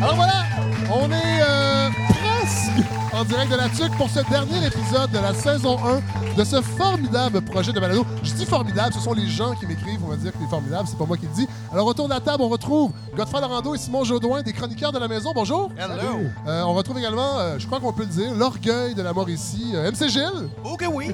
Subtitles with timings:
[0.00, 0.44] Alors voilà,
[0.90, 5.34] on est euh, presque en direct de la TUC pour ce dernier épisode de la
[5.34, 8.06] saison 1 de ce formidable projet de balado.
[8.22, 10.88] Je dis formidable, ce sont les gens qui m'écrivent, on va dire que c'est formidable,
[10.88, 11.46] c'est pas moi qui le dis.
[11.72, 14.98] Alors autour de la table, on retrouve Godefroy Lorando et Simon Jaudoin, des chroniqueurs de
[14.98, 15.32] la maison.
[15.34, 15.70] Bonjour.
[15.76, 16.20] Hello.
[16.46, 19.72] Euh, on retrouve également, euh, je crois qu'on peut le dire, l'orgueil de la Mauricie,
[19.74, 20.48] euh, MC Gilles.
[20.64, 21.12] Ok, oui.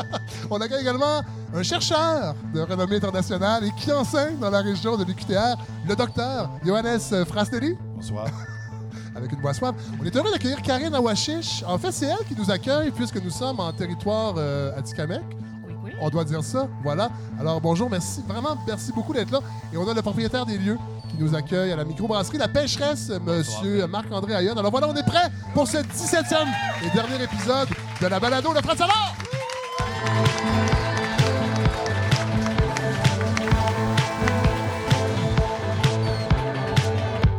[0.50, 1.22] On accueille également
[1.54, 5.56] un chercheur de renommée internationale et qui enseigne dans la région de l'UQTR,
[5.86, 7.76] le docteur Johannes Frastelli.
[8.00, 8.28] Bonsoir.
[9.14, 9.74] avec une voix soif.
[10.00, 11.62] On est heureux d'accueillir Karine Awashish.
[11.66, 15.22] En fait, c'est elle qui nous accueille puisque nous sommes en territoire euh, Atikamekw.
[15.66, 15.90] Oui, oui.
[16.00, 17.10] On doit dire ça, voilà.
[17.38, 19.40] Alors bonjour, merci, vraiment merci beaucoup d'être là.
[19.70, 20.78] Et on a le propriétaire des lieux
[21.10, 24.56] qui nous accueille à la microbrasserie La Pêcheresse, monsieur Marc-André Ayon.
[24.56, 26.46] Alors voilà, on est prêt pour ce 17e
[26.86, 27.68] et dernier épisode
[28.00, 28.78] de la balado de Fred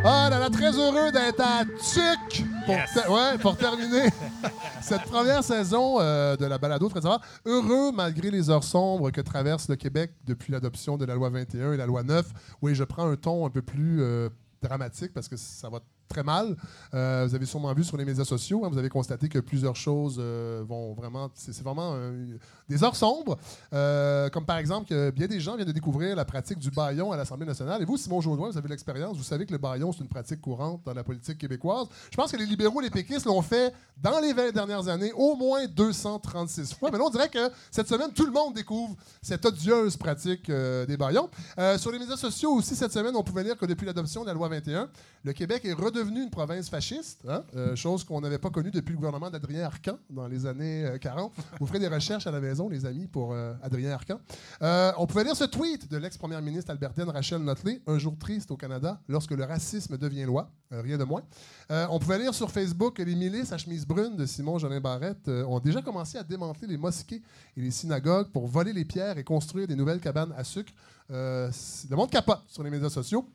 [0.03, 2.93] Ah là là, très heureux d'être à TUC pour, Yes.
[2.93, 4.09] ter- ouais, pour terminer
[4.81, 6.89] cette première saison euh, de la balado.
[6.89, 7.19] Très heureux.
[7.45, 11.73] heureux malgré les heures sombres que traverse le Québec depuis l'adoption de la loi 21
[11.73, 12.25] et la loi 9.
[12.63, 14.30] Oui, je prends un ton un peu plus euh,
[14.63, 15.80] dramatique parce que ça va
[16.12, 16.56] très mal.
[16.94, 19.76] Euh, vous avez sûrement vu sur les médias sociaux, hein, vous avez constaté que plusieurs
[19.76, 21.30] choses euh, vont vraiment...
[21.34, 22.38] C'est vraiment euh,
[22.70, 23.38] des heures sombres.
[23.72, 27.17] Comme par exemple que bien des gens viennent de découvrir la pratique du baillon à
[27.17, 27.82] l'Assemblée nationale.
[27.82, 29.17] Et vous, Simon Jaudoin, vous avez l'expérience.
[29.17, 31.88] Vous savez que le baillon, c'est une pratique courante dans la politique québécoise.
[32.12, 35.12] Je pense que les libéraux et les péquistes l'ont fait dans les 20 dernières années
[35.16, 36.92] au moins 236 fois.
[36.92, 40.98] Mais là, on dirait que cette semaine, tout le monde découvre cette odieuse pratique des
[40.98, 41.30] baillons.
[41.78, 44.34] Sur les médias sociaux aussi, cette semaine, on pouvait lire que depuis l'adoption de la
[44.34, 44.89] loi 21,
[45.23, 48.91] le Québec est redevenu une province fasciste, hein, euh, chose qu'on n'avait pas connue depuis
[48.91, 51.31] le gouvernement d'Adrien Arcan dans les années euh, 40.
[51.59, 54.19] Vous ferez des recherches à la maison, les amis, pour euh, Adrien Arcan.
[54.61, 58.52] Euh, on pouvait lire ce tweet de l'ex-première ministre albertaine Rachel Notley, un jour triste
[58.52, 61.22] au Canada, lorsque le racisme devient loi, Euh, rien de moins.
[61.69, 64.80] Euh, on pouvait lire sur Facebook que les milices à chemise brune de Simon Jolin
[64.80, 67.21] Barrette euh, ont déjà commencé à démanteler les mosquées
[67.58, 70.71] et les synagogues pour voler les pierres et construire des nouvelles cabanes à sucre.
[71.09, 71.52] Euh,
[71.89, 73.26] le monde capote sur les médias sociaux.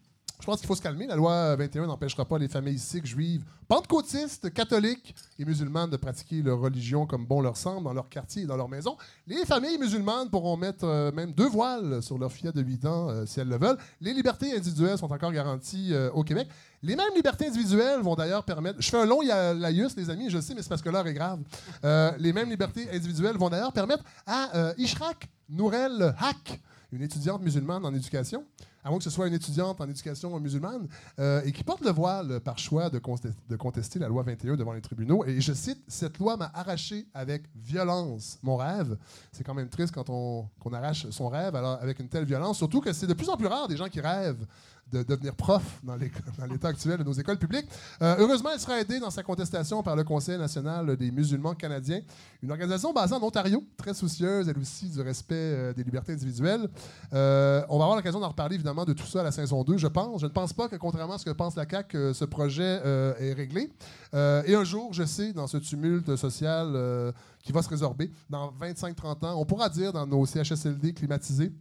[0.41, 1.07] Je pense qu'il faut se calmer.
[1.07, 6.43] La loi 21 n'empêchera pas les familles sikhs, juives, pentecôtistes, catholiques et musulmanes de pratiquer
[6.43, 8.97] leur religion comme bon leur semble dans leur quartier et dans leur maison.
[9.27, 13.09] Les familles musulmanes pourront mettre euh, même deux voiles sur leur fillette de 8 ans
[13.09, 13.79] euh, si elles le veulent.
[14.01, 16.49] Les libertés individuelles sont encore garanties euh, au Québec.
[16.83, 18.81] Les mêmes libertés individuelles vont d'ailleurs permettre.
[18.81, 21.15] Je fais un long laïus, les amis, je sais, mais c'est parce que l'heure est
[21.15, 21.41] grave.
[22.19, 26.61] Les mêmes libertés individuelles vont d'ailleurs permettre à Ishraq Nourel Haq,
[26.93, 28.45] une étudiante musulmane en éducation,
[28.87, 30.87] à moins que ce soit une étudiante en éducation musulmane,
[31.19, 33.01] euh, et qui porte le voile par choix de,
[33.49, 35.25] de contester la loi 21 devant les tribunaux.
[35.25, 38.97] Et je cite, cette loi m'a arraché avec violence mon rêve.
[39.33, 42.59] C'est quand même triste quand on qu'on arrache son rêve alors, avec une telle violence,
[42.59, 44.47] surtout que c'est de plus en plus rare des gens qui rêvent
[44.93, 47.67] de devenir prof dans l'état actuel de nos écoles publiques.
[48.03, 52.01] Euh, heureusement, elle sera aidée dans sa contestation par le Conseil national des musulmans canadiens,
[52.43, 56.69] une organisation basée en Ontario, très soucieuse, elle aussi, du respect euh, des libertés individuelles.
[57.13, 59.77] Euh, on va avoir l'occasion d'en reparler, évidemment, de tout ça à la saison 2,
[59.79, 60.21] je pense.
[60.21, 62.81] Je ne pense pas que, contrairement à ce que pense la CAQ, ce projet
[63.21, 63.73] est réglé.
[64.13, 69.27] Et un jour, je sais, dans ce tumulte social qui va se résorber, dans 25-30
[69.27, 71.53] ans, on pourra dire dans nos CHSLD climatisés,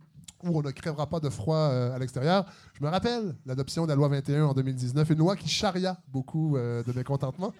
[0.43, 2.45] où on ne crèvera pas de froid euh, à l'extérieur.
[2.73, 6.57] Je me rappelle l'adoption de la loi 21 en 2019, une loi qui charria beaucoup
[6.57, 7.53] euh, de mécontentement.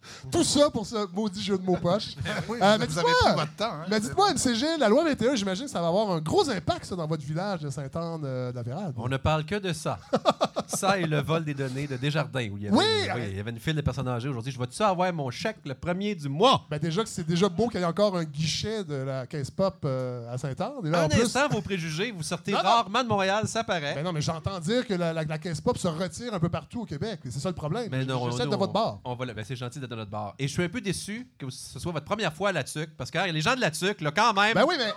[0.30, 2.14] Tout ça pour ce maudit jeu de mots poche.
[2.48, 3.64] Oui, Euh, mais dites-moi- pris votre temps.
[3.72, 3.86] Hein?
[3.90, 6.94] Mais dites-moi, MCG, la loi 21, j'imagine que ça va avoir un gros impact ça,
[6.96, 8.94] dans votre village de Sainte-Anne-de-la-Vérade.
[8.96, 9.98] On ne parle que de ça.
[10.66, 12.48] ça et le vol des données de Desjardins.
[12.50, 12.84] Où il, y avait, Oui!
[13.30, 14.52] il y avait une file de personnes âgées aujourd'hui.
[14.52, 16.64] Je vais-tu avoir mon chèque le premier du mois?
[16.70, 19.50] Ben déjà que c'est déjà beau qu'il y ait encore un guichet de la caisse
[19.50, 20.94] pop euh, à Sainte-Anne.
[20.94, 22.64] En plus, instant, vos préjugés, vous sortez Non, non.
[22.70, 23.94] rarement de Montréal, ça paraît.
[23.94, 26.48] Ben non, mais j'entends dire que la, la- la caisse pop se retire un peu
[26.48, 27.20] partout au Québec.
[27.24, 27.88] C'est ça le problème.
[27.90, 28.98] Mais non, nous, de votre bar.
[29.04, 30.34] On, on va le- ben, c'est gentil de notre bar.
[30.38, 32.90] Et je suis un peu déçu que ce soit votre première fois à la TUC,
[32.96, 34.92] parce que hein, les gens de la TUC, là, quand même, Ben oui, mais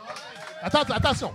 [0.61, 1.33] attends, attention.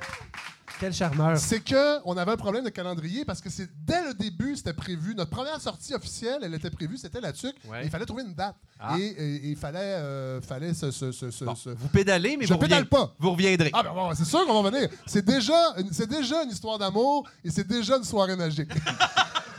[0.80, 1.38] Quel charmeur.
[1.38, 4.72] C'est que on avait un problème de calendrier parce que c'est dès le début, c'était
[4.72, 5.14] prévu.
[5.14, 7.54] Notre première sortie officielle, elle était prévue, c'était la TUC.
[7.68, 7.82] Ouais.
[7.82, 8.56] Et Il fallait trouver une date.
[8.80, 8.96] Ah.
[8.98, 10.90] Et, il fallait, euh, fallait se.
[10.90, 13.14] se- se- se- bon, se- vous pédalez, mais Je vous, pédale pas.
[13.20, 13.70] vous reviendrez.
[13.72, 14.88] Ah ben bon, c'est sûr qu'on va venir.
[15.06, 15.54] C'est déjà,
[15.92, 18.70] c'est déjà une histoire d'amour et c'est déjà une soirée magique.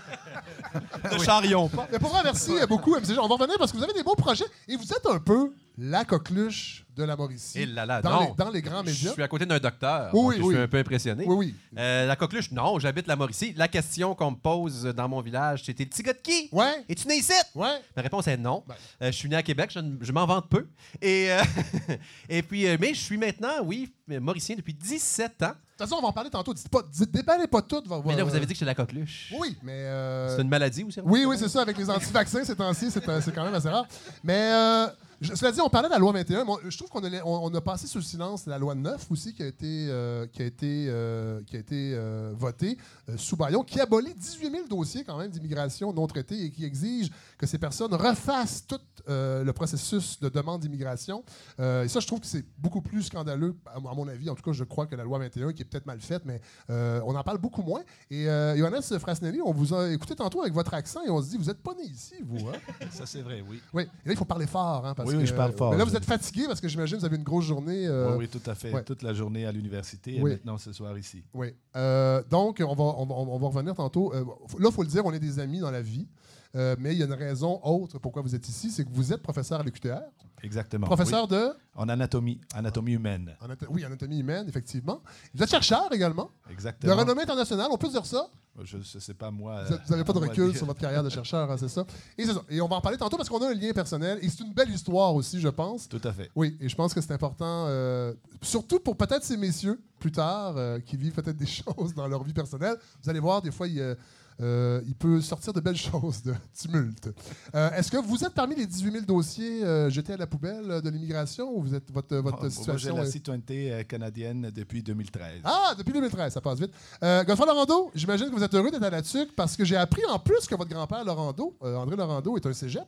[1.12, 1.88] ne charrions pas.
[1.92, 3.18] Mais pour vrai, merci beaucoup, MCG.
[3.19, 5.54] On va revenir parce que vous avez des beaux projets et vous êtes un peu
[5.77, 7.60] la coqueluche de la Mauricie.
[7.62, 9.12] Et là là, dans, les, dans les grands Je médias.
[9.12, 10.10] suis à côté d'un docteur.
[10.13, 10.54] Oui, oui, je oui.
[10.54, 11.25] suis un peu impressionné.
[11.27, 11.56] Oui, oui.
[11.77, 13.54] Euh, la coqueluche, non, j'habite la Mauricie.
[13.57, 16.48] La question qu'on me pose dans mon village, c'était le petit gars de qui?
[16.54, 17.33] Ouais, Es-tu né ici?
[17.56, 17.81] ouais.
[17.95, 18.63] Ma réponse est non.
[18.66, 18.75] Ben.
[19.01, 20.66] Euh, je suis né à Québec, je, je m'en vante peu.
[21.01, 21.42] Et, euh,
[22.30, 25.48] et puis, mais je suis maintenant, oui, mauricien depuis 17 ans.
[25.48, 25.51] De
[25.83, 26.54] toute façon, on va en parler tantôt.
[26.54, 27.83] Dites pas, dites- déballez pas tout.
[27.86, 29.33] va- Mais là, va- vous avez dit que j'étais la coqueluche.
[29.38, 29.74] Oui, mais.
[29.74, 31.01] euh, C'est une maladie aussi?
[31.04, 31.62] Oui, oui, c'est ça.
[31.63, 33.86] Avec les anti-vaccins ces temps-ci, c'est c'est quand même assez rare.
[34.24, 34.88] Mais euh,
[35.21, 36.44] je- cela dit, on parlait de la loi 21.
[36.45, 38.75] mais on- je trouve qu'on a, on, on a passé sous le silence la loi
[38.75, 42.77] 9 aussi qui a été, euh, qui a été, euh, qui a été euh, votée
[43.17, 47.09] sous Bayon, qui abolit 18 000 dossiers quand même d'immigration non traités et qui exige
[47.38, 51.23] que ces personnes refassent tout euh, le processus de demande d'immigration.
[51.59, 54.29] Euh, et ça, je trouve que c'est beaucoup plus scandaleux, à, à mon avis.
[54.29, 56.41] En tout cas, je crois que la loi 21, qui est peut-être mal faite, mais
[56.71, 57.81] euh, on en parle beaucoup moins.
[58.09, 61.38] Et Johannes Frasnelli, on vous a écouté tantôt avec votre accent et on se dit,
[61.38, 62.50] vous n'êtes pas né ici, vous.
[62.50, 62.53] Hein?
[62.91, 63.61] Ça, c'est vrai, oui.
[63.73, 63.83] oui.
[63.83, 64.85] Et là, il faut parler fort.
[64.85, 65.71] Hein, parce Oui, oui, que- je parle fort.
[65.71, 67.88] Mais là, vous êtes fatigué parce que j'imagine que vous avez une grosse journée.
[67.88, 68.71] euh, oui, oui, tout à fait.
[68.73, 68.83] ouais.
[68.83, 71.23] Toute la journée à l'université et maintenant ce soir ici.
[71.33, 71.53] Oui.
[71.75, 74.13] Euh, donc, on va, on, va, on va revenir tantôt.
[74.13, 74.23] Euh,
[74.59, 76.07] là, il faut le dire, on est des amis dans la vie.
[76.56, 79.12] Euh, mais il y a une raison autre pourquoi vous êtes ici, c'est que vous
[79.12, 80.02] êtes professeur à l'UQTR.
[80.42, 80.86] Exactement.
[80.86, 81.50] Professeur de...
[81.75, 83.36] En anatomie, anatomie humaine.
[83.42, 85.02] en oui, anatomie humaine, effectivement.
[85.34, 86.96] Vous êtes chercheur également, de Exactement.
[86.96, 88.30] renommée internationale, on peut dire ça?
[88.63, 89.63] Je ne sais pas moi.
[89.66, 91.86] Vous n'avez pas de recul sur votre carrière de chercheur, hein, c'est ça?
[92.18, 92.42] Et c'est ça.
[92.50, 94.19] Et on va en parler tantôt parce qu'on a un lien personnel.
[94.22, 95.90] Et c'est une belle histoire aussi, je pense.
[95.90, 96.31] Tout à fait.
[96.36, 100.56] Oui, et je pense que c'est important, euh, surtout pour peut-être ces messieurs, plus tard,
[100.56, 102.78] euh, qui vivent peut-être des choses dans leur vie personnelle.
[103.04, 103.98] Vous allez voir, des fois, il,
[104.41, 107.09] euh, il peut sortir de belles choses de tumulte.
[107.55, 110.81] Euh, Est-ce que vous êtes parmi les 18 000 dossiers euh, jetés à la poubelle
[110.83, 112.95] de l'immigration ou vous êtes, votre, votre Bon, moi, j'ai situation...
[112.97, 115.41] la citoyenneté canadienne depuis 2013.
[115.43, 116.71] Ah, depuis 2013, ça passe vite.
[117.03, 119.75] Euh, Godefroy Laurando, j'imagine que vous êtes heureux d'être à la TUC parce que j'ai
[119.77, 122.83] appris en plus que votre grand-père Laurando, euh, André Laurando, est un cégep.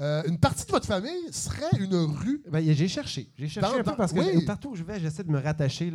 [0.00, 2.42] Euh, une partie de votre famille serait une rue.
[2.50, 3.28] Ben, j'ai cherché.
[3.38, 4.44] J'ai cherché Dans- un peu parce que oui.
[4.44, 5.92] partout où je vais, j'essaie de me rattacher.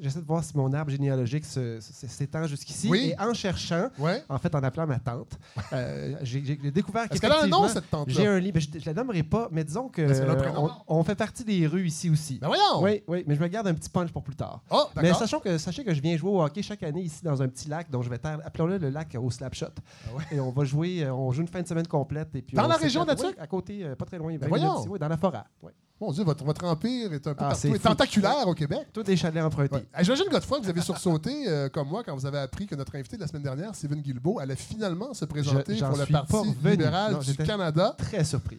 [0.00, 2.88] J'essaie de voir si mon arbre généalogique s'étend jusqu'ici.
[2.88, 3.12] Oui.
[3.14, 3.88] Et en cherchant,
[4.18, 4.24] Ouais.
[4.28, 5.38] en fait, en appelant ma tante,
[5.72, 8.14] euh, j'ai j'ai découvert Est-ce qu'elle a un nom, cette tante-là?
[8.14, 8.58] J'ai un livre.
[8.60, 10.70] Je, je la nommerai pas, mais disons que Est-ce qu'elle a un prénom?
[10.88, 12.38] on, on fait partie des rues ici aussi.
[12.38, 12.82] Ben voyons!
[12.82, 14.62] Oui, oui, mais je me garde un petit punch pour plus tard.
[14.70, 17.40] Oh, Mais sachant que, sachez que je viens jouer au hockey chaque année ici dans
[17.42, 19.66] un petit lac dont je vais taire, appelons-le le lac au slap shot.
[20.06, 20.22] Ah?
[20.32, 22.34] Et on va jouer, euh, on joue une fin de semaine complète.
[22.34, 22.84] Et puis Dans on la s'éclate.
[22.84, 23.38] région Oui, Tuque?
[23.40, 24.32] À côté, euh, pas très loin.
[24.32, 24.78] 20 Ben voyons!
[24.80, 25.42] ici, oui, dans la forêt.
[25.62, 25.72] Oui.
[26.00, 27.74] Mon Dieu, votre, votre empire est un peu Ah, partout.
[27.74, 28.86] est tentaculaire au Québec.
[28.92, 29.74] Tous des chalets empruntés.
[29.74, 29.88] Ouais.
[30.02, 32.94] J'imagine, Godefroy, que vous avez sursauté, euh, comme moi, quand vous avez appris que notre
[32.94, 36.36] invité de la semaine dernière, Steven Guilbeault, allait finalement se présenter Je- pour le Parti
[36.64, 37.94] libéral Non, du Canada.
[37.98, 38.58] Très surpris.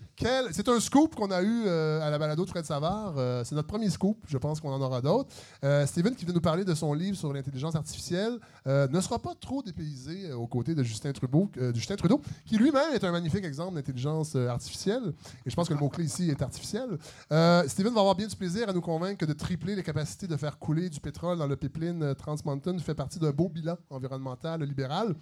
[0.52, 3.14] C'est un scoop qu'on a eu euh, à la balado de Fred Savard.
[3.18, 4.18] Euh, c'est notre premier scoop.
[4.28, 5.30] Je pense qu'on en aura d'autres.
[5.64, 8.38] Euh, Steven, qui vient nous parler de son livre sur l'intelligence artificielle,
[8.68, 12.58] euh, ne sera pas trop dépaysé aux côtés de Justin Trudeau, de Justin Trudeau, qui
[12.58, 15.14] lui-même est un magnifique exemple d'intelligence artificielle.
[15.46, 16.98] Et je pense que le mot-clé ici est artificiel.
[17.32, 20.26] Euh, Steven va avoir bien du plaisir à nous convaincre que de tripler les capacités
[20.26, 23.50] de faire couler du pétrole dans le pipeline euh, Trans Mountain fait partie d'un beau
[23.50, 25.16] bilan environnemental libéral.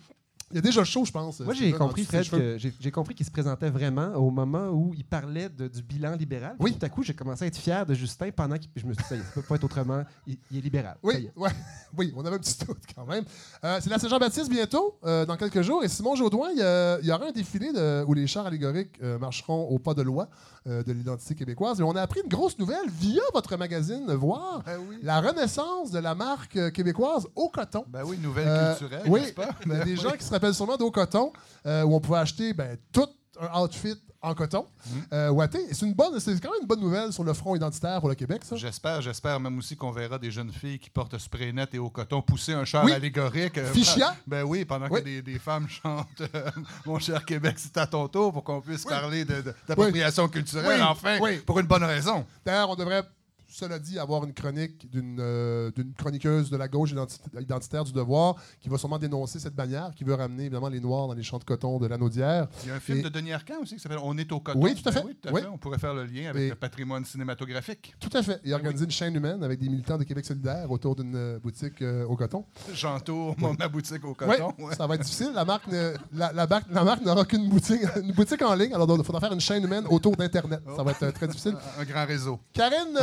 [0.52, 1.42] Il y a déjà chaud, je pense.
[1.42, 5.04] Moi, j'ai compris, Fred, que j'ai compris qu'il se présentait vraiment au moment où il
[5.04, 6.56] parlait de- du bilan libéral.
[6.58, 6.78] Puis Oui.
[6.78, 9.04] Tout à coup, j'ai commencé à être fier de Justin pendant que je me suis
[9.04, 10.04] dit, ça peut pas être autrement.
[10.26, 10.96] Il, il est libéral.
[11.04, 11.40] Oui, est.
[11.40, 11.50] ouais,
[11.98, 13.26] oui, on avait un petit doute quand même.
[13.66, 15.84] Euh, c'est la Saint-Jean-Baptiste bientôt, euh, dans quelques jours.
[15.84, 18.46] Et Simon Jaudoin, il y, a- il y aura un défilé de- où les chars
[18.46, 20.30] allégoriques euh, marcheront au pas de loi
[20.68, 21.80] euh, de l'identité québécoise.
[21.80, 24.98] Et on a appris une grosse nouvelle via votre magazine Voir, Ben oui.
[25.04, 27.84] la renaissance de la marque québécoise au coton.
[27.90, 29.50] Ben oui, nouvelle Euh, culturelle, oui, n'est-ce pas?
[29.66, 29.98] il y a Ben des oui.
[29.98, 31.32] gens qui rappellent sûrement d'au coton,
[31.66, 33.08] euh, où on pouvait acheter ben, tout
[33.40, 34.66] un outfit en coton,
[35.14, 35.32] euh.
[35.70, 38.10] Et c'est une bonne, c'est quand même une bonne nouvelle sur le front identitaire pour
[38.10, 38.56] le Québec, ça.
[38.56, 41.92] J'espère, j'espère même aussi qu'on verra des jeunes filles qui portent spray net et au
[41.92, 42.94] coton pousser un char Oui.
[42.94, 43.60] allégorique.
[43.60, 44.16] euh, Fichia.
[44.26, 45.02] Ben oui, pendant Oui.
[45.02, 46.50] que des, des femmes chantent euh,
[46.88, 48.90] Mon cher Québec, c'est à ton tour pour qu'on puisse Oui.
[48.90, 52.26] parler de- de- d'appropriation culturelle, enfin, pour une bonne raison.
[52.44, 53.04] D'ailleurs, on devrait,
[53.50, 57.94] cela dit, avoir une chronique d'une euh, d'une chroniqueuse de la gauche identi- identitaire du
[57.94, 61.24] devoir qui va sûrement dénoncer cette bannière, qui veut ramener évidemment les Noirs dans les
[61.24, 62.48] champs de coton de l'Anaudière.
[62.64, 64.40] Il y a un film Et- de Denis Arcand aussi qui s'appelle On est au
[64.40, 64.60] coton.
[64.62, 65.08] Oui, tout à Ben fait.
[65.08, 65.42] oui, tout à Oui.
[65.42, 65.48] fait.
[65.48, 67.96] On pourrait faire le lien avec Et- le patrimoine cinématographique.
[68.00, 68.40] Tout à fait.
[68.44, 71.40] Il a organisé une chaîne humaine avec des militants de Québec solidaire autour d'une euh,
[71.40, 72.46] boutique euh, au coton.
[72.74, 74.54] J'entoure mon- ma boutique au Oui, coton.
[74.60, 74.76] ouais.
[74.76, 75.32] ça va être difficile.
[75.34, 78.74] La marque, ne- la, la marque, la marque n'aura qu'une boutique, une boutique en ligne.
[78.74, 80.62] Alors, il faudra faire une chaîne humaine autour d'Internet.
[80.76, 81.56] Ça va être euh, très difficile.
[81.80, 82.40] Un grand réseau.
[82.54, 82.98] Karine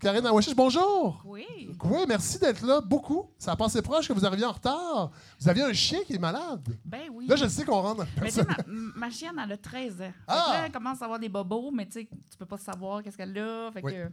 [0.00, 1.22] Karine Awachish, bonjour.
[1.24, 1.44] Oui.
[1.84, 2.80] Oui, merci d'être là.
[2.80, 3.30] Beaucoup.
[3.38, 5.10] Ça a passé proche que vous arriviez en retard.
[5.40, 6.68] Vous aviez un chien qui est malade.
[6.84, 7.26] Ben oui.
[7.26, 8.04] Là, je sais qu'on rentre.
[8.20, 8.66] Mais tu sais, personnage.
[8.94, 10.12] ma, ma chienne, elle a 13 ans.
[10.26, 10.34] Ah!
[10.52, 13.16] là, elle commence à avoir des bobos, mais tu sais, tu peux pas savoir qu'est-ce
[13.16, 13.70] qu'elle a.
[13.72, 13.92] Fait Oui.
[13.94, 14.10] que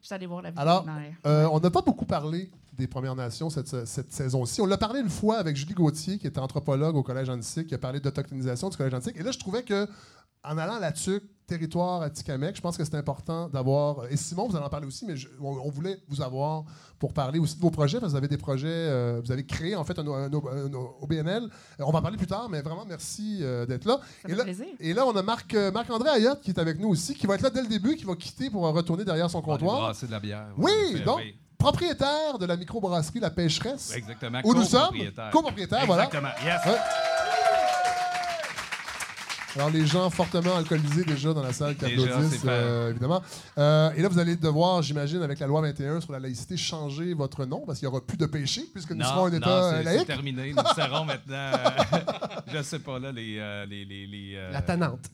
[0.00, 1.14] je suis allée voir la Alors, vétérinaire.
[1.26, 4.60] Euh, on n'a pas beaucoup parlé des Premières Nations cette, cette saison-ci.
[4.60, 7.74] On l'a parlé une fois avec Julie Gauthier, qui était anthropologue au Collège Antique, qui
[7.74, 9.16] a parlé d'autochtonisation du Collège Antique.
[9.16, 9.88] Et là, je trouvais que
[10.44, 14.06] en allant là-dessus, territoire à Tikamek, je pense que c'est important d'avoir.
[14.10, 16.64] Et Simon, vous allez en parler aussi, mais je- on, on voulait vous avoir
[16.98, 19.44] pour parler aussi de vos projets, parce que vous avez des projets, euh, vous avez
[19.44, 20.70] créé en fait un, un- un
[21.02, 21.42] OBNL.
[21.44, 21.48] Euh,
[21.80, 24.00] on va en parler plus tard, mais vraiment merci euh, d'être là.
[24.22, 24.66] Ça Et là, plaisir.
[24.80, 27.34] et là, on a Marc, euh, Marc-André Ayotte qui est avec nous aussi, qui va
[27.34, 29.80] être là dès le début, qui va quitter pour retourner derrière son aller comptoir.
[29.80, 30.46] brasser de la bière.
[30.56, 30.72] Oui,
[31.04, 31.36] donc, oui.
[31.58, 34.40] propriétaire de la microbrasserie La Pêcheresse, Exactement.
[34.44, 35.30] où nous sommes, copropriétaire.
[35.30, 36.04] copropriétaire, voilà.
[36.06, 36.32] Exactement.
[36.42, 36.60] Yes.
[36.66, 36.80] Ouais.
[39.56, 42.48] Alors, les gens fortement alcoolisés déjà dans la salle qui Déjà, applaudissent, c'est fait.
[42.48, 43.22] euh, évidemment.
[43.56, 47.14] Euh, et là, vous allez devoir, j'imagine, avec la loi 21 sur la laïcité, changer
[47.14, 49.36] votre nom parce qu'il n'y aura plus de péché puisque nous non, serons un non,
[49.36, 50.06] État euh, c'est- c'est laïque.
[50.08, 50.52] terminé.
[50.52, 51.98] Nous serons maintenant, euh,
[52.52, 53.36] je sais pas là, les...
[53.38, 55.06] euh, les, les, les, euh, La tannante.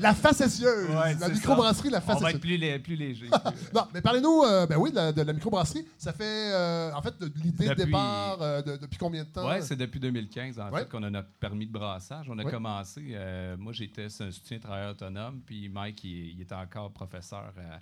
[0.00, 0.90] La facétieuse.
[0.90, 2.34] Ouais, la microbrasserie, la On va facétieuse.
[2.34, 3.28] être plus, lé- plus léger.
[3.74, 5.86] Non, mais parlez-nous, euh, ben oui, de la, de la microbrasserie.
[5.96, 9.48] Ça fait, euh, en fait, l'idée de départ, euh, de- depuis combien de temps?
[9.48, 10.80] Oui, c'est depuis 2015, en Ouais.
[10.80, 12.26] fait, qu'on a notre permis de brassage.
[12.28, 12.50] On a Ouais.
[12.50, 13.16] commencé,
[13.58, 17.76] moi j'étais un soutien travailleur autonome, puis Mike, il, il était encore professeur euh,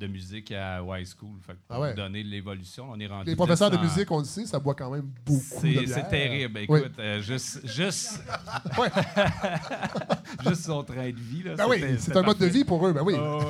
[0.00, 1.38] de musique à Y School.
[1.46, 1.94] Fait que pour Ah ouais.
[1.94, 3.30] donner l'évolution, on est rendu.
[3.30, 3.88] Les professeurs de 200.
[3.94, 6.58] musique, on le sait, ça boit quand même beaucoup C'est terrible.
[6.68, 6.78] Oui.
[6.80, 8.20] Écoute, euh, juste, juste,
[10.48, 11.42] juste son train de vie.
[11.42, 13.14] Là, Ben oui, c'est un mode de vie pour eux, ben oui.
[13.18, 13.40] Oh.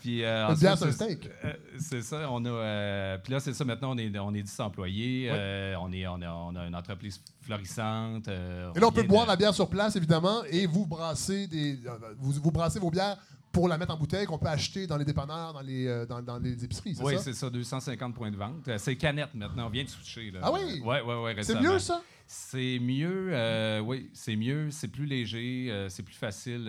[0.00, 1.30] Puis, euh, ensuite, c'est- steak.
[1.44, 2.48] euh, c'est ça, on a.
[2.48, 5.28] euh, puis là, c'est ça, maintenant, on est, on est 10 employés.
[5.30, 8.26] Euh, on, est, on, a, on a une entreprise florissante.
[8.28, 11.78] Et là, on peut boire de- la bière sur place, évidemment, et vous brassez, des,
[12.18, 13.16] vous, vous brassez vos bières
[13.52, 16.22] pour la mettre en bouteille qu'on peut acheter dans les dépanneurs, dans les, euh, dans,
[16.22, 18.66] dans les épiceries, Oui, c'est ça, 250 points de vente.
[18.68, 20.30] Euh, C'est canette maintenant, on vient de switcher.
[20.30, 20.40] Là.
[20.42, 20.80] Ah oui?
[20.82, 21.32] Oui, oui, oui.
[21.42, 22.02] C'est mieux, ça?
[22.26, 26.64] C'est mieux, euh, oui, c'est mieux, c'est plus léger, c'est plus facile,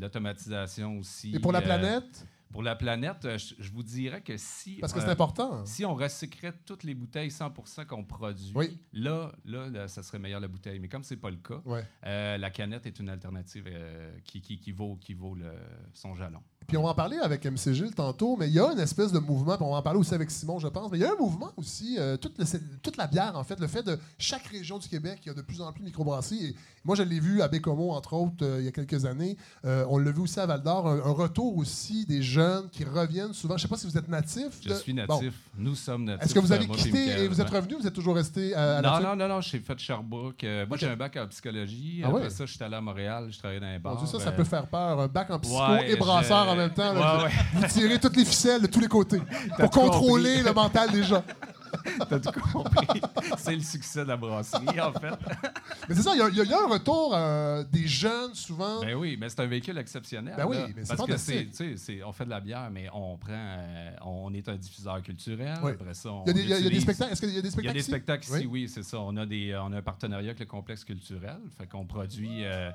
[0.00, 1.32] l'automatisation aussi.
[1.34, 2.26] Et pour la planète?
[2.52, 4.74] Pour la planète, euh, je, vous dirais que si.
[4.76, 5.64] Parce que euh, c'est important.
[5.64, 8.78] Si on recyclerait toutes les bouteilles 100% qu'on produit, Oui.
[8.92, 10.78] là, là, là, ça serait meilleur la bouteille.
[10.78, 11.84] Mais comme c'est pas le cas, Ouais.
[12.04, 15.50] euh, la canette est une alternative euh, qui, qui, qui vaut, qui vaut le,
[15.94, 16.42] son jalon.
[16.66, 19.12] Puis on va en parler avec MC Gilles tantôt, mais il y a une espèce
[19.12, 21.04] de mouvement, puis on va en parler aussi avec Simon, je pense, mais il y
[21.04, 22.44] a un mouvement aussi, euh, toute, le-
[22.82, 25.34] toute la bière, en fait, le fait de chaque région du Québec, il y a
[25.34, 26.46] de plus en plus de microbrasseries.
[26.46, 26.54] Et
[26.84, 29.36] moi, je l'ai vu à Bécomo, entre autres, euh, il y a quelques années.
[29.64, 33.32] Euh, on l'a vu aussi à Val-d'Or, un, un retour aussi des jeunes qui reviennent
[33.34, 33.56] souvent.
[33.56, 34.58] Je sais pas si vous êtes natif.
[34.62, 35.14] Je de- suis Bon.
[35.14, 35.34] natif.
[35.56, 36.24] Nous sommes natifs.
[36.26, 37.74] Est-ce que vous avez quitté et vous êtes revenu?
[37.80, 40.42] Vous êtes toujours resté à, à Non, non, non, non, j'ai fait Sherbrooke.
[40.44, 42.00] Euh, moi, j'ai un bac en psychologie.
[42.04, 42.30] Ah Après ouais?
[42.30, 43.96] ça, je suis allé à Montréal, je travaillais dans Mon bars.
[43.96, 45.00] Dieu, ça, ça peut faire peur.
[45.00, 46.92] Un bac en psycho ouais, et brasseur je- en même temps.
[46.92, 47.18] là.
[47.18, 47.30] Ouais, ouais.
[47.54, 49.20] Vous tirez toutes les ficelles de tous les côtés
[49.58, 50.42] pour contrôler compris.
[50.48, 51.22] le mental des gens.
[52.08, 53.00] T'as tout compris.
[53.38, 55.10] c'est le succès de la brasserie, en fait.
[55.88, 58.82] Mais c'est ça, il y a- y, y un retour euh, des jeunes souvent.
[58.82, 60.34] Ben oui, mais c'est un véhicule exceptionnel.
[60.36, 60.66] Ben oui, là.
[60.76, 61.16] mais c'est Parce que
[61.76, 65.58] c'est, on fait de la bière, mais on prend, euh, on est un diffuseur culturel.
[65.62, 65.72] Oui.
[65.72, 67.12] Après ça, on il, y a des, y a spectacles.
[67.12, 67.90] Est-ce qu'il y a des Il y a spectacles des ici?
[67.90, 68.38] spectacles Oui.
[68.38, 68.98] ici, oui, c'est ça.
[69.00, 71.38] On a, des, on a un partenariat avec le complexe culturel.
[71.58, 72.70] Fait qu'on produit euh,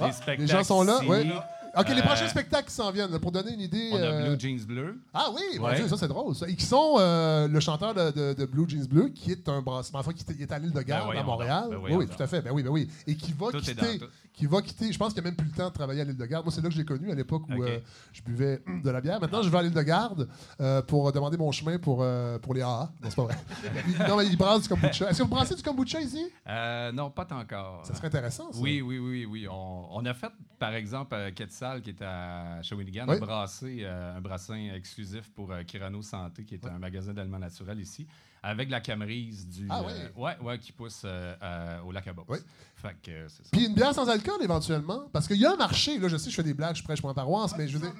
[0.00, 0.40] Ah, des spectacles.
[0.42, 1.30] les gens sont là, ici.
[1.74, 3.88] OK, les Euh, prochains spectacles qui s'en viennent, pour donner une idée.
[3.92, 4.98] On a euh, Blue Jeans Bleu.
[5.14, 5.76] Ah oui, mon Ouais.
[5.76, 6.34] Dieu, ça c'est drôle.
[6.34, 6.46] Ça.
[6.46, 9.62] Et qui sont euh, le chanteur de, de- de Blue Jeans Bleu, qui est un
[9.62, 11.64] brasseur, enfin, qui est- à l'île de Garde, Ben à Montréal.
[11.70, 12.42] ben oui, oui, tout à fait.
[12.42, 12.90] Ben oui, ben oui.
[13.06, 13.98] Et qui va Tout est quitter.
[13.98, 14.06] dans.
[14.32, 14.90] Qui va quitter.
[14.90, 16.44] Je pense qu'il n'y a même plus le temps de travailler à l'île de Garde.
[16.46, 17.78] Moi, c'est là que j'ai connu à l'époque où euh,
[18.12, 19.20] je buvais de la bière.
[19.20, 20.26] Maintenant, je vais à l'île de Garde
[20.58, 22.90] euh, pour demander mon chemin pour, euh, pour les AA.
[23.02, 23.34] Non, c'est pas vrai.
[23.88, 25.10] Il- non, mais il brasse du kombucha.
[25.10, 26.24] Est-ce que vous brassez du kombucha ici?
[26.48, 27.84] Euh, non, pas encore.
[27.84, 28.58] Ça serait intéressant, ça.
[28.60, 29.46] Oui, oui, oui, oui.
[29.50, 33.16] On, on a fait, par exemple, euh, Quetzal, qui est à Shawinigan, Oui.
[33.16, 37.38] a brassé euh, un brassin exclusif pour euh, Kirano Santé, qui est un magasin d'aliments
[37.38, 38.06] naturels ici,
[38.42, 39.66] avec la camerise du.
[39.70, 42.26] Ah euh, ouais, ouais, qui pousse euh, euh, au lac à Beauce.
[42.28, 42.38] Oui.
[42.76, 43.48] Fait que c'est ça.
[43.52, 45.02] Puis une bière sans alcool, éventuellement.
[45.12, 45.98] Parce qu'il y a un marché.
[45.98, 47.86] Là, je sais, je fais des blagues, je prêche pour ma paroisse, mais je veux
[47.88, 47.94] dire.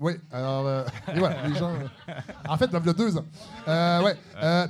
[0.00, 0.84] Oui, alors.
[1.14, 1.72] et voilà, les gens.
[2.48, 3.24] en fait, il y a deux ans.
[3.66, 4.16] Ouais.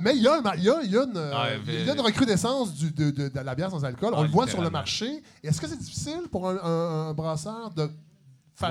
[0.01, 1.85] Mais il y, a un mar- il y, a, il y, a une, Ah, il
[1.85, 4.13] y a une recrudescence du- de, de- de la bière sans alcool.
[4.13, 4.77] On Ah, le voit sur le littéralement.
[4.79, 5.23] marché.
[5.43, 7.89] Est-ce que c'est difficile pour un, un- un brasseur de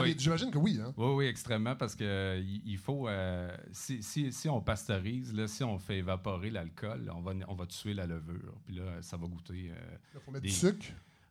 [0.02, 0.14] Oui.
[0.19, 0.81] J'imagine que oui.
[0.85, 0.93] Hein?
[0.97, 3.09] Oui, oui, extrêmement, parce que euh, il faut.
[3.09, 7.55] euh, si, si, si on pasteurise, là, si on fait évaporer l'alcool, on va, on
[7.55, 8.52] va tuer la levure.
[8.66, 9.71] Puis là, ça va goûter.
[9.71, 10.87] euh, Il faut mettre Des- du sucre.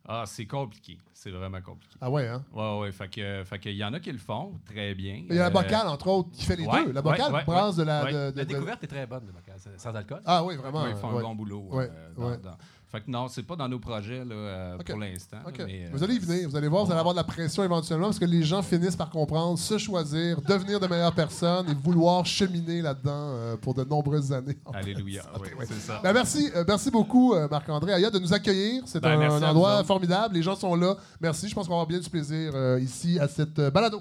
[0.07, 0.99] Ah, c'est compliqué.
[1.13, 1.95] C'est vraiment compliqué.
[1.99, 2.45] Ah ouais, hein?
[2.53, 2.91] Ouais, ouais.
[2.91, 5.15] Fait que, fait que y en a qui le font très bien.
[5.27, 6.91] Il y a la Euh, bocale, entre autres, qui fait les ouais, deux.
[6.91, 8.03] La bocale ouais, ouais, brasse de la.
[8.03, 8.13] ouais.
[8.13, 10.21] de- de- La de- découverte est très bonne, le bocal, c'est- sans alcool.
[10.23, 10.83] Ah oui, vraiment.
[10.83, 11.19] Ouais, ils font ouais.
[11.21, 11.61] un bon boulot.
[11.71, 12.37] Ouais, euh, dans- ouais.
[12.37, 12.57] dans-
[12.95, 15.35] Fait que non, c'est pas dans nos projets là, euh, pour l'instant.
[15.57, 17.61] Mais, euh, vous allez y venir, vous allez voir, vous allez avoir de la pression
[17.61, 21.73] éventuellement parce que les gens finissent par comprendre, se choisir, devenir de meilleures personnes et
[21.73, 24.57] vouloir cheminer là-dedans euh, pour de nombreuses années.
[24.73, 25.23] Alléluia.
[25.41, 25.99] oui, c'est ça.
[26.01, 28.83] Ben, merci, merci beaucoup, Marc-André Aya, de nous accueillir.
[28.85, 30.33] C'est Ben, un, endroit formidable.
[30.33, 30.95] Les gens sont là.
[31.19, 31.49] Merci.
[31.49, 33.99] Je pense qu'on va avoir bien du plaisir ici à cette balado.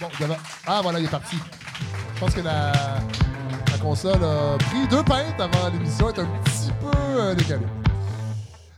[0.00, 0.06] Bon,
[0.64, 1.38] Ah, voilà, il est parti.
[2.14, 2.70] Je pense que la,
[3.78, 6.08] la console a pris deux pintes avant l'émission.
[6.08, 6.47] est un petit
[7.18, 7.58] peu euh.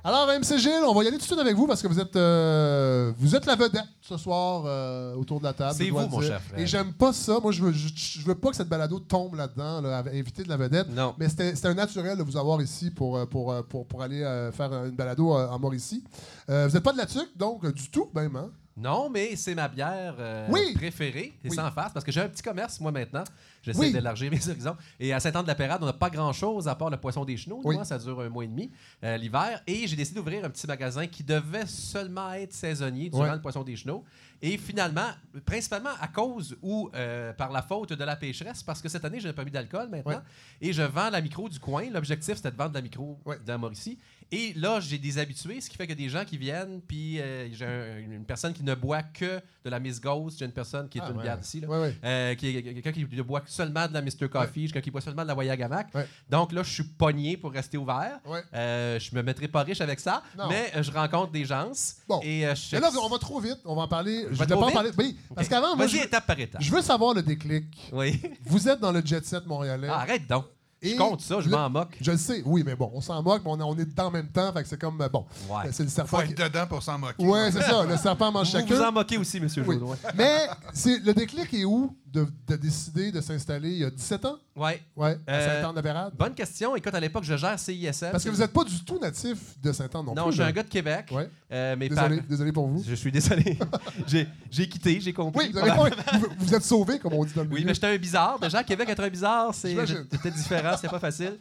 [0.02, 2.00] Alors, MC Gilles, on va y aller tout de suite avec vous parce que vous
[2.00, 5.75] êtes, euh, vous êtes la vedette ce soir euh, autour de la table.
[5.76, 6.59] C'est vous, mon cher frère.
[6.59, 7.38] Et j'aime pas ça.
[7.42, 10.49] Moi, je veux, je, je veux pas que cette balado tombe là-dedans, là, invité de
[10.49, 10.88] la vedette.
[10.88, 11.14] Non.
[11.18, 14.73] Mais c'était un naturel de vous avoir ici pour, pour, pour, pour aller euh, faire
[14.87, 16.02] une balado en Mauricie.
[16.49, 18.50] Vous n'êtes pas de la tuque, donc, du tout, même, hein?
[18.81, 20.73] Non, mais c'est ma bière euh, Oui.
[20.75, 21.55] préférée, et Oui.
[21.55, 23.25] sans face, parce que j'ai un petit commerce, moi, maintenant.
[23.63, 23.93] J'essaie Oui.
[23.93, 24.77] d'élargir mes horizons.
[24.99, 27.61] Et à Saint-Anne-de-la-Pérade, on n'a pas grand-chose à part le poisson des chenaux.
[27.63, 28.71] Moi, ça dure un mois et demi,
[29.05, 29.63] euh, l'hiver.
[29.67, 33.63] Et j'ai décidé d'ouvrir un petit magasin qui devait seulement être saisonnier durant le poisson
[33.63, 34.03] des chenaux.
[34.43, 35.11] Et finalement,
[35.45, 39.21] principalement à cause ou euh, par la faute de la pécheresse, parce que cette année,
[39.21, 40.23] j'ai un permis d'alcool maintenant.
[40.63, 41.91] Et je vends la micro du coin.
[41.91, 43.99] L'objectif, c'était de vendre la micro dans Mauricie.
[44.33, 47.49] Et là, j'ai des habitués, ce qui fait que des gens qui viennent, puis euh,
[47.53, 50.89] j'ai un- une personne qui ne boit que de la Miss Ghost, j'ai une personne
[50.89, 51.23] qui est Ah, une ouais.
[51.25, 51.97] bière ici, là, Ouais, ouais.
[52.05, 54.29] euh, qui est- quelqu'un qui ne boit seulement de la Mr.
[54.31, 55.93] Coffee, quelqu'un qui boit seulement de la Wayagamac.
[55.95, 56.07] Ouais.
[56.29, 58.21] Donc là, je suis pogné pour rester ouvert.
[58.55, 60.49] Euh, je me mettrai pas riche avec ça, Non.
[60.49, 61.73] mais euh, je rencontre des gens.
[62.09, 62.21] Bon.
[62.23, 63.59] Et je Mais là, on va trop vite.
[63.65, 64.27] On va en parler.
[64.31, 64.91] Je va voulais trop pas en parler.
[64.97, 66.63] Oui, parce qu'avant, moi, je, étape par étape.
[66.63, 67.65] je veux savoir le déclic.
[67.93, 68.21] Oui.
[68.45, 69.89] Vous êtes dans le jet set montréalais.
[69.91, 70.45] Ah, arrête donc.
[70.83, 71.99] Et Je compte ça, je m'en moque.
[72.01, 74.11] Je le sais, oui, mais bon, on s'en moque, mais on, on est dedans en
[74.11, 75.71] même temps, fait que c'est comme, euh, bon, Ouais.
[75.73, 76.35] c'est le Faut serpent être qui...
[76.35, 77.23] dedans pour s'en moquer.
[77.23, 78.89] Ouais, c'est ça, le serpent mange Vous vous chacun.
[78.89, 79.79] en moquez aussi, monsieur Oui.
[80.15, 81.95] Mais c'est le déclic est où?
[82.12, 84.37] De, de décider de s'installer il y a 17 ans?
[84.57, 84.83] Ouais.
[84.97, 86.12] Ouais, à Euh, Saint-Anne-de-Bérade?
[86.19, 86.75] Bonne question.
[86.76, 88.11] Écoute, à l'époque, je gère CISM.
[88.11, 90.33] Parce que vous n'êtes pas du tout natif de Saint-Anne non, Non, plus.
[90.33, 91.07] je suis un gars de Québec.
[91.12, 91.31] Ouais.
[91.52, 92.83] Euh, mes Désolé, désolé pour vous.
[92.87, 93.57] Je suis désolé.
[94.50, 95.47] j'ai, quitté, j'ai compris.
[95.47, 97.87] Oui, vous, avez vous, vous êtes sauvé, comme on dit dans le Oui, mais j'étais
[97.87, 98.38] un bizarre.
[98.38, 99.75] Déjà, à Québec, être un bizarre, c'est,
[100.11, 101.37] c'était différent, c'était pas facile.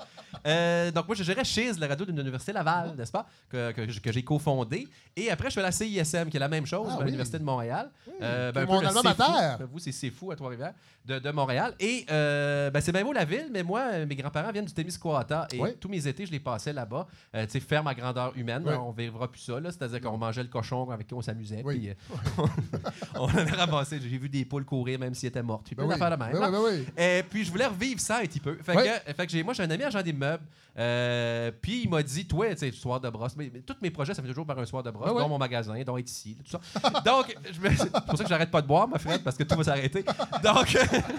[0.46, 4.00] Euh, donc, moi, je gérais Chiz, la radio de l'Université Laval, n'est-ce pas, que, que-
[4.00, 4.88] que j'ai cofondé.
[5.16, 7.06] Et après, je suis à la CISM, qui est la même chose, Ah oui.
[7.06, 7.90] l'Université de Montréal.
[8.22, 9.56] Euh, est un peu mon alma C'est mater.
[9.60, 10.76] Ben, Vous, c'est C'est Fou à Trois-Rivières, that.
[11.10, 11.74] De, de Montréal.
[11.80, 15.48] Et euh, ben, c'est bien beau la ville, mais moi, mes grands-parents viennent du Témiscouata.
[15.52, 17.08] Et tous mes étés, je les passais là-bas.
[17.36, 18.64] Euh, tu sais, ferme à grandeur humaine.
[18.68, 19.56] On verra plus ça.
[19.64, 21.64] C'est-à-dire qu'on mangeait le cochon avec qui on s'amusait.
[21.66, 21.80] Oui.
[21.80, 22.48] Puis, euh,
[23.16, 24.00] on avait ramassé.
[24.02, 25.66] J'ai vu des poules courir, même s'ils étaient mortes.
[25.66, 25.96] Puis Ben oui.
[25.96, 26.18] de même.
[26.18, 26.86] Ben ben.
[26.98, 28.56] Et puis, je voulais revivre ça un petit peu.
[28.64, 30.44] Fait que, fait que moi, j'ai un ami agent des meubles.
[30.78, 33.36] euh, puis, il m'a dit, toi, tu sais, soir de brosse.
[33.36, 35.22] Mais, mais tous mes projets, ça fait toujours par un soir de brosse, ouais.
[35.22, 36.60] dont mon magasin, dont être ici, tout ça.
[37.02, 39.64] Donc, c'est pour ça que j'arrête pas de boire, ma frère, parce que tout va
[39.64, 40.04] s'arrêter.
[40.44, 40.78] Donc.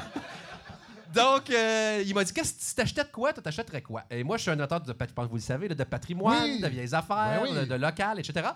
[1.12, 4.04] Donc, euh, il m'a dit Qu'est-ce que si t'achetais de quoi, toi, t'achèterais quoi?
[4.12, 5.74] Et moi, je suis un auteur de, pat- je pense que vous le savez, là,
[5.74, 6.60] de patrimoine, Oui.
[6.60, 7.52] de vieilles affaires, Ben oui.
[7.52, 8.46] de, de local, etc.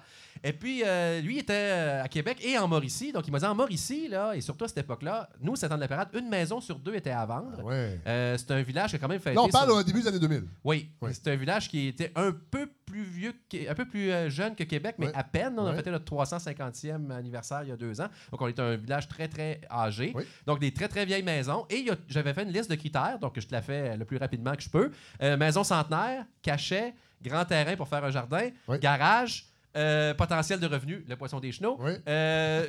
[0.45, 3.11] Et puis, euh, lui, il était euh, à Québec et en Mauricie.
[3.11, 5.77] Donc, il m'a dit En Mauricie, là, et surtout à cette époque-là, nous, c'est en
[5.77, 7.57] la parade, une maison sur deux était à vendre.
[7.59, 8.01] Ah Ouais.
[8.07, 9.35] Euh, c'est un village qui a quand même fait.
[9.35, 10.45] Là, on parle au début des années 2000.
[10.63, 11.11] Oui, Oui.
[11.13, 14.55] c'est un village qui était un peu plus vieux, que- un peu plus euh, jeune
[14.55, 15.55] que Québec, mais à peine.
[15.59, 18.07] On a fêté notre 350e anniversaire il y a deux ans.
[18.31, 20.13] Donc, on était un village très, très âgé.
[20.15, 20.23] Oui.
[20.47, 21.67] Donc, des très, très vieilles maisons.
[21.71, 24.55] Et j'avais fait une liste de critères, donc je te la fais le plus rapidement
[24.55, 24.93] que je peux.
[25.23, 31.03] Euh, maison centenaire, cachet, grand terrain pour faire un jardin, garage, euh, potentiel de revenus,
[31.09, 31.77] le poisson des chenaux.
[31.81, 31.93] Oui.
[32.09, 32.65] Euh,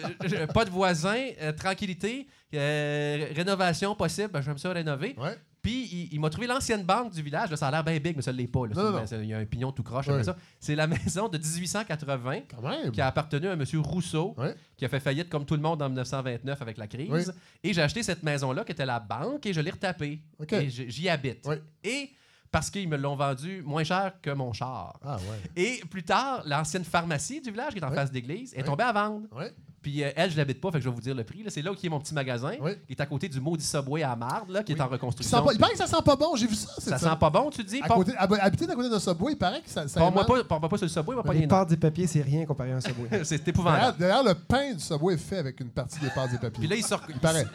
[0.55, 5.13] pas de voisins, euh, tranquillité, euh, rénovation possible, ben, j'aime ça rénover.
[5.19, 5.37] Ouais.
[5.65, 7.49] Puis il, il m'a trouvé l'ancienne banque du village.
[7.49, 8.67] Là, ça a l'air bien big, mais ça ne l'est pas.
[8.67, 8.73] là.
[8.75, 10.35] Non, non, C'est- c'est- Il y a un pignon tout croche ça.
[10.59, 12.91] C'est la maison de 1880 Quand même.
[12.91, 13.63] qui a appartenu à M.
[13.83, 14.35] Rousseau,
[14.77, 17.09] qui a fait faillite comme tout le monde en 1929 avec la crise.
[17.09, 17.23] Oui.
[17.63, 20.21] Et j'ai acheté cette maison-là qui était la banque et je l'ai retapée.
[20.51, 21.47] Et j'y habite.
[21.83, 22.11] Et
[22.51, 24.97] parce qu'ils me l'ont vendu moins cher que mon char.
[25.03, 25.51] Ah, ouais.
[25.61, 27.95] Et plus tard, l'ancienne pharmacie du village, qui est en Oui.
[27.95, 28.63] face d'église, est Oui.
[28.63, 29.27] tombée à vendre.
[29.35, 29.53] Ouais.
[29.81, 31.43] Puis euh, elle, je l'habite pas, fait que je vais vous dire le prix.
[31.43, 31.51] là.
[31.51, 32.71] C'est là où il est mon petit magasin, Oui.
[32.87, 35.37] qui est à côté du maudit Subway à Marde, là, qui est en Il, reconstruction.
[35.37, 36.69] sent pas- il paraît que ça sent pas bon, j'ai vu ça.
[36.79, 37.81] Ça c'est sent pas bon, tu dis?
[37.83, 40.23] À Pas- côté, hab- habiter à côté d'un subway, il paraît que ça, ça Parle-moi
[40.23, 42.71] émane- pas, parle-moi pas sur le Subway, pas Les pâtes des papiers, c'est rien comparé
[42.71, 43.09] à un Subway.
[43.25, 43.97] C'est épouvantable.
[43.99, 46.59] d'ailleurs, le pain du subway est fait avec une partie des pâtes et papiers.
[46.61, 47.45] Puis là, ils, sortent- il paraît.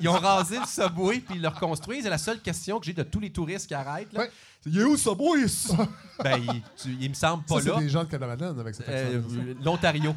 [0.00, 2.06] Ils ont rasé le Subway, puis ils le reconstruisent.
[2.06, 4.30] Et la seule question que j'ai de tous les touristes qui arrêtent, là, Ouais.
[4.62, 5.42] c'est «Il est où le Subway?
[5.44, 5.72] ici?
[6.22, 7.78] ben, il, tu- il me semble pas Ça, c'est là.
[7.78, 9.36] des gens de Canada-Madeleine avec cette Euh, accent.
[9.64, 10.14] L'Ontario.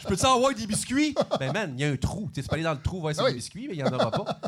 [0.00, 1.14] Je peux-tu avoir des biscuits?
[1.40, 2.30] Ben, man, il y a un trou.
[2.34, 3.36] Tu sais, peux aller dans le trou voir y a Ah des oui.
[3.36, 4.40] biscuits, mais il n'y en aura pas.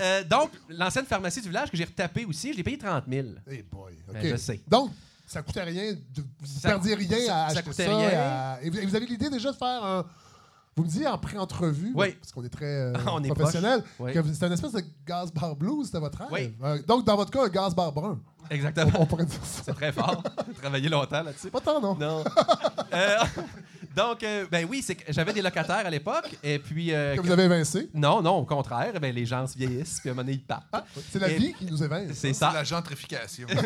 [0.00, 3.28] Euh, donc, l'ancienne pharmacie du village que j'ai retapée aussi, je l'ai payé 30 000.
[3.50, 4.14] Hey boy, OK.
[4.14, 4.60] Ben, je sais.
[4.68, 4.90] Donc,
[5.26, 5.92] ça coûtait rien.
[5.92, 7.96] de- vous Ça- perdiez rien ça- à ça acheter coûtait ça.
[7.96, 8.08] rien.
[8.12, 10.04] à- Et vous, et vous avez l'idée déjà de faire un...
[10.78, 12.12] Vous me dites en pré-entrevue, Oui.
[12.12, 13.82] parce qu'on est très euh, On est professionnel.
[13.98, 14.12] Oui.
[14.12, 16.28] que c'est une espèce de gaz bar blues, c'était votre rêve.
[16.30, 16.54] Oui.
[16.62, 18.20] Euh, donc, dans votre cas, un gaz bar brun.
[18.48, 18.92] Exactement.
[19.00, 19.62] On pourrait dire ça.
[19.66, 20.22] C'est très fort.
[20.62, 21.50] Travaillé longtemps là-dessus.
[21.50, 21.96] Pas tant, non?
[21.96, 22.22] Non.
[22.90, 23.18] Euh,
[23.98, 26.28] donc, euh, ben oui, c'est que j'avais des locataires à l'époque.
[26.42, 26.94] Et puis.
[26.94, 27.90] euh, Que vous avez évincé.
[27.92, 28.92] Non, non, au contraire.
[29.00, 30.66] Ben, les gens se vieillissent, puis à un moment donné, ils partent.
[31.10, 32.08] C'est la Et- vie qui nous évince.
[32.14, 32.52] C'est C'est ça.
[32.54, 33.46] la gentrification.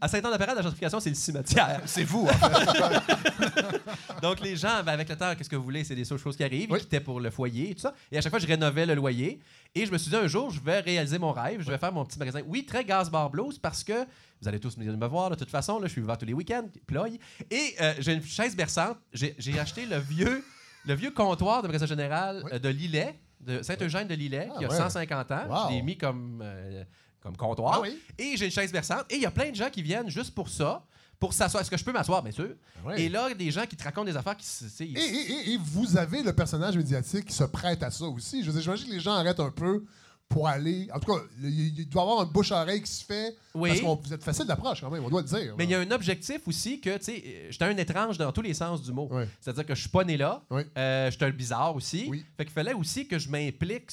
[0.00, 1.80] À Saint-Anne-de-Parade, la gentrification, c'est le cimetière.
[1.86, 4.20] c'est vous, en fait.
[4.22, 5.84] Donc, les gens, ben, avec le temps, qu'est-ce que vous voulez?
[5.84, 6.70] C'est des choses qui arrivent.
[6.70, 6.78] Oui.
[6.78, 7.94] Ils quittaient pour le foyer et tout ça.
[8.10, 9.38] Et à chaque fois, je rénovais le loyer.
[9.76, 11.60] Et je me suis dit, un jour, je vais réaliser mon rêve.
[11.60, 12.40] Je vais faire mon petit magasin.
[12.46, 14.04] Oui, très gaz bar blues parce que
[14.40, 15.80] Vous allez tous me me voir de toute façon.
[15.80, 16.68] Là, je suis ouvert tous les week-ends.
[16.86, 17.18] Ploy.
[17.50, 18.98] Et euh, j'ai une chaise berçante.
[19.12, 20.44] J'ai j'ai acheté le vieux,
[20.86, 22.50] le vieux comptoir de magasin général Oui.
[22.54, 24.76] euh, de Lillet, de Saint-Eugène de Lillet, Ah, qui a ouais.
[24.76, 25.46] 150 ans.
[25.48, 25.68] Wow.
[25.70, 26.84] Je l'ai mis comme, euh,
[27.20, 27.74] comme comptoir.
[27.76, 27.98] Ah oui?
[28.16, 29.06] Et j'ai une chaise berçante.
[29.10, 30.84] Et il y a plein de gens qui viennent juste pour ça,
[31.20, 31.60] pour s'asseoir.
[31.62, 32.50] Est-ce que je peux m'asseoir, bien sûr?
[32.84, 33.02] Ouais.
[33.02, 34.46] Et là, des gens qui te racontent des affaires qui.
[34.80, 38.40] Et, et- et- et vous avez le personnage médiatique qui se prête à ça aussi.
[38.42, 39.84] Je veux dire, j'imagine que les gens arrêtent un peu
[40.28, 40.88] pour aller.
[40.92, 43.36] En tout cas, il, doit y avoir un bouche-oreille qui se fait.
[43.54, 43.68] Oui.
[43.68, 45.54] Parce que vous êtes facile d'approche quand même, on doit le dire.
[45.56, 48.32] Mais il y a un objectif aussi que, tu sais, euh, j'étais un étrange dans
[48.32, 49.08] tous les sens du mot.
[49.12, 49.24] Oui.
[49.40, 50.42] C'est-à-dire que je suis pas né là.
[50.50, 50.62] Oui.
[50.76, 52.10] Euh, j'étais un bizarre aussi.
[52.36, 53.90] Fait qu'il fallait aussi que je m'implique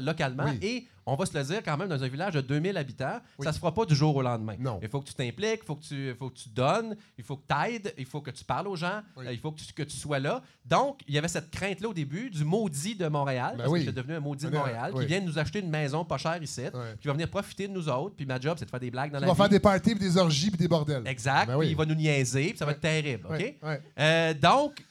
[0.00, 0.52] localement.
[0.60, 3.44] Et on va se le dire quand même, dans un village de 2000 habitants, Oui.
[3.44, 4.54] ça se fera pas du jour au lendemain.
[4.58, 4.78] Non.
[4.82, 7.36] Il faut que tu t'impliques, il faut que tu, faut que tu donnes, il faut
[7.36, 9.26] que tu aides, il faut que tu parles aux gens, Oui.
[9.26, 10.42] euh, il faut que tu, que tu sois là.
[10.64, 13.80] Donc, il y avait cette crainte-là au début du maudit de Montréal, Ben parce oui.
[13.80, 14.50] que j'étais devenu un maudit de.
[14.56, 16.62] Montréal, qui vient nous acheter une maison pas chère ici,
[17.00, 18.14] qui va venir profiter de nous autres.
[18.16, 19.36] Puis ma job, c'est de faire des blagues dans Tu la vie.
[19.36, 21.02] faire des parties, puis des orgies, puis des bordels.
[21.06, 21.46] Exact.
[21.48, 21.58] Ben.
[21.58, 23.26] Puis il va nous niaiser, puis ça va être terrible.
[23.28, 23.54] OK?
[23.98, 24.82] Euh, donc,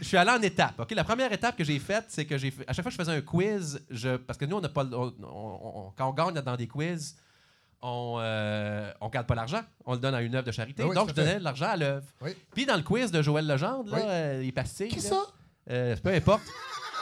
[0.00, 0.74] je suis allé en étape.
[0.78, 0.90] OK?
[0.92, 3.02] La première étape que j'ai faite, c'est que j'ai fait- à chaque fois que je
[3.02, 6.34] faisais un quiz, je, parce que nous, on n'a pas, on- on- quand on gagne
[6.42, 7.16] dans des quiz,
[7.80, 10.82] on euh, on garde pas l'argent, on le donne à une œuvre de charité.
[10.82, 12.06] Ben oui, donc, je donnais de l'argent à l'œuvre.
[12.20, 12.30] Oui.
[12.54, 14.02] Puis dans le quiz de Joël Legendre, là, Oui.
[14.06, 15.22] euh, les pastilles, Qui là, ça?
[15.70, 16.42] euh, peu importe.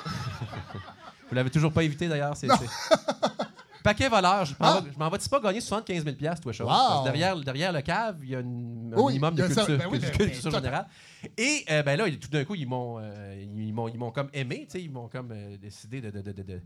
[1.29, 2.37] Vous l'avez toujours pas évité d'ailleurs.
[2.37, 2.47] C'est-
[3.87, 4.81] Paquet voleur, je m'en Ah!
[4.81, 6.67] vais- vais-tu pas gagner 75 000 toi, chose?
[6.67, 6.73] Wow!
[6.75, 9.65] Parce que derrière, derrière le cave, il y a une- un Oui, minimum de ça.
[9.65, 10.87] culture, Ben oui, culture- ben, culture ben, générale.
[11.39, 14.29] Et euh, ben là, tout d'un coup, ils m'ont, euh, ils m'ont, ils m'ont comme
[14.33, 16.61] aimé, ils m'ont comme euh, décidé de, de- de-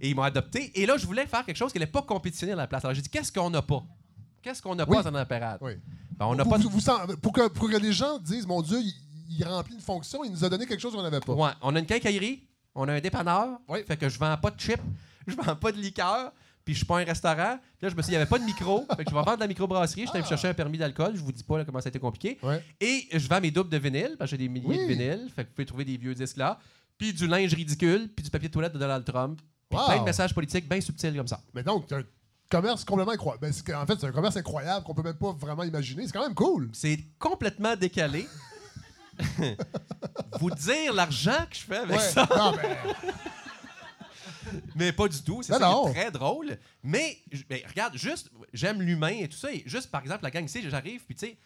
[0.00, 0.70] Et ils m'ont adopté.
[0.80, 2.84] Et là, je voulais faire quelque chose qui n'allait pas compétitionner à la place.
[2.84, 3.82] Alors j'ai dit, qu'est-ce qu'on n'a pas?
[4.42, 4.96] Qu'est-ce qu'on n'a Oui.
[5.02, 5.58] pas en parade?
[5.62, 5.72] Oui.
[6.18, 8.92] Ben, on n'a pas vous- pour, que, pour que les gens disent, mon Dieu, il,
[9.38, 11.32] il remplit une fonction, il nous a donné quelque chose qu'on n'avait pas.
[11.32, 14.60] Ouais, on a une quincaillerie, on a un dépanneur, fait que je vends pas de
[14.60, 14.80] chips,
[15.26, 16.32] je vends pas de liqueur,
[16.68, 17.56] puis je suis pas un restaurant.
[17.78, 19.14] Puis là, je me suis dit, il n'y avait pas de micro, fait que je
[19.14, 20.02] vais vendre de la microbrasserie.
[20.02, 20.28] Je suis allé me Ah.
[20.28, 22.36] chercher un permis d'alcool, je vous dis pas là, comment ça a été compliqué.
[22.42, 22.62] Ouais.
[22.78, 24.76] Et je vends mes doubles de vinyle, parce que j'ai des milliers Oui.
[24.76, 26.58] de vinyles, fait que vous pouvez trouver des vieux disques là,
[26.98, 29.86] puis du linge ridicule, puis du papier de toilette de Donald Trump, puis Wow.
[29.86, 31.40] plein de messages politiques bien subtils comme ça.
[31.54, 32.02] Mais donc, c'est un
[32.50, 33.40] commerce complètement incroyable.
[33.66, 36.04] Ben, en fait, c'est un commerce incroyable qu'on peut même pas vraiment imaginer.
[36.06, 36.68] C'est quand même cool.
[36.74, 38.26] C'est complètement décalé.
[40.40, 42.02] vous dire l'argent que je fais avec Ouais.
[42.02, 42.28] ça.
[42.36, 42.76] Non, ben,
[44.74, 45.42] Mais pas du tout.
[45.42, 45.84] C'est ça non.
[45.84, 46.56] qui est très drôle.
[46.82, 49.52] Mais, j- ben, regarde, juste, j'aime l'humain et tout ça.
[49.52, 51.36] Et juste, par exemple, la gang ici, j'arrive, puis tu sais,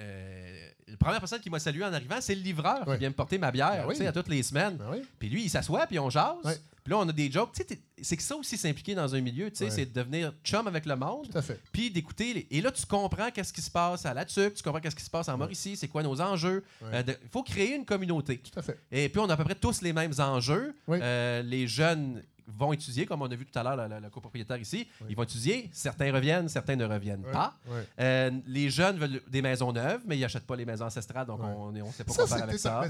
[0.00, 2.94] euh, la première personne qui m'a salué en arrivant, c'est le livreur Ouais.
[2.94, 3.94] qui vient me porter ma bière, Ben oui.
[3.94, 4.76] tu sais, à toutes les semaines.
[4.76, 5.02] ben oui.
[5.18, 6.36] Puis lui, il s'assoit, puis on jase.
[6.44, 6.56] Ouais.
[6.84, 7.50] Puis là, on a des jokes.
[7.52, 9.70] Tu sais, t'es- c'est que ça aussi s'impliquer dans un milieu, tu sais, Ouais.
[9.70, 11.60] c'est de devenir chum avec le monde, Tout à fait.
[11.70, 12.32] puis d'écouter.
[12.32, 15.04] les- Et là, tu comprends qu'est-ce qui se passe à la tu comprends qu'est-ce qui
[15.04, 16.64] se passe en Mauricie, c'est quoi nos enjeux.
[16.82, 18.38] Il faut créer une communauté.
[18.38, 18.78] Tout à fait.
[18.90, 20.74] Et puis, on a à peu près tous les mêmes enjeux.
[20.88, 22.22] Euh, les jeunes
[22.56, 24.86] vont étudier, comme on a vu tout à l'heure, la copropriétaire ici.
[25.08, 25.68] Ils vont étudier.
[25.72, 27.54] Certains reviennent, certains ne reviennent pas.
[28.00, 31.40] Euh, les jeunes veulent des maisons neuves, mais ils n'achètent pas les maisons ancestrales, donc
[31.42, 32.82] on ne sait pas Ça, quoi faire avec ça.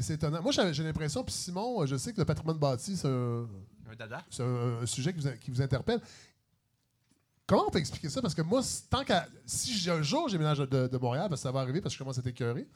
[0.00, 0.42] C'est étonnant-.
[0.42, 3.46] Moi, j'ai l'impression, puis Simon, je sais que le patrimoine bâti, c'est un,
[3.90, 6.00] Un un, un sujet qui vous, qui vous interpelle.
[7.46, 8.22] Comment on peut expliquer ça?
[8.22, 9.26] Parce que moi, tant qu'à.
[9.46, 11.98] Si j'ai un jour j'éménage de, de Montréal, parce que ça va arriver parce que
[11.98, 12.66] je commence à être écœuré,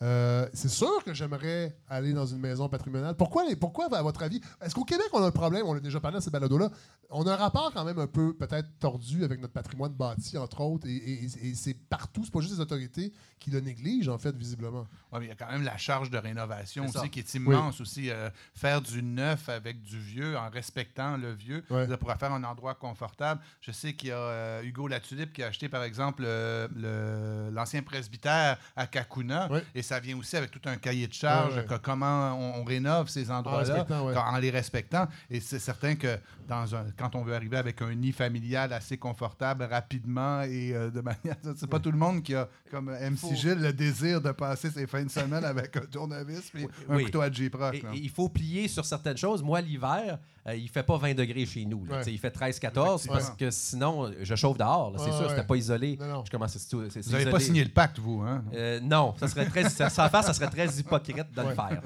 [0.00, 3.14] euh, c'est sûr que j'aimerais aller dans une maison patrimoniale.
[3.16, 4.40] Pourquoi, les- pourquoi à votre avis?
[4.62, 5.66] Est-ce qu'au Québec, on a un problème?
[5.66, 6.70] On l'a déjà parlé dans ces balados-là.
[7.10, 10.62] On a un rapport quand même un peu, peut-être, tordu avec notre patrimoine bâti, entre
[10.62, 12.22] autres, et, et- et c'est partout.
[12.24, 14.86] C'est pas juste les autorités qui le négligent, en fait, visiblement.
[15.12, 17.82] Ouais, mais il y a quand même la charge de rénovation aussi qui est immense
[17.82, 18.08] aussi.
[18.10, 21.86] euh, faire du neuf avec du vieux en respectant le vieux Ouais.
[21.86, 23.42] ça pourrait faire un endroit confortable.
[23.60, 27.82] Je sais qu'il y a euh, Hugo Latulippe qui a acheté par exemple euh, l'ancien
[27.82, 32.34] presbytère à Kakuna et ça vient aussi avec tout un cahier de charge que comment
[32.38, 34.14] on, on rénove ces endroits-là ouais.
[34.14, 35.06] quand- en les respectant.
[35.30, 38.96] Et c'est certain que dans un, quand on veut arriver avec un nid familial assez
[38.98, 41.36] confortable rapidement et euh, de manière.
[41.56, 44.70] C'est pas tout le monde qui a, comme MC Faut- Gilles, le désir de passer
[44.70, 47.82] ses fins de semaine avec un tournevis et un couteau à J-Proc.
[47.94, 49.42] Il faut plier sur certaines choses.
[49.42, 51.84] Moi, l'hiver, euh, il fait pas 20 degrés chez nous.
[51.86, 51.98] là.
[51.98, 52.04] Ouais.
[52.12, 54.90] Il fait 13-14 parce que sinon, je chauffe dehors.
[54.90, 54.98] là.
[54.98, 55.28] C'est Ouais, sûr, ouais.
[55.30, 55.96] c'était pas isolé.
[55.98, 56.22] Non, non.
[56.24, 58.44] Je commence à c'est- c'est- c'est Vous n'avez pas signé le pacte, vous, hein?
[58.54, 61.80] Euh, non, ça serait très, ça, sans faire, ça serait très hypocrite de le faire.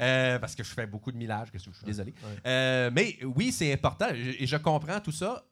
[0.00, 2.12] Euh, parce que je fais beaucoup de millage, que je suis désolé.
[2.22, 2.40] ouais.
[2.46, 5.44] Euh, mais oui, c'est important et je comprends tout ça.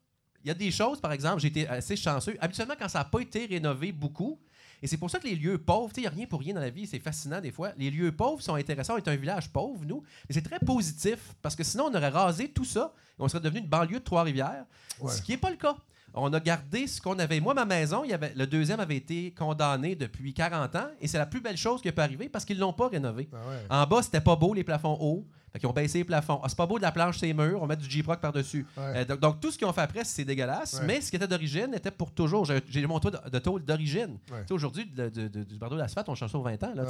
[0.44, 2.36] Il y a des choses, par exemple, j'ai été assez chanceux.
[2.40, 4.38] Habituellement, quand ça n'a pas été rénové beaucoup,
[4.82, 6.40] et c'est pour ça que les lieux pauvres, tu sais, il n'y a rien pour
[6.40, 7.72] rien dans la vie, c'est fascinant des fois.
[7.76, 8.94] Les lieux pauvres sont intéressants.
[8.94, 12.08] On est un village pauvre, nous, mais c'est très positif parce que sinon, on aurait
[12.08, 14.64] rasé tout ça et on serait devenu une banlieue de Trois-Rivières,
[15.00, 15.12] Ouais.
[15.12, 15.76] ce qui n'est pas le cas.
[16.14, 17.38] On a gardé ce qu'on avait.
[17.38, 21.06] Moi, ma maison, il y avait, le deuxième avait été condamné depuis 40 ans et
[21.06, 23.28] c'est la plus belle chose qui peut arriver parce qu'ils ne l'ont pas rénové.
[23.32, 23.56] Ah ouais.
[23.70, 25.26] En bas, c'était pas beau, les plafonds hauts.
[25.58, 26.40] Fait qu'ils ont baissé les plafonds.
[26.40, 28.64] Ah, c'est pas beau de la planche, c'est murs, on met du J-Proc par-dessus.
[28.76, 28.98] Ouais.
[28.98, 30.74] Euh, donc, donc, tout ce qu'ils ont fait après, c'est dégueulasse.
[30.74, 30.86] Ouais.
[30.86, 32.44] Mais ce qui était d'origine était pour toujours.
[32.44, 34.18] J'ai mon toit de, de tôle d'origine.
[34.30, 34.44] Ouais.
[34.50, 36.72] Aujourd'hui, du bardeau d'asphalte, on change ça aux 20 ans.
[36.74, 36.84] Là.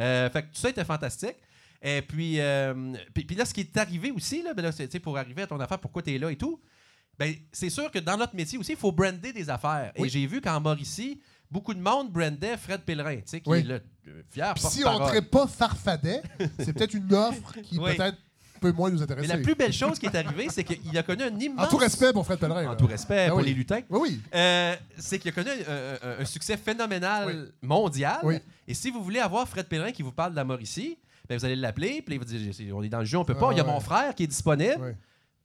[0.00, 1.36] Euh, fait que tout ça était fantastique.
[1.80, 5.16] Et puis, euh, puis, puis là, ce qui est arrivé aussi, là, ben là, pour
[5.16, 6.60] arriver à ton affaire, pourquoi tu es là et tout,
[7.16, 9.92] ben, c'est sûr que dans notre métier aussi, il faut brander des affaires.
[9.96, 10.06] Oui.
[10.06, 13.58] Et j'ai vu qu'en Mauricie, beaucoup de monde brandait Fred Pellerin, tu sais, qui Oui.
[13.60, 13.74] est le
[14.08, 16.22] euh, fier Puis si on ne pas farfadet,
[16.58, 17.96] c'est peut-être une offre qui Oui.
[17.96, 18.16] peut-être
[18.60, 19.28] peut moins nous Mais intéresser.
[19.28, 21.66] la plus belle chose qui est arrivée, c'est qu'il a connu un immense...
[21.66, 22.66] En tout respect pour Fred Pellerin.
[22.66, 22.76] En là.
[22.76, 23.44] tout respect Ah pour oui.
[23.44, 23.82] les lutins.
[23.88, 24.20] Oui, oui.
[24.34, 28.18] Euh, c'est qu'il a connu un, un- un succès phénoménal mondial.
[28.66, 31.44] Et si vous voulez avoir Fred Pellerin qui vous parle de la Mauricie, ben vous
[31.44, 33.52] allez l'appeler, puis il va dire on est dans le jeu, on peut Ah pas.
[33.52, 33.70] Il y a ouais.
[33.70, 34.96] mon frère qui est disponible.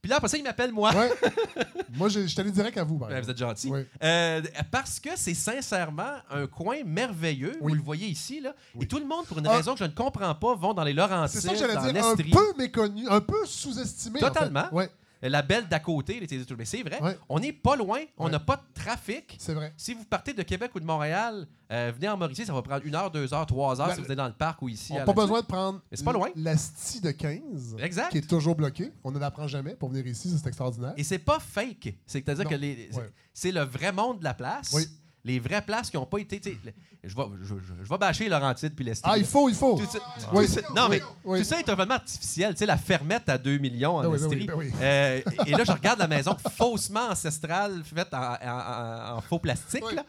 [0.04, 0.94] Puis là, après ça, il m'appelle moi.
[0.94, 1.10] Ouais.
[1.96, 2.98] Moi, je allé direct à vous.
[2.98, 3.70] par Ben, vous êtes gentil.
[3.72, 3.86] Oui.
[4.04, 7.54] Euh, parce que c'est sincèrement un coin merveilleux.
[7.62, 7.72] Oui.
[7.72, 8.42] Vous le voyez ici.
[8.42, 8.84] Là, Oui.
[8.84, 9.56] Et tout le monde, pour une Ah.
[9.56, 12.06] raison que je ne comprends pas, vont dans les Laurentides, C'est ça que j'allais dire.
[12.06, 14.22] Un peu méconnu, un peu sous-estimé.
[14.22, 14.34] en fait.
[14.34, 14.66] Totalement.
[14.74, 14.89] Ouais,
[15.30, 16.58] La belle d'à côté, les Télétours.
[16.58, 17.18] Mais c'est vrai, Ouais.
[17.30, 18.32] on n'est pas loin, on Ouais.
[18.32, 19.36] n'a pas de trafic.
[19.40, 19.74] c'est vrai.
[19.78, 22.86] Si vous partez de Québec ou de Montréal, euh, venez en Mauricie, ça va prendre
[22.86, 24.92] une heure, deux heures, trois heures Ben, si vous êtes dans le parc ou ici.
[24.94, 26.30] On n'a pas besoin de prendre c'est pas loin.
[26.36, 28.10] la STI de 15, Exact.
[28.12, 28.92] qui est toujours bloquée.
[29.04, 30.94] On ne l'apprend jamais pour venir ici, c'est extraordinaire.
[30.98, 31.96] Et c'est pas fake.
[32.06, 33.10] C'est-à-dire que les- Ouais.
[33.34, 34.72] c'est le vrai monde de la place.
[34.74, 34.84] Oui.
[35.26, 36.40] Les vraies places qui n'ont pas été.
[36.42, 39.10] Je vais, je, je- je vais bâcher Laurentide puis l'Estrie.
[39.14, 39.78] Ah, il faut, il faut.
[39.78, 40.00] Tout ça,
[40.34, 40.46] Oui.
[40.48, 41.40] tout ça- non, mais Oui.
[41.40, 42.54] tout ça est totalement artificiel.
[42.54, 44.40] Tu sais, la fermette à 2 millions en oui, ben Estrie.
[44.42, 44.72] oui, ben oui.
[44.82, 49.40] Euh, et là, je regarde la maison faussement ancestrale faite en, en- en- en faux
[49.40, 49.84] plastique.
[49.88, 49.96] Oui.
[49.96, 50.04] là.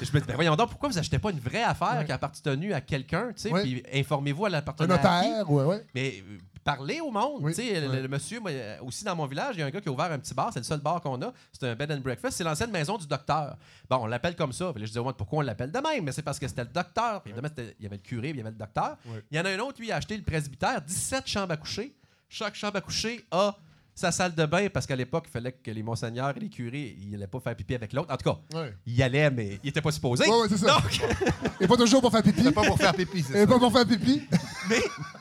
[0.00, 2.14] Je me dis, ben voyons donc, pourquoi vous achetez pas une vraie affaire qui a
[2.16, 5.28] appartenu à quelqu'un, tu sais, puis informez-vous à Un l'appartenant à qui.
[5.28, 5.86] notaire, ouais, ouais.
[5.94, 6.24] Mais
[6.64, 7.40] parlez au monde.
[7.42, 9.70] Oui, tu sais, le- monsieur, moi, euh, aussi dans mon village, il y a un
[9.70, 10.50] gars qui a ouvert un petit bar.
[10.52, 11.32] C'est le seul bar qu'on a.
[11.52, 12.36] C'est un bed and breakfast.
[12.38, 13.56] C'est l'ancienne maison du docteur.
[13.88, 14.72] Bon, on l'appelle comme ça.
[14.72, 16.04] Puis là, je dis, ouais, pourquoi on l'appelle de même?
[16.04, 17.22] Mais c'est parce que c'était le docteur.
[17.22, 18.96] Puis évidemment, il y avait le curé, puis il y avait le docteur.
[19.30, 21.56] Il y en a un autre, lui, il a acheté le presbytère, 17 chambres à
[21.56, 21.94] coucher.
[22.28, 23.54] Chaque chambre à coucher a
[23.94, 26.96] sa salle de bain parce qu'à l'époque, il fallait que les monseigneurs et les curés,
[27.00, 28.12] ils n'allaient pas faire pipi avec l'autre.
[28.12, 28.74] En tout cas, Ouais.
[28.86, 30.24] il y allait, mais il n'était pas supposé.
[30.28, 30.66] Ouais, ouais, c'est ça.
[30.80, 31.00] Donc,
[31.60, 32.50] Et pas toujours pour faire pipi.
[32.50, 33.46] Pas pour faire pipi, c'est Et ça.
[33.46, 34.22] pas pour faire pipi.
[34.68, 34.80] mais,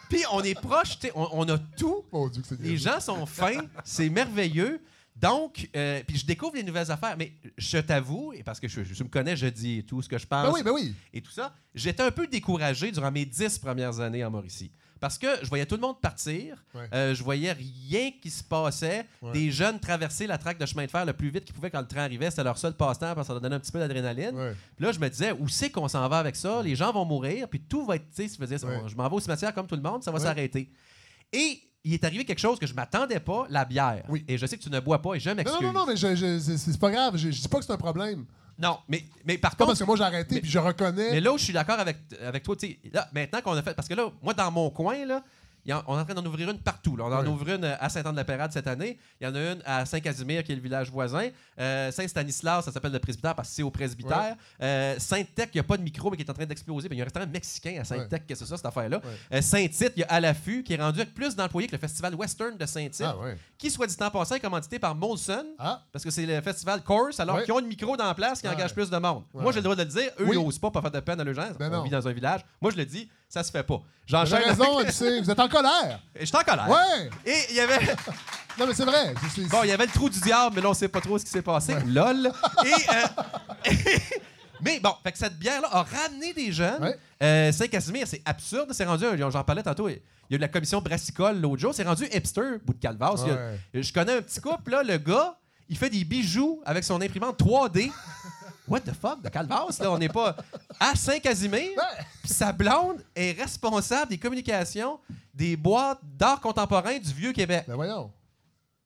[0.10, 2.04] puis on est proche, tu sais, on, on a tout.
[2.12, 4.82] Mon Dieu, que c'est Les gens sont fins, c'est merveilleux.
[5.16, 8.84] Donc, euh, puis je découvre les nouvelles affaires, mais je t'avoue, et parce que je,
[8.84, 10.96] je me connais, je dis tout ce que je pense Ben oui, ben oui.
[11.14, 14.72] et tout ça, j'étais un peu découragé durant mes dix premières années en Mauricie.
[15.04, 16.88] Parce que je voyais tout le monde partir, Ouais.
[16.94, 19.34] euh, je voyais rien qui se passait, Ouais.
[19.34, 21.82] des jeunes traverser la traque de chemin de fer le plus vite qu'ils pouvaient quand
[21.82, 23.80] le train arrivait, c'était leur seul passe-temps parce que ça leur donnait un petit peu
[23.80, 24.34] d'adrénaline.
[24.34, 24.56] Ouais.
[24.78, 26.62] Puis là, je me disais, où c'est qu'on s'en va avec ça?
[26.64, 29.20] Les gens vont mourir, puis tout va être, tu sais, je je m'en vais au
[29.20, 30.72] cimetière comme tout le monde, ça va s'arrêter.
[31.34, 34.06] Et il est arrivé quelque chose que je m'attendais pas, la bière.
[34.08, 34.24] Oui.
[34.30, 35.62] Et je sais que tu ne bois pas et je Non, m'excuse.
[35.62, 37.18] non, non, mais je- je- c'est c'est pas grave.
[37.18, 38.26] Je, je dis pas que c'est un problème.
[38.60, 41.12] Non, mais, mais par contre, parce que moi j'ai arrêté Mais- puis je reconnais.
[41.12, 43.62] mais là où je suis d'accord avec, avec toi, tu sais, là, maintenant qu'on a
[43.64, 43.74] fait.
[43.74, 45.24] Parce que là, moi, dans mon coin, là,
[45.66, 46.96] on est en train d'en ouvrir une partout.
[46.98, 47.06] là.
[47.06, 48.98] On en ouvre une à Saint-Anne-de-la-Pérade cette année.
[49.22, 51.30] Il y en a une à Saint-Casimir, qui est le village voisin.
[51.60, 54.36] Euh, Saint-Stanislas, ça s'appelle le presbytère parce que c'est au presbytère.
[54.62, 56.90] Euh, Sainte-Tech, il n'y a pas de micro, mais qui est en train d'exploser.
[56.90, 59.02] Puis Il y a un restaurant mexicain à Sainte-Tech, qu'est-ce que c'est ça, cette affaire-là?
[59.32, 61.80] Euh, Saint-Tite, il y a à l'affût, qui est rendu avec plus d'employés que le
[61.80, 63.16] festival western de Saint-Tite, Ah,
[63.58, 65.46] qui, soit dit en passant, est commandité par Molson.
[65.60, 68.42] Ah, Parce que c'est le festival Course, alors qu'ils ont une micro dans la place
[68.42, 69.24] qui engage plus de monde.
[69.34, 70.10] Moi, j'ai le droit de le dire.
[70.20, 70.36] Eux, Oui.
[70.38, 71.50] ils n'osent pas, pas faire de peine à leurs gens.
[71.58, 71.84] Ben on non.
[71.84, 72.42] vit dans un village.
[72.62, 73.76] Moi, je le dis, ça se fait pas.
[73.78, 74.36] vous J'enchaîne.
[74.36, 75.24] avez raison, MC.
[75.24, 76.00] Vous êtes en colère.
[76.16, 76.70] Et Je suis en colère.
[76.70, 77.10] Ouais.
[77.26, 77.80] Et il y avait.
[78.60, 79.16] Non, mais c'est vrai.
[79.50, 81.26] Bon, il y avait le trou du diable, mais là, on sait pas trop ce
[81.26, 81.76] qui s'est passé.
[81.88, 82.32] LOL.
[82.66, 82.72] Et.
[82.94, 83.74] euh,
[84.62, 86.84] Mais bon, fait que cette bière-là a ramené des jeunes.
[86.84, 86.96] Ouais.
[87.24, 88.70] Euh, Saint-Casimir, c'est absurde.
[88.72, 91.74] C'est rendu, un- j'en parlais tantôt, il y a eu la commission brassicole l'autre jour.
[91.74, 93.22] C'est rendu hipster, bout de calvasse.
[93.26, 93.60] Y a- Ouais.
[93.82, 95.36] Je connais un petit couple, là, le gars,
[95.68, 97.92] il fait des bijoux avec son imprimante 3D.
[98.68, 100.36] What the fuck, de calvasse, là, on n'est pas
[100.80, 101.72] à Saint-Casimir.
[102.22, 105.00] Puis sa blonde est responsable des communications
[105.34, 107.66] des boîtes d'art contemporain du Vieux-Québec.
[107.68, 108.12] Ben voyons.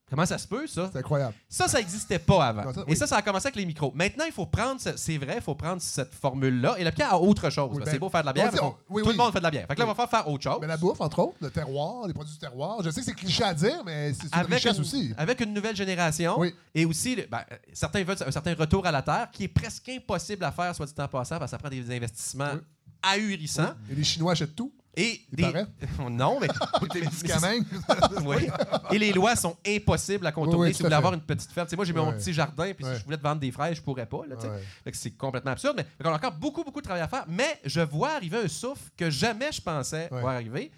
[0.10, 0.90] Comment ça se peut, ça?
[0.94, 1.34] C'est incroyable.
[1.50, 2.64] Ça, ça n'existait pas avant.
[2.88, 3.92] Et ça, ça a commencé avec les micros.
[3.94, 7.18] Maintenant, il faut prendre, ce- c'est vrai, il faut prendre cette formule-là et l'appliquer à
[7.20, 7.70] autre chose.
[7.74, 9.34] Oui, que ben, c'est beau faire de la bière, dit- on- oui, tout le monde
[9.34, 9.68] fait de la bière.
[9.68, 10.60] Fait que là, on va faire faire autre chose.
[10.62, 12.82] Mais la bouffe, entre autres, le terroir, les produits du terroir.
[12.84, 15.14] Je sais que c'est cliché à dire, mais c'est une avec richesse une, aussi.
[15.18, 16.56] avec une nouvelle génération Oui.
[16.74, 17.42] et aussi le- ben,
[17.74, 20.86] certains veulent un certain retour à la terre qui est presque impossible à faire soit
[20.86, 22.52] dit en passant parce que ça prend des investissements
[23.04, 24.72] ahurissants Et les Chinois achètent tout.
[24.98, 25.68] Et Il des paraît.
[26.12, 26.48] non mais
[26.94, 27.54] Des médicaments.
[28.26, 28.48] Oui.
[28.92, 31.52] Et les lois sont impossibles à contourner Oui, oui, si vous voulez avoir une petite
[31.52, 31.68] ferme.
[31.68, 32.18] Tu sais, moi, j'ai mon Ouais.
[32.18, 34.22] petit jardin, puis si je voulais te vendre des fraises, je pourrais pas.
[34.28, 34.36] Là,
[34.92, 35.76] c'est complètement absurde.
[35.78, 37.26] Mais qu'on a encore beaucoup, beaucoup de travail à faire.
[37.28, 40.72] Mais je vois arriver un souffle que jamais je pensais voir arriver.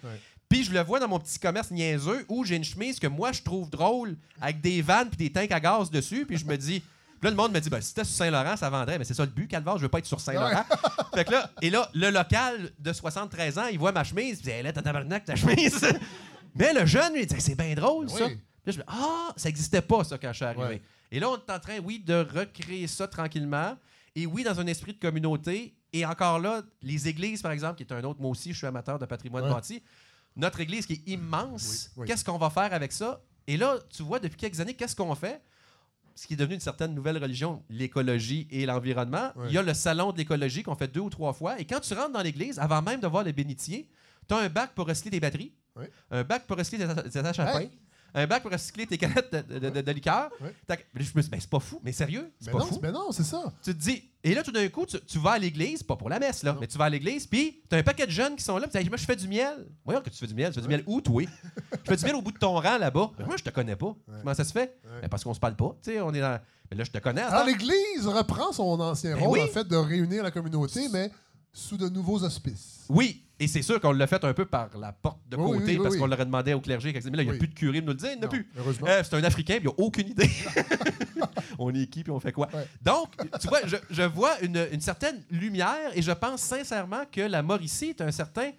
[0.48, 3.30] Puis je le vois dans mon petit commerce niaiseux où j'ai une chemise que moi,
[3.32, 6.26] je trouve drôle avec des vannes puis des tanks à gaz dessus.
[6.26, 6.82] Puis je me dis...
[7.22, 8.98] Là, le monde me dit, ben, si c'était sur Saint-Laurent, ça vendrait.
[8.98, 10.64] Mais c'est ça le but, Calvar, je veux pas être sur Saint-Laurent.
[11.14, 14.42] fait que là, et là, le local de 73 ans, il voit ma chemise, il
[14.44, 15.84] dit, hey, là, t'as tabarnak, ta chemise.
[16.54, 18.26] Mais le jeune, lui, il dit c'est bien drôle, ça.
[18.26, 20.62] Puis là, je me dis, ah, ça n'existait pas, ça, quand je suis arrivé.
[20.64, 20.82] Ouais.
[21.12, 23.76] Et là, on est en train, oui, de recréer ça tranquillement.
[24.14, 25.74] Et oui, dans un esprit de communauté.
[25.92, 28.66] Et encore là, les églises, par exemple, qui est un autre, moi aussi, je suis
[28.66, 29.50] amateur de patrimoine Ouais.
[29.50, 29.82] bâti.
[30.36, 32.06] Notre église qui est immense, Oui, oui.
[32.06, 33.20] qu'est-ce qu'on va faire avec ça?
[33.46, 35.40] Et là, tu vois, depuis quelques années, qu'est-ce qu'on fait?
[36.20, 39.32] Ce qui est devenu une certaine nouvelle religion, l'écologie et l'environnement.
[39.36, 39.46] Ouais.
[39.48, 41.58] Il y a le salon de l'écologie qu'on fait deux ou trois fois.
[41.58, 43.88] Et quand tu rentres dans l'église, avant même de voir le bénitier,
[44.28, 45.50] tu as un bac pour recycler tes batteries,
[46.10, 47.68] un bac pour recycler tes attaches à Hey!
[47.68, 47.74] pain,
[48.14, 50.30] un bac pour recycler tes canettes de, de- de- de liqueur.
[50.40, 50.48] Oui.
[50.94, 52.78] Je me suis dit, ben, c'est pas fou, mais sérieux, c'est Mais pas non, fou.
[52.82, 53.52] mais non, c'est ça.
[53.62, 56.08] Tu te dis, et là, tout d'un coup, tu, tu vas à l'église, pas pour
[56.10, 56.58] la messe, là, Non.
[56.60, 58.66] mais tu vas à l'église, puis tu as un paquet de jeunes qui sont là,
[58.66, 59.66] puis tu dis, moi, je fais du miel.
[59.84, 60.48] Voyons que tu fais du miel.
[60.52, 61.22] Tu fais du miel où, toi?
[61.84, 63.10] je fais du miel au bout de ton rang, là-bas.
[63.18, 63.94] Ben, moi, je te connais pas.
[64.20, 64.78] Comment ça se fait?
[65.02, 65.76] Ben, parce qu'on se parle pas.
[65.82, 66.38] Tu sais, on est dans.
[66.70, 67.22] Mais là, je te connais.
[67.22, 67.46] Alors, attends.
[67.46, 69.44] l'Église reprend son ancien Ben rôle, oui.
[69.44, 71.10] en fait, de réunir la communauté, mais
[71.52, 72.84] sous de nouveaux auspices.
[72.88, 75.64] Oui, et c'est sûr qu'on l'a fait un peu par la porte de côté, oui,
[75.66, 76.92] oui, parce qu'on l'aurait demandé au clergé.
[76.92, 78.26] Mais là, il n'y a plus de curé de nous le dire, il n'y en
[78.26, 78.46] a plus.
[78.86, 80.30] Euh, c'est un Africain, puis il n'a aucune idée.
[81.58, 82.48] on est qui, puis on fait quoi?
[82.52, 82.66] Ouais.
[82.82, 83.08] Donc,
[83.40, 87.42] tu vois, je, je vois une, une certaine lumière et je pense sincèrement que la
[87.42, 88.50] Mauricie est un certain.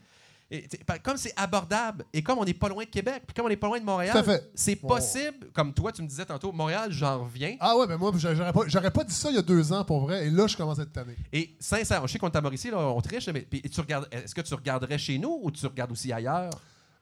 [0.51, 0.67] Et,
[1.01, 3.55] Comme c'est abordable et comme on n'est pas loin de Québec, puis comme on n'est
[3.55, 7.55] pas loin de Montréal, c'est possible, comme toi, tu me disais tantôt, Montréal, j'en reviens.
[7.59, 9.85] Ah ouais, mais moi, j'aurais pas, j'aurais pas dit ça il y a deux ans,
[9.85, 11.15] pour vrai, et là, je commence à être tanné.
[11.31, 14.41] Et sincèrement, je sais qu'on à Mauricie, là, on triche, mais tu regardes, est-ce que
[14.41, 16.51] tu regarderais chez nous ou tu regardes aussi ailleurs?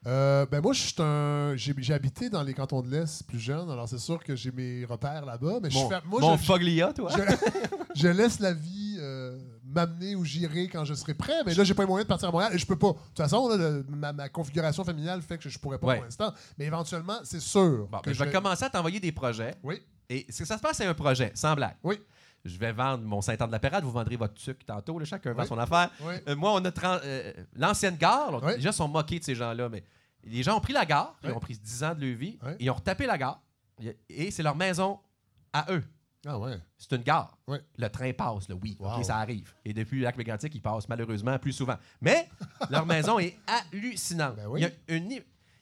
[0.06, 0.72] Euh, ben moi.
[1.56, 4.84] J'ai, habité dans les cantons de l'Est plus jeune, alors c'est sûr que j'ai mes
[4.84, 7.10] repères là-bas, mais je Mon, fais- moi, mon je, Foglia, toi?
[7.14, 7.22] je,
[8.00, 9.36] je laisse la vie euh,
[9.72, 12.28] m'amener où j'irai quand je serai prêt, mais là, j'ai pas les moyens de partir
[12.28, 12.88] à Montréal et je peux pas.
[12.92, 15.94] De toute façon, là, le- ma, ma configuration familiale fait que je pourrais pas Ouais.
[15.96, 17.86] pour l'instant, mais éventuellement, c'est sûr.
[17.90, 19.54] Bon, que ben, je vais commencer à t'envoyer des projets.
[19.62, 21.76] Oui, Et ce que ça se passe, c'est un projet, sans blague.
[21.84, 22.00] Oui.
[22.44, 25.32] Je vais vendre mon Saint-Anne de la Pérade, vous vendrez votre sucre tantôt, là, chacun
[25.34, 25.48] vend Oui.
[25.48, 25.90] son affaire.
[26.02, 26.14] oui.
[26.26, 26.70] Euh, moi, on a
[27.04, 28.52] euh, l'ancienne gare, là, Oui.
[28.56, 29.84] les gens sont moqués de ces gens-là, mais
[30.24, 32.64] les gens ont pris la gare, ils ont pris 10 ans de leur vie, et
[32.64, 33.40] ils ont retapé la gare,
[34.08, 34.98] et c'est leur maison
[35.52, 35.84] à eux.
[36.26, 36.58] Ah ouais.
[36.76, 37.38] C'est une gare.
[37.48, 38.76] Le train passe, là, oui.
[38.78, 39.02] Wow.
[39.02, 39.54] Ça arrive.
[39.64, 41.76] Et depuis le lac mégantic, il passe malheureusement plus souvent.
[42.00, 42.28] Mais
[42.68, 44.36] leur maison est hallucinante.
[44.36, 44.60] Ben oui.
[44.60, 45.20] il, y a une,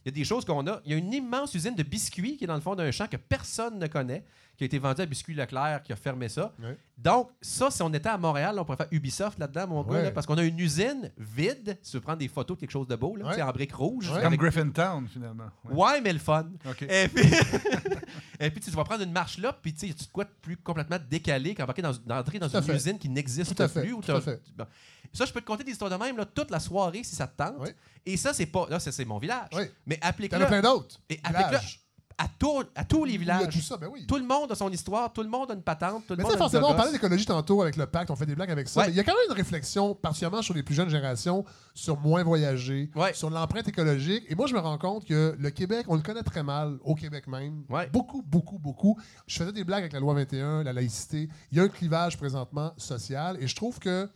[0.08, 0.80] il y a des choses qu'on a.
[0.86, 3.06] Il y a une immense usine de biscuits qui est dans le fond d'un champ
[3.06, 4.24] que personne ne connaît,
[4.56, 6.52] qui a été vendue à Biscuits Leclerc, qui a fermé ça.
[6.58, 6.70] Oui.
[6.96, 9.90] Donc, ça, si on était à Montréal, là, on pourrait faire Ubisoft là-dedans, mon gars,
[9.92, 10.02] Ouais.
[10.04, 11.78] là, parce qu'on a une usine vide.
[11.82, 13.74] Si tu veux prendre des photos de quelque chose de beau, là, sais, en briques
[13.74, 14.08] rouges.
[14.08, 15.44] Comme avec- Griffintown, finalement.
[15.64, 15.74] Ouais.
[15.74, 16.46] Ouais, mais le fun.
[16.88, 17.22] Et puis,
[18.40, 20.98] et puis tu vas prendre une marche là, puis tu sais, tu de plus complètement
[21.08, 22.74] décalé qu'embarquer dans, d'entrer dans à une fait.
[22.74, 23.92] usine qui n'existe fait, plus.
[23.92, 24.40] ou tout fait.
[24.56, 24.66] bon.
[25.12, 27.26] Ça, je peux te conter des histoires de même là, toute la soirée si ça
[27.26, 27.56] te tente.
[27.60, 27.70] Oui.
[28.06, 28.66] Et ça, c'est pas.
[28.70, 29.48] Là, c'est mon village.
[29.54, 29.62] Oui.
[29.86, 31.00] Mais T'en as applique-le plein d'autres.
[31.10, 31.80] et applique-le Villages.
[32.20, 33.54] à, tout- à tous les Il y a villages.
[33.54, 34.04] tout ça, ben oui.
[34.06, 36.22] Tout le monde a son histoire, tout le monde a une patente, tout le Mais
[36.24, 38.68] monde a forcément, on parlait d'écologie tantôt avec le pacte, on fait des blagues avec
[38.68, 38.80] ça.
[38.80, 38.86] Ouais.
[38.86, 41.44] mais il y a quand même une réflexion, particulièrement sur les plus jeunes générations,
[41.74, 43.14] sur moins voyager, Ouais.
[43.14, 44.24] sur l'empreinte écologique.
[44.28, 46.96] Et moi, je me rends compte que le Québec, on le connaît très mal, au
[46.96, 47.62] Québec même.
[47.68, 47.88] Ouais.
[47.90, 48.98] Beaucoup, beaucoup, beaucoup.
[49.28, 51.28] Je faisais des blagues avec la loi 21, la laïcité.
[51.52, 53.36] Il y a un clivage présentement social.
[53.40, 54.08] Et je trouve que,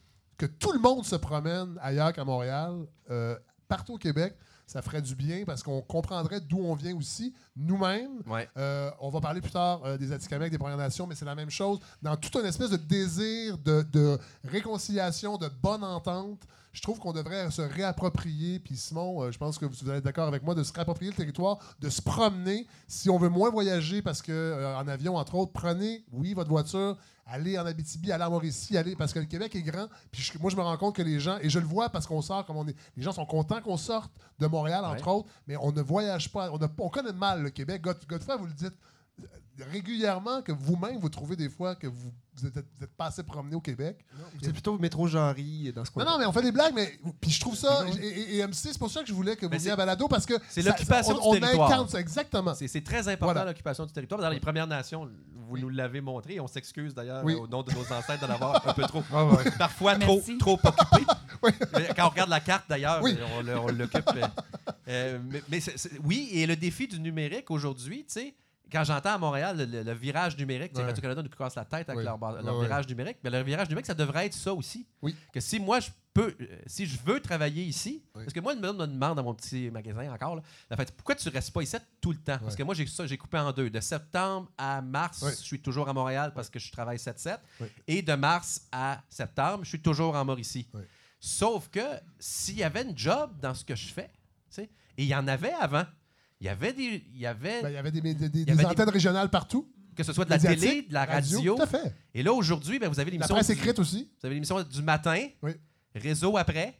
[0.42, 3.36] que tout le monde se promène ailleurs qu'à Montréal, euh,
[3.68, 4.34] partout au Québec.
[4.66, 8.22] Ça ferait du bien parce qu'on comprendrait d'où on vient aussi, nous-mêmes.
[8.26, 8.48] Ouais.
[8.56, 11.34] Euh, on va parler plus tard euh, des Atikamekw, des Premières Nations, mais c'est la
[11.36, 11.78] même chose.
[12.00, 16.40] Dans toute une espèce de désir de, de réconciliation, de bonne entente,
[16.72, 18.58] je trouve qu'on devrait se réapproprier.
[18.58, 21.10] Puis Simon, euh, je pense que vous allez être d'accord avec moi, de se réapproprier
[21.10, 22.66] le territoire, de se promener.
[22.88, 26.50] Si on veut moins voyager, parce que euh, en avion, entre autres, prenez, oui, votre
[26.50, 29.88] voiture, allez en Abitibi, allez en Mauricie, allez, parce que le Québec est grand.
[30.10, 32.06] Puis je- moi, je me rends compte que les gens, et je le vois parce
[32.06, 35.12] qu'on sort, comme on est, les gens sont contents qu'on sorte de Montréal, entre Ouais.
[35.14, 36.50] autres, mais on ne voyage pas.
[36.52, 37.82] On, a- on connaît mal le Québec.
[37.82, 37.98] God-
[38.38, 38.74] vous le dites
[39.22, 39.26] euh,
[39.70, 43.22] régulièrement que vous-même, vous trouvez des fois que vous vous êtes, vous êtes pas assez
[43.22, 44.06] promené au Québec.
[44.42, 46.02] C'est plutôt métro Jarry dans ce coin.
[46.02, 47.84] Non, non, mais on fait des blagues, mais puis je trouve ça.
[48.00, 50.32] Et, MC, c'est pour ça que je voulais que vous veniez à Balado parce que
[50.48, 51.68] c'est l'occupation on, du on territoire.
[51.70, 52.54] incarne ça exactement.
[52.54, 53.44] C'est, c'est très important Voilà.
[53.44, 54.18] l'occupation du territoire.
[54.22, 55.10] Dans les Premières Nations,
[55.52, 56.40] vous nous l'avez montré.
[56.40, 57.34] On s'excuse d'ailleurs Oui.
[57.34, 59.02] au nom de nos ancêtres d'en avoir un peu trop.
[59.12, 59.50] Ouais.
[59.58, 60.38] Parfois trop, Merci.
[60.38, 61.04] trop occupé.
[61.44, 61.50] Oui.
[61.96, 63.16] Quand on regarde la carte d'ailleurs, Oui.
[63.36, 64.08] on, l'occupe.
[64.16, 64.26] euh,
[64.88, 68.34] euh, mais mais c'est- c'est- oui, et le défi du numérique aujourd'hui, tu sais,
[68.72, 70.86] quand j'entends à Montréal le, le- le virage numérique, tu sais, Ouais.
[70.88, 73.94] Radio-Canada nous casse la tête avec leur, Ouais, virage numérique, mais le virage numérique, ça
[73.94, 74.86] devrait être ça aussi.
[75.02, 75.14] Oui.
[75.32, 78.22] Que si moi, je peux, euh, si je veux travailler ici, Oui.
[78.24, 80.36] parce que moi, me me demande dans mon petit magasin encore,
[80.70, 82.38] là, fait, pourquoi tu restes pas ici tout le temps?
[82.38, 83.70] Parce que moi, j'ai ça, j'ai coupé en deux.
[83.70, 87.38] De septembre à mars, je suis toujours à Montréal parce que je travaille 7-7.
[87.60, 87.66] Oui.
[87.86, 90.66] Et de mars à septembre, je suis toujours en Mauricie.
[91.20, 91.80] Sauf que
[92.18, 95.14] s'il y avait une job dans ce que je fais, tu sais, et il y
[95.14, 95.84] en avait avant,
[96.42, 97.04] il y avait des.
[97.14, 99.30] Il y avait, Ben, Il y avait des, des- des- des avait des- antennes régionales
[99.30, 99.70] partout.
[99.94, 101.54] que ce soit de la télé, de la radio.
[101.54, 101.94] Tout à fait.
[102.14, 103.34] Et là, aujourd'hui, ben, vous avez La l'émission.
[103.34, 104.10] presse du- écrite aussi.
[104.20, 105.52] Vous avez l'émission du matin, Oui.
[105.94, 106.74] réseau après.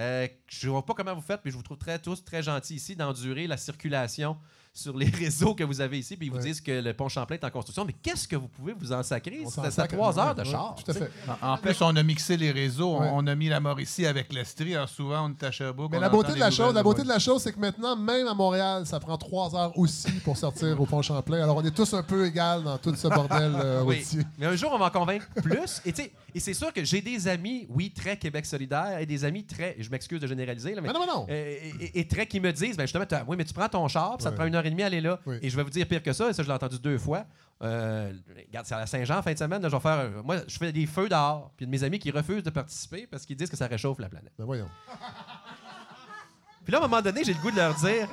[0.00, 2.42] Euh, je ne vois pas comment vous faites, mais je vous trouve très, tous très
[2.42, 4.36] gentils ici d'endurer la circulation
[4.72, 6.44] sur les réseaux que vous avez ici, puis ils vous Ouais.
[6.44, 7.84] disent que le pont Champlain est en construction.
[7.84, 9.42] Mais qu'est-ce que vous pouvez vous en sacrer?
[9.48, 10.76] C'est à trois heures de ouais, char.
[10.76, 11.10] Tout à fait.
[11.42, 12.94] En, en plus, on a mixé les réseaux.
[12.94, 13.08] On- Ouais.
[13.12, 14.76] On, a mis la Mauricie avec l'Estrie.
[14.76, 15.90] Alors souvent, on est à Sherbrooke.
[15.90, 17.96] Mais la beauté de la chose, la beauté de de la chose, c'est que maintenant,
[17.96, 21.42] même à Montréal, ça prend trois heures aussi pour sortir au pont Champlain.
[21.42, 23.98] Alors, on est tous un peu égales dans tout ce bordel euh, Oui.
[23.98, 24.22] routier.
[24.38, 25.82] Mais un jour, on va en convaincre plus.
[25.84, 25.92] Et,
[26.34, 29.74] et c'est sûr que j'ai des amis, oui, très Québec solidaire, et des amis très,
[29.80, 31.26] je m'excuse de généraliser, là, mais Mais non, mais non.
[31.28, 31.32] Euh,
[31.80, 34.16] et, et- et très qui me disent, ben justement, oui, mais tu prends ton char,
[34.20, 35.18] ça te prend une heure et demie à aller là.
[35.26, 35.38] Oui.
[35.42, 37.24] Et je vais vous dire pire que ça, et ça, je l'ai entendu deux fois.
[37.62, 38.12] Euh,
[38.46, 39.98] regarde, c'est à la Saint-Jean, fin de semaine, là, je vais faire.
[39.98, 43.06] euh, moi, je fais des feux dehors, puis de mes amis qui refusent de participer
[43.06, 44.32] parce qu'ils disent que ça réchauffe la planète.
[44.38, 44.68] Ben voyons.
[46.64, 48.08] Puis là, à un moment donné, j'ai le goût de leur dire.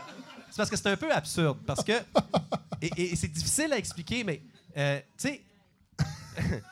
[0.50, 1.58] C'est parce que c'est un peu absurde.
[1.66, 1.94] Parce que.
[2.82, 4.42] Et, c'est difficile à expliquer, mais.
[4.78, 5.42] euh, tu sais.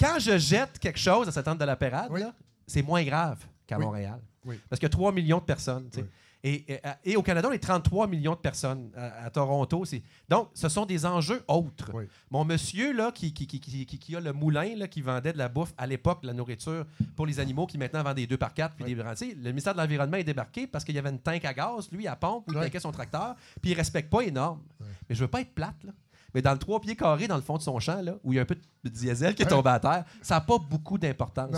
[0.00, 2.22] quand je jette quelque chose à cette tente de la Pérade, Oui.
[2.66, 3.84] c'est moins grave qu'à Oui.
[3.84, 4.20] Montréal.
[4.44, 4.58] Oui.
[4.68, 5.88] Parce qu'il y a 3 millions de personnes.
[5.96, 6.04] Oui.
[6.44, 8.90] Et, et- et au Canada, on est 33 millions de personnes.
[8.96, 10.02] À, à Toronto, c'est.
[10.28, 11.92] Donc, ce sont des enjeux autres.
[11.94, 12.04] Oui.
[12.32, 15.32] Mon monsieur, là, qui, qui, qui, qui, qui- qui a le moulin, là, qui vendait
[15.32, 16.84] de la bouffe à l'époque, de la nourriture
[17.14, 19.78] pour les animaux, qui maintenant vend des 2 par 4 puis des Le ministère de
[19.78, 22.52] l'Environnement est débarqué parce qu'il y avait une tank à gaz, lui, à pompe, où
[22.52, 22.64] il Oui.
[22.64, 24.62] tankait son tracteur, puis il respecte pas énorme.
[24.80, 24.86] Oui.
[25.08, 25.92] Mais je veux pas être plate, là.
[26.34, 28.36] Mais dans le trois pieds carrés, dans le fond de son champ, là, où il
[28.36, 30.98] y a un peu de diesel qui est tombé à terre, ça n'a pas beaucoup
[30.98, 31.54] d'importance.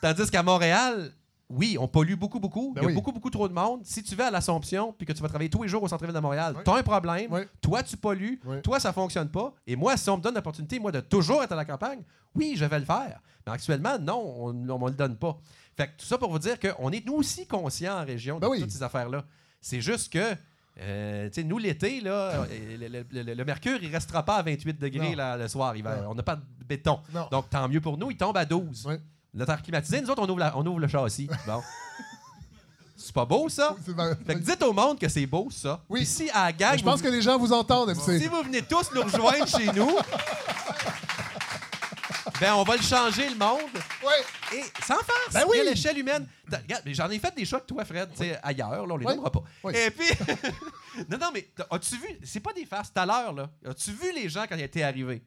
[0.00, 1.10] Tandis qu'à Montréal,
[1.50, 2.72] oui, on pollue beaucoup, beaucoup.
[2.74, 2.94] Ben il y a oui.
[2.94, 3.80] beaucoup, beaucoup trop de monde.
[3.84, 6.14] Si tu vas à l'Assomption puis que tu vas travailler tous les jours au centre-ville
[6.14, 6.62] de Montréal, Oui.
[6.64, 7.26] tu as un problème.
[7.30, 7.40] Oui.
[7.60, 8.40] Toi, tu pollues.
[8.62, 9.54] Toi, ça fonctionne pas.
[9.66, 12.00] Et moi, si on me donne l'opportunité, moi, de toujours être à la campagne,
[12.34, 13.20] oui, je vais le faire.
[13.46, 15.38] Mais actuellement, non, on ne me le donne pas.
[15.76, 18.46] Fait que tout ça pour vous dire qu'on est nous aussi conscients en région de
[18.48, 19.24] Ben toutes ces affaires-là.
[19.60, 20.34] C'est juste que,
[20.80, 22.46] euh, tu sais, nous, l'été, là, euh,
[22.78, 25.76] le, le- le- le mercure, il restera pas à 28 degrés là, le soir.
[25.76, 26.10] Il va- Non.
[26.12, 27.00] on n'a pas de béton.
[27.12, 27.28] Non.
[27.30, 28.88] Donc, tant mieux pour nous, il tombe à 12.
[29.34, 29.40] Oui.
[29.40, 31.28] Le terre climatisé, nous autres, on ouvre, la- on ouvre le châssis.
[31.46, 31.62] Bon.
[32.96, 33.76] C'est pas beau, ça?
[34.26, 35.82] Fait que dites au monde que c'est beau, ça.
[35.90, 36.00] Oui.
[36.00, 38.18] Puis si à la gang, Je pense vous- que les gens vous entendent, MC.
[38.18, 39.98] si vous venez tous nous rejoindre chez nous,
[42.40, 43.60] ben on va le changer, le monde.
[44.04, 44.56] Ouais.
[44.58, 45.60] Et sans farce, Ben oui.
[45.60, 46.26] à l'échelle humaine.
[46.50, 48.96] Regarde, mais j'en ai fait des choix que toi, Fred, tu sais, ailleurs, là, on
[48.96, 49.42] les nommera pas.
[49.64, 49.74] Oui.
[49.76, 50.08] Et puis,
[51.10, 54.12] non, non, mais as-tu vu, c'est pas des farces, tout à l'heure, là, as-tu vu
[54.14, 55.22] les gens quand ils étaient arrivés?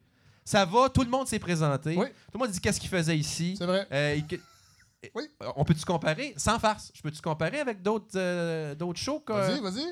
[0.48, 1.94] Ça va, tout le monde s'est présenté.
[1.94, 2.06] Oui.
[2.06, 3.54] Tout le monde dit qu'est-ce qu'ils faisaient ici?
[3.58, 3.86] C'est vrai.
[3.92, 4.18] Euh,
[5.14, 5.24] Oui.
[5.56, 9.22] On peut-tu comparer, sans farce, je peux-tu comparer avec d'autres euh, d'autres shows?
[9.28, 9.86] Vas-y, vas-y.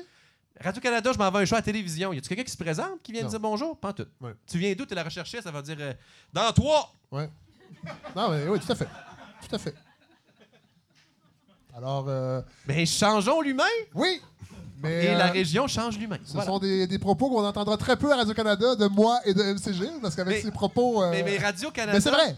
[0.59, 2.11] Radio-Canada, je m'en vais à un show à la télévision.
[2.11, 3.29] Y a-tu quelqu'un qui se présente, qui vient Non.
[3.29, 3.79] dire bonjour?
[3.79, 4.07] Pas en tout.
[4.47, 4.85] Tu viens d'où?
[4.85, 5.93] Tu la recherché, ça va dire euh,
[6.33, 6.91] dans trois.
[7.11, 7.29] Ouais.
[8.15, 8.89] Non, mais oui, tout à fait.
[9.47, 9.75] Tout à fait.
[11.75, 14.21] Alors, euh, Mais changeons l'humain oui.
[14.83, 16.17] Mais et la euh, région change l'humain.
[16.23, 16.45] ce Voilà.
[16.47, 19.87] sont des, des propos qu'on entendra très peu à Radio-Canada de moi et de MCG,
[20.01, 21.01] parce qu'avec ces propos.
[21.03, 21.93] euh, Mais, mais Radio-Canada.
[21.93, 22.35] mais c'est vrai.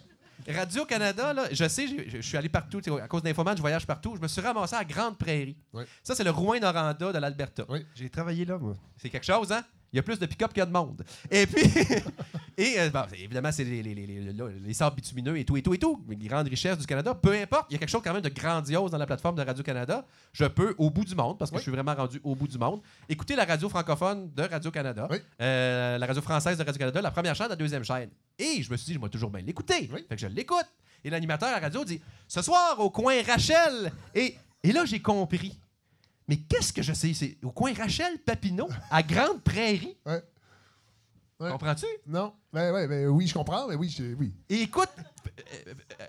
[0.47, 2.79] Radio-Canada, là, je sais, je, je suis allé partout.
[3.03, 4.15] À cause d'Infoman, je voyage partout.
[4.15, 5.57] Je me suis ramassé à Grande Prairie.
[5.73, 5.83] Oui.
[6.03, 7.63] Ça, c'est le Rouyn-Noranda de l'Alberta.
[7.69, 7.85] Oui.
[7.93, 8.73] J'ai travaillé là, moi.
[8.97, 9.63] C'est quelque chose, hein?
[9.91, 11.03] Il y a plus de pick-up qu'il y a de monde.
[11.31, 11.61] Et puis,
[12.57, 15.57] et euh, bon, évidemment, c'est les, les, les, les- là, les sables bitumineux et tout,
[15.57, 16.03] et tout, et tout.
[16.07, 17.15] Les grandes richesses du Canada.
[17.15, 19.41] Peu importe, il y a quelque chose quand même de grandiose dans la plateforme de
[19.41, 20.05] Radio-Canada.
[20.33, 21.59] Je peux, au bout du monde, parce que Oui.
[21.59, 25.17] je suis vraiment rendu au bout du monde, écouter la radio francophone de Radio-Canada, Oui.
[25.41, 28.09] euh, la radio française de Radio-Canada, la première chaîne, la deuxième chaîne.
[28.37, 29.89] Et je me suis dit, je vais toujours bien l'écouter.
[29.93, 30.05] Oui.
[30.07, 30.65] Fait que je l'écoute.
[31.03, 33.91] Et l'animateur à la radio dit Ce soir, au coin Rachel.
[34.13, 35.57] Et, et là, j'ai compris.
[36.29, 37.11] Mais qu'est-ce que je sais?
[37.15, 39.97] C'est au coin Rachel Papineau, à Grande Prairie.
[40.05, 40.21] Ouais.
[41.39, 41.49] Ouais.
[41.49, 41.85] Comprends-tu?
[42.05, 42.33] Non.
[42.53, 44.31] Ben, ouais, ben, oui, je comprends, mais oui, j'ai- oui.
[44.47, 44.89] Et écoute,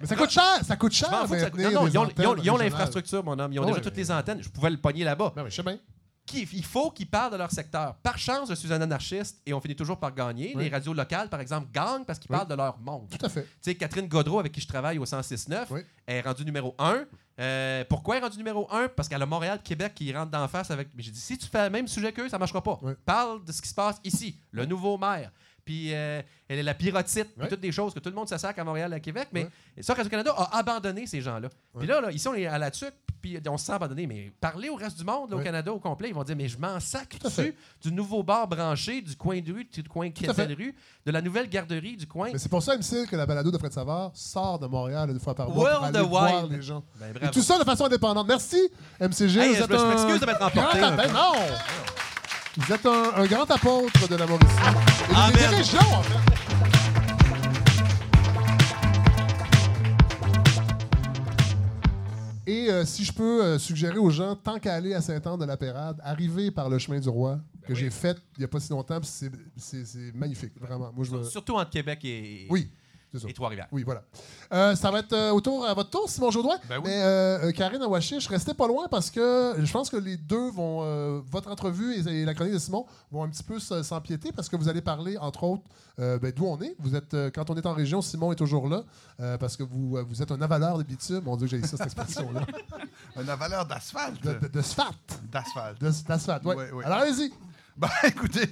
[0.01, 1.09] Mais ça coûte cher, ça coûte je cher.
[1.09, 3.53] ça- non, non, ils ont- ils l'infrastructure, mon homme.
[3.53, 4.43] Ils ont déjà ouais, toutes mais- les antennes.
[4.43, 5.33] Je pouvais le pogner là-bas.
[5.35, 5.79] Ben, oui, je sais bien.
[6.27, 7.95] Qui- il faut qu'ils parlent de leur secteur.
[7.97, 10.53] Par chance, je suis un anarchiste et on finit toujours par gagner.
[10.55, 10.65] Oui.
[10.65, 12.37] Les radios locales, par exemple, gagnent parce qu'ils Oui.
[12.37, 13.09] parlent de leur monde.
[13.11, 13.43] Tout à fait.
[13.43, 15.81] Tu sais, Catherine Godreau, avec qui je travaille au 106.9, Oui.
[16.07, 17.05] est rendue numéro 1.
[17.89, 18.89] pourquoi elle est rendue numéro 1?
[18.89, 20.89] Parce qu'elle a Montréal, Québec qui rentre d'en face avec.
[20.95, 22.79] Mais j'ai dit, si tu fais le même sujet qu'eux, ça ne marchera pas.
[23.05, 25.33] Parle de ce qui se passe ici, le nouveau maire.
[25.65, 28.37] Puis euh, elle est la pyrotite, puis toutes des choses que tout le monde se
[28.39, 29.29] sac à Montréal, à Québec.
[29.33, 29.49] Mais
[29.81, 31.49] ça, Radio-Canada a abandonné ces gens-là.
[31.79, 34.07] Puis là, là, ici, on est à la tuque, puis on se sent abandonné.
[34.07, 35.41] Mais parler au reste du monde, là, au.
[35.41, 37.43] Canada au complet, ils vont dire Mais je m'en sac Tout à fait.
[37.43, 40.75] dessus du nouveau bar branché, du coin de rue, du coin de rue,
[41.07, 42.31] de la nouvelle garderie du coin.
[42.33, 45.21] Mais c'est pour ça, MC, que la balado de Fred Savard sort de Montréal une
[45.21, 46.83] fois par mois pour World aller voir les gens.
[46.99, 48.27] Ben, Et tout ça de façon indépendante.
[48.29, 48.61] Merci,
[49.01, 49.39] MCG.
[49.41, 51.33] Hey, vous je êtes me- je un m'excuse de m'être emporté grand- Ben non!
[52.57, 54.53] Vous êtes un, un grand apôtre de la Mauricie.
[54.53, 55.55] Et Ah, des- des merde.
[55.55, 56.40] régions, en fait.
[62.71, 66.69] Euh, si je peux euh, suggérer aux gens, tant qu'à aller à Saint-Anne-de-la-Pérade, arriver par
[66.69, 69.31] le chemin du roi, que j'ai fait il n'y a pas si longtemps, c'est-
[70.15, 70.91] magnifique, vraiment.
[70.95, 71.25] Moi, je me...
[71.25, 72.47] Surtout entre Québec et.
[72.51, 72.71] Oui.
[73.15, 73.69] Et Trois-Rivières.
[73.73, 74.03] Oui, voilà.
[74.53, 76.57] Euh, ça va être euh, autour à votre tour, Simon Jourdouin.
[76.69, 76.83] Ben oui.
[76.87, 80.81] Mais euh, Karine Awachiche, restez pas loin parce que je pense que les deux vont.
[80.83, 84.49] euh, votre entrevue et, et la chronique de Simon vont un petit peu s'empiéter parce
[84.49, 85.63] que vous allez parler, entre autres,
[85.99, 86.75] euh, ben, d'où on est.
[86.79, 88.85] Vous êtes, euh, quand on est en région, Simon est toujours là
[89.21, 91.21] euh, parce que vous, euh, vous êtes un avaleur de bitume.
[91.25, 92.43] Mon Dieu, j'ai dit ça, cette expression-là.
[93.17, 94.23] Une valeur d'asphalte.
[94.23, 94.49] De, de.
[94.49, 95.83] D'asphalte.
[95.83, 96.57] D'asphalte, ouais.
[96.57, 96.85] Oui, oui.
[96.85, 97.33] Alors allez-y.
[97.81, 98.47] Ben, écoutez,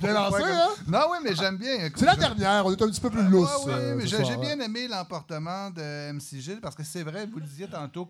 [0.00, 0.68] Bien lancé, hein?
[0.86, 1.88] Non, oui, mais j'aime bien.
[1.96, 3.64] C'est la dernière, on est un petit peu plus lousse.
[3.66, 4.38] Ouais, euh, mais j'ai j'ai hein.
[4.40, 8.08] bien aimé l'emportement de MC Gilles parce que c'est vrai, vous le disiez tantôt,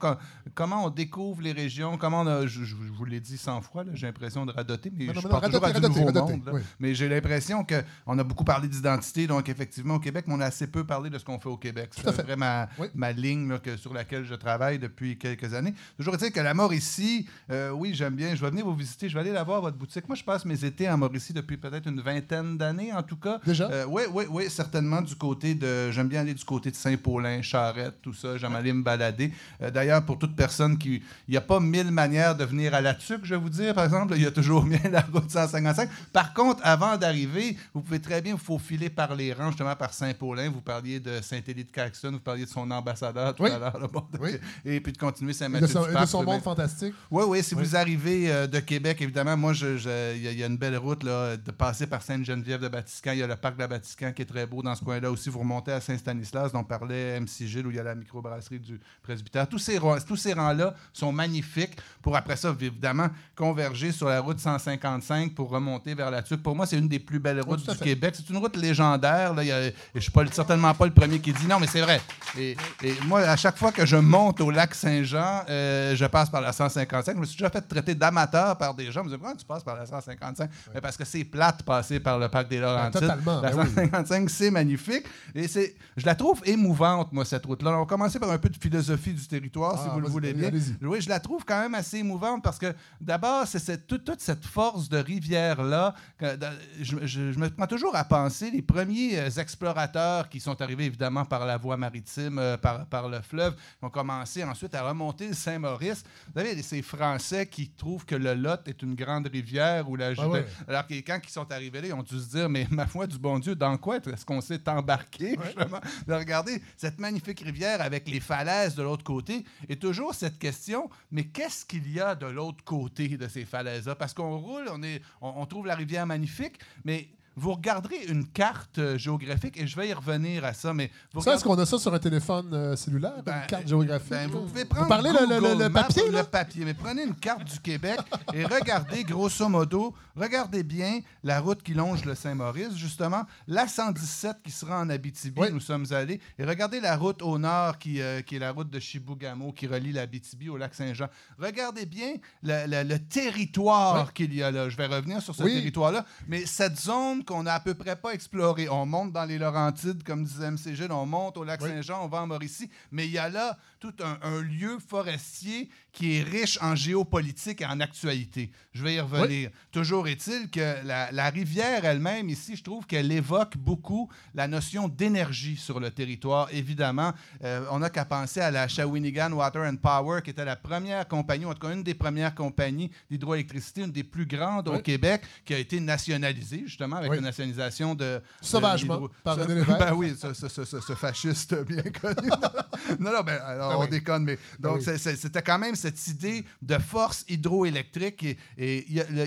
[0.55, 4.07] comment on découvre les régions, comment on a, je, vous l'ai dit 100 fois, j'ai
[4.07, 6.51] l'impression de radoter, mais je parle toujours à du nouveau monde.
[6.53, 6.61] oui.
[6.79, 10.47] Mais j'ai l'impression qu'on a beaucoup parlé d'identité, donc effectivement au Québec, mais on a
[10.47, 11.93] assez peu parlé de ce qu'on fait au Québec.
[11.97, 13.15] C'est vraiment ma, Oui.
[13.15, 15.73] ligne sur laquelle je travaille depuis quelques années.
[15.97, 19.15] Toujours est-il que la Mauricie, euh, oui, j'aime bien, je vais venir vous visiter, je
[19.15, 20.07] vais aller la voir, votre boutique.
[20.09, 23.41] Moi, je passe mes étés en Mauricie depuis peut-être une vingtaine d'années, en tout cas.
[23.45, 23.69] Déjà?
[23.89, 25.91] oui, oui, oui, certainement du côté de.
[25.91, 28.37] J'aime bien aller du côté de Saint-Paulin, Charette, tout ça.
[28.37, 29.33] J'aime aller me balader.
[29.63, 31.03] Euh, D'ailleurs, pour toute personne qui.
[31.29, 33.75] Il n'y a pas mille manières de venir à la TUC, je vais vous dire,
[33.75, 34.15] par exemple.
[34.17, 35.89] Il y a toujours bien la route 155.
[36.13, 39.93] Par contre, avant d'arriver, vous pouvez très bien vous faufiler par les rangs, justement par
[39.93, 40.51] Saint-Paulin.
[40.51, 43.51] Vous parliez de Saint-Élie de Caxton, vous parliez de son ambassadeur tout Oui.
[43.51, 43.89] à l'heure.
[43.93, 44.31] bon, Oui.
[44.65, 45.67] Et puis de continuer Et de Saint-Mathieu.
[45.69, 46.95] son, du et de son monde fantastique.
[47.11, 50.33] oui, oui, si vous arrivez euh, de Québec, évidemment, moi, je- je- il y, a-
[50.33, 53.13] il y a une belle route de passer par Sainte-Geneviève de Batiscan.
[53.13, 55.11] Il y a le parc de la Batiscan qui est très beau dans ce coin-là
[55.11, 55.29] aussi.
[55.29, 58.81] Vous remontez à Saint-Stanislas, dont parlait MC Gilles, où il y a la microbrasserie du
[59.03, 59.49] presbytère.
[59.49, 61.77] Tous ces, tous ces rangs-là sont magnifiques
[62.09, 66.43] pour, après ça, évidemment, converger sur la route 155 pour remonter vers la Tuque.
[66.43, 67.81] Pour moi, c'est une des plus belles routes tout à du.
[67.81, 68.15] Québec.
[68.17, 69.35] C'est une route légendaire.
[69.35, 69.43] Là.
[69.43, 72.01] A- je suis pas, certainement pas le premier qui dit non, mais c'est vrai.
[72.39, 76.31] Et, et moi, à chaque fois que je monte au lac Saint-Jean, euh, je passe
[76.31, 77.15] par la 155.
[77.15, 79.01] Je me suis déjà fait traiter d'amateur par des gens.
[79.01, 80.51] Je me disais, pourquoi tu passes par la 155?
[80.75, 83.01] Mais parce que c'est plate passer par le parc des Laurentides.
[83.03, 83.67] totalement, La ben oui.
[83.75, 85.05] 155, c'est magnifique.
[85.35, 87.73] Et c'est, je la trouve émouvante, moi, cette route-là.
[87.77, 90.31] On va commencer par un peu de philosophie du territoire, si Ah, vous le voulez
[90.31, 90.61] allez- bien.
[90.83, 94.21] Oui, je la trouve quand même assez émouvante parce que d'abord, c'est cette- toute, toute
[94.21, 95.95] cette force de rivière-là.
[96.21, 100.85] Je, je- je me prends toujours à penser les premiers euh, explorateurs qui sont arrivés
[100.87, 104.83] évidemment par la voie maritime, euh, par, par le fleuve, qui ont commencé ensuite à
[104.89, 106.05] remonter le Saint-Maurice.
[106.29, 110.13] Vous savez, ces Français qui trouvent que le Lot est une grande rivière ou la
[110.17, 110.47] Ah ouais.
[110.67, 113.07] alors que quand ils sont arrivés là, ils ont dû se dire, mais ma foi
[113.07, 115.81] du bon Dieu, dans quoi est-ce qu'on s'est embarqué, justement?
[116.07, 119.45] De regarder cette magnifique rivière avec les falaises de l'autre côté.
[119.69, 123.95] Et toujours cette question, mais qu'est-ce qu'il y a de l'autre côté de ces falaises-là?
[123.95, 127.09] Parce qu'on roule, on, est, on, on trouve la rivière magnifique, mais
[127.39, 131.21] vous regarderez une carte euh, géographique, et je vais y revenir à ça, mais vous
[131.23, 134.11] Ça, est-ce qu'on a ça sur un téléphone euh, cellulaire, Ben, une carte géographique?
[134.11, 136.19] ben, vous pouvez prendre parlez le- le, Google le, le Maps, papier, là?
[136.23, 137.99] le papier, mais prenez une carte du Québec
[138.35, 144.39] et regardez grosso modo, regardez bien la route qui longe le Saint-Maurice, justement, la 117
[144.45, 145.49] qui sera en Abitibi, Oui.
[145.53, 148.71] nous sommes allés, et regardez la route au nord qui, euh, qui est la route
[148.71, 151.09] de Chibougamau qui relie l'Abitibi au lac Saint-Jean.
[151.39, 154.13] Regardez bien le, le- le territoire Oui.
[154.15, 154.69] qu'il y a là.
[154.69, 155.55] Je vais revenir sur ce Oui.
[155.55, 159.39] territoire-là, mais cette zone qu'on n'a à peu près pas explorée, on monte dans les
[159.39, 160.57] Laurentides, comme disait M.
[160.57, 161.69] Gilles, on monte au lac Oui.
[161.69, 165.69] Saint-Jean, on va en Mauricie, mais il y a là tout un, un lieu forestier
[165.99, 168.53] qui est riche en géopolitique et en actualité.
[168.73, 169.51] Je vais y revenir.
[169.73, 174.87] Toujours est-il que la, la rivière elle-même, ici, je trouve qu'elle évoque beaucoup la notion
[174.87, 176.49] d'énergie sur le territoire.
[176.53, 180.55] Évidemment, euh, on n'a qu'à penser à la Shawinigan Water and Power, qui était la
[180.55, 184.69] première compagnie, ou en tout cas une des premières compagnies d'hydroélectricité, une des plus grandes
[184.69, 184.79] au.
[184.79, 187.17] Québec, qui a été nationalisée, justement, avec Oui.
[187.17, 188.23] la nationalisation de...
[188.41, 189.63] Sauvagement, de par René.
[189.79, 192.29] Ben oui, ce, ce- ce- ce- ce fasciste bien connu.
[193.01, 196.45] non, non, ben, alors, Ah on déconne, mais Ah donc c'était quand même cette idée
[196.63, 198.37] de force hydroélectrique.
[198.57, 198.87] Et,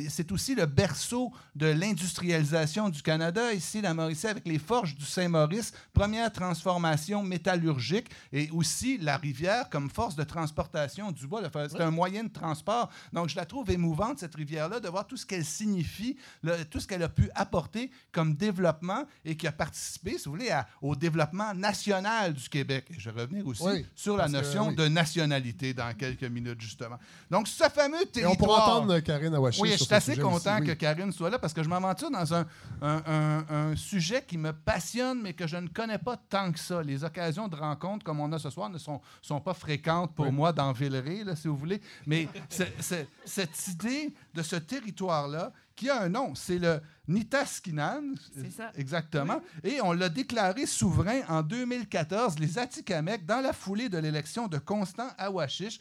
[0.09, 5.05] c'est aussi le berceau de l'industrialisation du Canada, ici, la Mauricie, avec les forges du
[5.05, 11.41] Saint-Maurice, première transformation métallurgique, et aussi la rivière comme force de transportation du bois.
[11.69, 12.89] C'est un moyen de transport.
[13.13, 16.79] Donc, je la trouve émouvante, cette rivière-là, de voir tout ce qu'elle signifie, le- tout
[16.79, 20.67] ce qu'elle a pu apporter comme développement et qui a participé, si vous voulez, à-
[20.81, 22.85] au développement national du Québec.
[22.91, 24.75] Et je vais revenir aussi Oui, sur la que, notion oui.
[24.75, 26.97] de nationalité dans quelques minutes, justement.
[27.29, 28.33] Donc, ce fameux Et territoire...
[28.33, 30.73] on pourra entendre Karine Awashi Oui, je suis assez sujet content aussi, que.
[30.73, 32.45] Karine soit là parce que je m'aventure dans un,
[32.81, 36.59] un- un- un sujet qui me passionne, mais que je ne connais pas tant que
[36.59, 36.81] ça.
[36.81, 40.25] Les occasions de rencontre comme on a ce soir ne sont, sont pas fréquentes pour
[40.25, 40.31] Oui.
[40.31, 41.81] moi dans Villeray, là, si vous voulez.
[42.05, 48.01] Mais c'est- c'est- cette idée de ce territoire-là, qui a un nom, c'est le Nitaskinan.
[48.35, 48.71] C'est ça.
[48.75, 49.41] Exactement.
[49.63, 54.57] Et on l'a déclaré souverain en 2014, les Atikamekw, dans la foulée de l'élection de
[54.57, 55.79] Constant Awashish.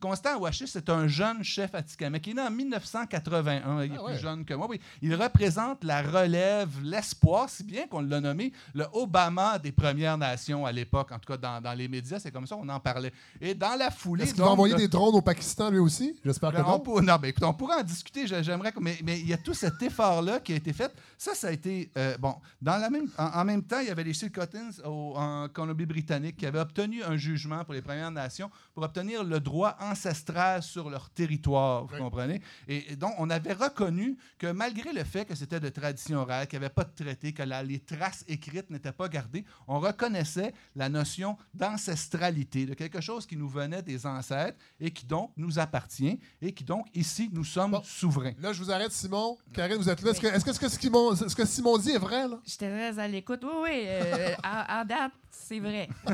[0.00, 3.84] Constant Ouachi, c'est un jeune chef atikamekw qui est né en 1981.
[3.84, 4.12] Il est Ah ouais.
[4.12, 4.66] plus jeune que moi.
[4.68, 4.80] Oui.
[5.00, 10.64] Il représente la relève, l'espoir, si bien qu'on l'a nommé le Obama des Premières Nations
[10.66, 11.10] à l'époque.
[11.12, 13.12] En tout cas, dans, dans les médias, c'est comme ça on en parlait.
[13.40, 14.24] Et dans la foulée.
[14.24, 16.18] Est-ce qu'il va envoyer de- des drones au Pakistan lui aussi?
[16.24, 16.80] J'espère que ben, on, non.
[16.80, 19.54] pour- non, ben, écoute, on pourrait en discuter, j'aimerais, mais, mais il y a tout
[19.54, 20.92] cet effort-là qui a été fait.
[21.18, 23.90] Ça, ça a été, euh, bon, dans la même, en, en même temps, il y
[23.90, 28.50] avait les Chilcottins au- en Colombie-Britannique qui avaient obtenu un jugement pour les Premières Nations
[28.74, 32.00] pour obtenir le droit ancestral sur leur territoire, vous Oui.
[32.00, 32.40] comprenez?
[32.68, 36.46] Et, et donc, on avait reconnu que malgré le fait que c'était de tradition orale,
[36.46, 39.78] qu'il n'y avait pas de traité, que la- les traces écrites n'étaient pas gardées, on
[39.80, 45.32] reconnaissait la notion d'ancestralité, de quelque chose qui nous venait des ancêtres et qui donc
[45.36, 47.82] nous appartient et qui donc, ici, nous sommes Bon.
[47.84, 48.32] souverains.
[48.40, 49.36] Là, je vous arrête, Simon.
[49.52, 50.10] Karine, vous êtes là.
[50.10, 52.38] Est-ce que, ce, que Simon, ce que Simon dit est vrai, là?
[52.44, 53.42] J'étais très à l'écoute.
[53.44, 53.70] Oui, oui.
[53.86, 55.88] euh, en, en date, c'est vrai.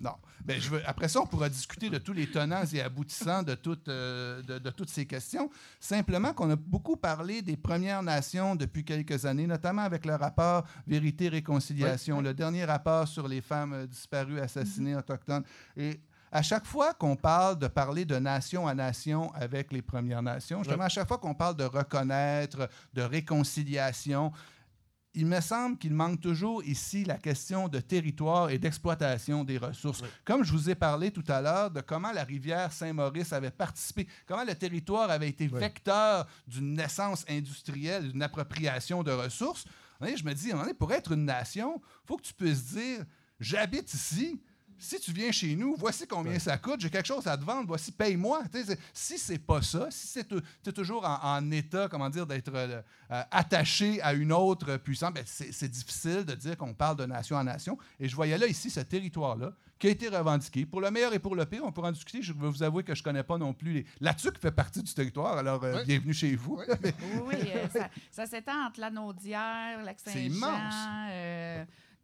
[0.00, 0.14] Non.
[0.44, 3.54] Ben, je veux, après ça, on pourra discuter de tous les tenants et aboutissants de
[3.54, 5.50] toutes, euh, de, de toutes ces questions.
[5.80, 10.64] Simplement qu'on a beaucoup parlé des Premières Nations depuis quelques années, notamment avec le rapport
[10.86, 15.44] Vérité-Réconciliation, le dernier rapport sur les femmes euh, disparues, assassinées, autochtones.
[15.76, 20.22] Et à chaque fois qu'on parle de parler de nation à nation avec les Premières
[20.22, 24.32] Nations, justement, à chaque fois qu'on parle de reconnaître, de réconciliation,
[25.14, 30.02] il me semble qu'il manque toujours ici la question de territoire et d'exploitation des ressources.
[30.24, 34.06] Comme je vous ai parlé tout à l'heure de comment la rivière Saint-Maurice avait participé,
[34.26, 35.58] comment le territoire avait été Oui.
[35.58, 39.64] vecteur d'une naissance industrielle, d'une appropriation de ressources.
[40.00, 43.04] Je me dis, pour être une nation, il faut que tu puisses dire,
[43.40, 44.40] j'habite ici.
[44.78, 47.66] Si tu viens chez nous, voici combien ça coûte, j'ai quelque chose à te vendre,
[47.66, 48.42] voici, paye-moi.
[48.92, 52.52] Si c'est pas ça, si c'est tu es toujours en, en état, comment dire, d'être
[52.54, 57.06] euh, euh, attaché à une autre puissance, ben, c'est difficile de dire qu'on parle de
[57.06, 57.76] nation en nation.
[57.98, 60.66] Et je voyais là, ici, ce territoire-là, qui a été revendiqué.
[60.66, 62.20] Pour le meilleur et pour le pire, on pourra en discuter.
[62.22, 63.86] Je vais vous avouer que je connais pas non plus les...
[64.00, 65.84] La TUC fait partie du territoire, alors euh, Oui.
[65.86, 66.60] bienvenue chez vous.
[67.26, 67.34] Oui.
[67.46, 70.74] Euh, ça ça s'étend entre l'Anaudière, C'est immense.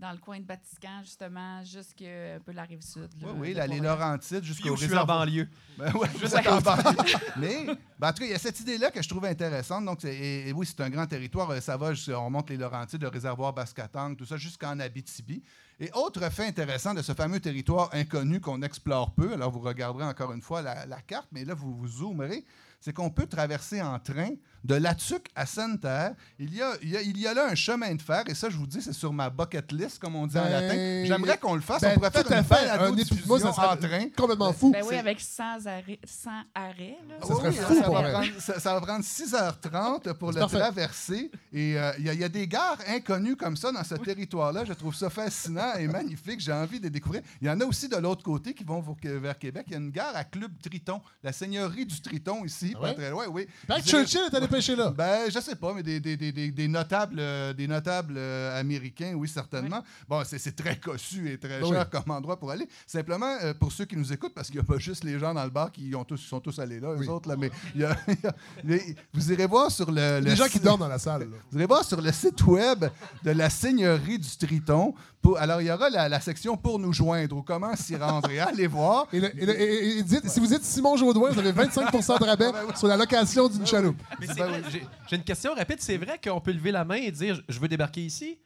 [0.01, 3.09] Euh, dans le coin de Batiscan, justement, jusque un peu la rive sud.
[3.21, 3.81] Oui, là, oui, la, les.
[3.81, 5.07] Laurentides jusqu'au suis en réservoir.
[5.07, 5.49] banlieue.
[5.79, 7.15] Ben ouais, juste en banlieue.
[7.37, 7.67] Mais,
[7.99, 9.85] ben, en tout cas, il y a cette idée-là que je trouve intéressante.
[9.85, 11.51] Donc, c'est- et, et oui, c'est un grand territoire.
[11.51, 15.43] Euh, Ça va, jusqu'à- on monte les Laurentides, le réservoir Bascatang, tout ça, jusqu'en Abitibi.
[15.81, 20.05] Et autre fait intéressant de ce fameux territoire inconnu qu'on explore peu, alors vous regarderez
[20.05, 22.45] encore une fois la, la carte, mais là, vous vous zoomerez,
[22.81, 24.31] c'est qu'on peut traverser en train
[24.65, 26.15] de Latuc à Sainte-Terre.
[26.39, 28.35] Il y, a, il, y a, il y a là un chemin de fer, et
[28.35, 31.05] ça, je vous dis, c'est sur ma bucket list, comme on dit en Ben, latin.
[31.07, 31.83] J'aimerais qu'on le fasse.
[31.83, 32.69] Ben, on pourrait faire une fait.
[32.71, 34.05] Un épi- diffusion Moi, ça serait en train.
[34.17, 34.71] complètement fou.
[34.73, 35.99] Ben oui, avec sans arrêt.
[36.05, 37.15] Sans arrêt là.
[37.23, 40.41] Ça serait Oui, fou ça pour va, prendre, ça, ça va prendre 6h30 pour le
[40.41, 40.59] parfait.
[40.59, 41.31] traverser.
[41.53, 43.95] Et euh, il y, a- il y a des gares inconnues comme ça dans ce
[43.95, 44.65] territoire-là.
[44.65, 46.41] Je trouve ça fascinant et magnifique.
[46.41, 47.23] J'ai envie de les découvrir.
[47.41, 49.65] Il y en a aussi de l'autre côté qui vont vers Québec.
[49.69, 52.87] Il y a une gare à Club Triton, la seigneurie du Triton ici, Ah pas
[52.89, 52.95] ouais?
[52.95, 53.27] très loin.
[53.29, 53.47] Oui.
[53.69, 54.91] Ben, Churchill est allé pêcher là.
[54.91, 59.13] ben, je sais pas, mais des, des, des, des, notables, euh, des notables euh, américains,
[59.15, 59.83] oui, certainement.
[60.09, 62.69] Bon, c'est c'est très cossu et très Ben cher comme endroit pour aller.
[62.87, 65.33] Simplement, euh, pour ceux qui nous écoutent, parce qu'il n'y a pas juste les gens
[65.35, 67.07] dans le bar qui ont tous, sont tous allés là, Oui.
[67.07, 68.35] eux autres, là, mais il y a- il y a-
[68.65, 70.21] les- vous irez voir sur le...
[70.21, 71.23] le Les gens qui dorment dans la salle.
[71.23, 71.37] là.
[71.51, 72.85] Vous irez voir sur le site web
[73.23, 74.95] de la Seigneurie du Triton.
[75.25, 78.31] Pour, alors, il y aura la, la section pour nous joindre ou comment s'y rendre.
[78.31, 79.07] Et allez voir.
[79.11, 82.19] Et, le- et le- et- et dites- si vous dites Simon Jaudoin, vous avez 25%
[82.21, 83.97] de rabais sur la location d'une chaloupe.
[84.21, 85.79] Ben j'ai- une question rapide.
[85.81, 88.37] C'est vrai qu'on peut lever la main et dire je veux débarquer ici?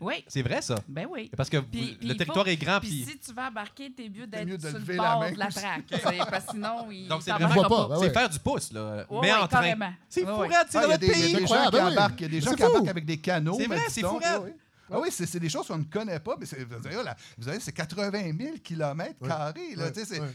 [0.00, 0.76] Oui, C'est vrai, ça?
[0.86, 1.28] ben oui.
[1.36, 2.78] Parce que le territoire faut- est grand.
[2.78, 5.20] Puis Puis si tu vas embarquer, t'es mieux d'être de sur le lever la bord
[5.22, 5.82] main de la traque.
[6.30, 7.88] parce que sinon, il Donc, c'est vraiment voit pas.
[7.88, 8.10] Ben c'est ouais.
[8.12, 8.80] faire du pouce, là.
[9.10, 9.48] Ouais, mais ouais, en train.
[9.48, 9.90] carrément.
[10.08, 11.10] C'est fou, c'est Ah, dans il y a notre pays.
[11.10, 13.56] ben il y a des gens qui embarquent avec des canaux.
[13.58, 14.20] C'est vrai, c'est fou.
[14.90, 17.60] Ah oui, c'est des choses qu'on ne connaît pas, mais vous savez, là, vous savez,
[17.60, 19.74] c'est 80 000 km carrés.
[19.76, 19.84] là.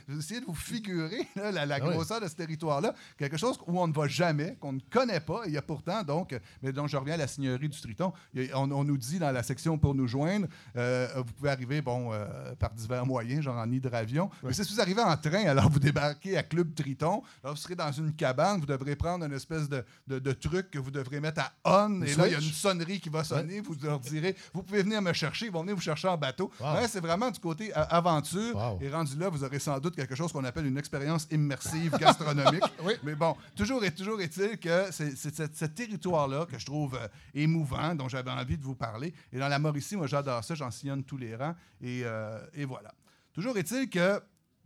[0.08, 3.58] Vous essayez de vous figurer là, la, la Ah grosseur de ce territoire-là, quelque chose
[3.68, 5.42] où on ne va jamais, qu'on ne connaît pas.
[5.48, 8.14] Il y a pourtant, donc, mais donc je reviens à la Seigneurie du Triton.
[8.54, 12.12] On, on nous dit dans la section pour nous joindre, euh, vous pouvez arriver, bon,
[12.14, 14.30] euh, par divers moyens, genre en hydravion.
[14.44, 17.76] Mais si vous arrivez en train, alors vous débarquez à Club Triton, alors vous serez
[17.76, 21.20] dans une cabane, vous devrez prendre une espèce de, de- de truc que vous devrez
[21.20, 21.52] mettre à
[21.88, 24.64] on, et là, il y a une sonnerie qui va sonner, vous leur direz, vous
[24.64, 26.52] pouvez venir me chercher, ils vont venir vous chercher en bateau.
[26.60, 26.76] Wow.
[26.88, 28.56] C'est vraiment du côté euh, aventure.
[28.56, 28.80] Wow.
[28.82, 32.64] Et rendu là, vous aurez sans doute quelque chose qu'on appelle une expérience immersive gastronomique.
[32.84, 32.94] Oui.
[33.04, 37.08] Mais bon, toujours est toujours est-il que c'est ce, ce territoire-là que je trouve euh,
[37.34, 39.14] émouvant, dont j'avais envie de vous parler.
[39.32, 41.56] Et dans la Mauricie, moi, j'adore ça, j'en sillonne tous les rangs.
[41.82, 42.94] Et, euh, et voilà.
[43.34, 44.22] Toujours est-il que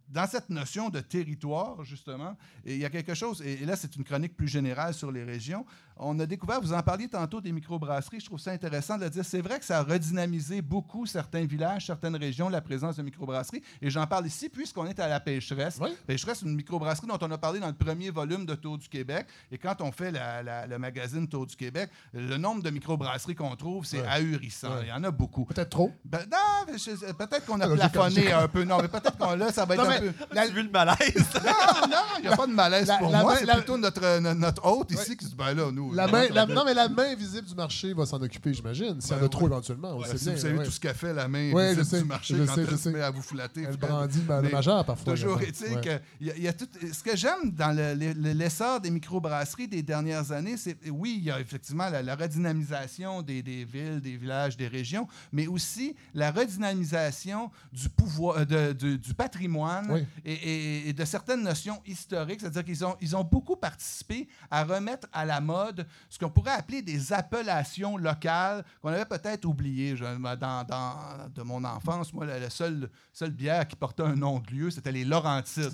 [0.08, 3.76] dans cette notion de territoire, justement, et il y a quelque chose, et, et là,
[3.76, 5.66] c'est une chronique plus générale sur les régions.
[6.00, 9.10] On a découvert, vous en parliez tantôt des microbrasseries, je trouve ça intéressant de le
[9.10, 9.24] dire.
[9.26, 13.64] C'est vrai que ça a redynamisé beaucoup certains villages, certaines régions, la présence de microbrasseries.
[13.82, 15.78] Et j'en parle ici puisqu'on est à la Pêcheresse.
[15.82, 15.90] Oui.
[16.06, 18.88] Pêcheresse, c'est une microbrasserie dont on a parlé dans le premier volume de Tour du
[18.90, 19.28] Québec.
[19.52, 23.36] Et quand on fait la- la- le magazine Tour du Québec, le nombre de microbrasseries
[23.36, 24.08] qu'on trouve, c'est Ouais.
[24.08, 24.70] ahurissant.
[24.76, 24.84] Ouais.
[24.84, 25.46] Il y en a beaucoup.
[25.46, 25.92] Peut-être trop.
[26.06, 28.64] Ben, non, peut-être qu'on a Ah, plafonné un peu.
[28.64, 30.52] Non, mais peut-être qu'on là, ça va être Non, un peu.
[30.54, 30.98] vu le malaise?
[31.48, 33.36] Non, non, il n'y a pas de malaise La- pour moi.
[33.38, 35.87] C'est la- plutôt notre, notre, notre hôte ici qui se dit ben là, nous.
[35.94, 39.00] La main, la- non, mais la main invisible du marché va s'en occuper, j'imagine.
[39.02, 40.34] S'il y en a Ben, trop éventuellement, on Ouais, sait si bien.
[40.34, 40.66] vous savez ouais.
[40.66, 42.62] tout ce qu'a fait la main Ouais, je invisible sais, du marché je quand sais,
[42.62, 42.92] elle je se sais.
[42.92, 43.64] met à vous flatter.
[43.68, 45.14] Elle brandit le, le majeur parfois.
[45.16, 48.34] Toujours est-il que y a- y a tout, ce que j'aime dans le- le- le-
[48.34, 53.22] l'essor des microbrasseries des dernières années, c'est oui, il y a effectivement la, la redynamisation
[53.22, 58.74] des, des villes, des villages, des régions, mais aussi la redynamisation du pouvoir, euh, de-
[58.74, 62.40] du- du patrimoine et, et- et de certaines notions historiques.
[62.42, 65.77] C'est-à-dire qu'ils ont, ils ont beaucoup participé à remettre à la mode
[66.10, 69.96] ce qu'on pourrait appeler des appellations locales qu'on avait peut-être oubliées.
[69.98, 70.96] Dans, dans-
[71.36, 74.70] de mon enfance, moi, la, la seule, seule bière qui portait un nom de lieu,
[74.70, 75.72] c'était les Laurentides.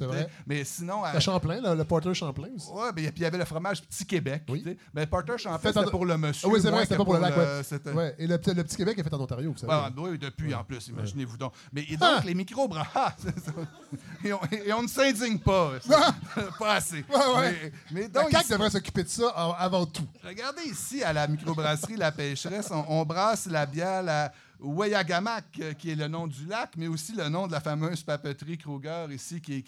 [0.47, 1.03] Mais sinon...
[1.03, 2.69] à- Le Champlain, le, le Porter Champlain aussi.
[2.73, 4.43] Ben, puis il y avait le fromage Petit Québec.
[4.49, 4.77] Oui.
[4.93, 6.47] Mais Porter Champlain, en- c'était pour le monsieur.
[6.49, 7.35] Ah oui, c'est vrai, c'était pas pour le lac.
[7.37, 8.15] ouais.
[8.17, 9.73] Et le, petit- le petit Québec est fait en Ontario, vous savez.
[9.73, 11.53] Ouais, oui, depuis en plus, imaginez-vous donc.
[11.71, 12.21] Mais et donc, Ah!
[12.25, 13.15] les micro-bras,
[14.23, 15.71] et, on, et on ne s'indigne pas.
[16.59, 17.03] pas assez.
[17.09, 17.51] Ouais, ouais.
[17.51, 19.27] Mais, mais La donc, CAQ ici- devrait s'occuper de ça
[19.57, 19.85] avant
[20.23, 24.31] regardez ici, à la microbrasserie La Pêcheresse, on, on brasse la bière, la
[24.63, 28.01] Weyagamak, euh, qui est le nom du lac, mais aussi le nom de la fameuse
[28.03, 29.41] papeterie Kruger ici.
[29.41, 29.61] Qui,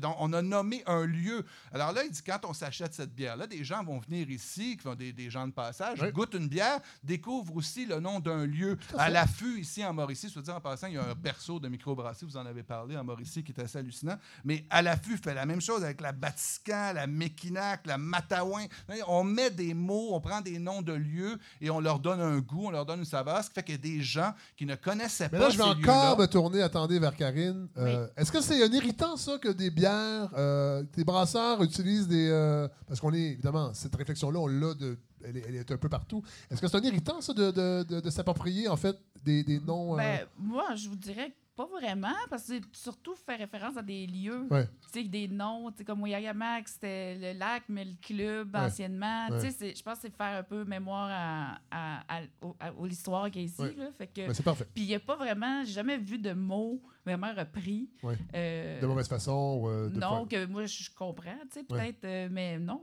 [0.00, 1.44] donc, on a nommé un lieu.
[1.72, 4.82] Alors là, il dit, quand on s'achète cette bière-là, des gens vont venir ici, qui
[4.82, 6.10] sont des, des gens de passage, Oui.
[6.12, 8.76] goûtent une bière, découvrent aussi le nom d'un lieu.
[8.98, 11.60] à l'affût, ici, en Mauricie, je veux dire, en passant, il y a un berceau
[11.60, 14.18] de microbrasserie, vous en avez parlé, en Mauricie, qui est assez hallucinant.
[14.44, 18.66] Mais à l'affût fait la même chose avec la Batiscan, la Mekinac, la Matawin.
[19.06, 22.38] On met des mots, on prend des noms de lieux et on leur donne un
[22.40, 25.28] goût, on leur donne une saveur, ce qui fait a des gens qui ne connaissaient
[25.32, 27.68] Mais pas là, je vais ces encore me tourner, attendez, vers Karine.
[27.78, 32.28] Euh, Est-ce que c'est un irritant, ça, que des bières, euh, des brasseurs utilisent des.
[32.30, 34.98] euh, parce qu'on est, évidemment, cette réflexion-là, on l'a de.
[35.24, 36.22] Elle est, elle est un peu partout.
[36.50, 39.60] Est-ce que c'est un irritant, ça, de, de, de- de s'approprier, en fait, des, des
[39.60, 39.94] noms.
[39.94, 41.34] euh, Ben, moi, je vous dirais que
[41.66, 44.46] pas vraiment, parce que surtout fait référence à des lieux.
[44.50, 44.66] Ouais.
[44.92, 48.60] Tu sais, des noms, comme Oyagamak, c'était le lac, mais le club Ouais.
[48.62, 49.28] anciennement.
[49.30, 49.50] Ouais.
[49.50, 52.22] Je pense que c'est faire un peu mémoire à, à, à-
[52.60, 53.62] à- l'histoire qui est ici.
[53.76, 54.66] Là, fait que, ben, c'est parfait.
[54.74, 57.90] puis il n'y a pas vraiment, j'ai jamais vu de mots vraiment repris.
[58.34, 59.62] Euh, De mauvaise façon.
[59.66, 62.80] euh, de non, que moi je comprends, tu sais, peut-être, euh, mais non.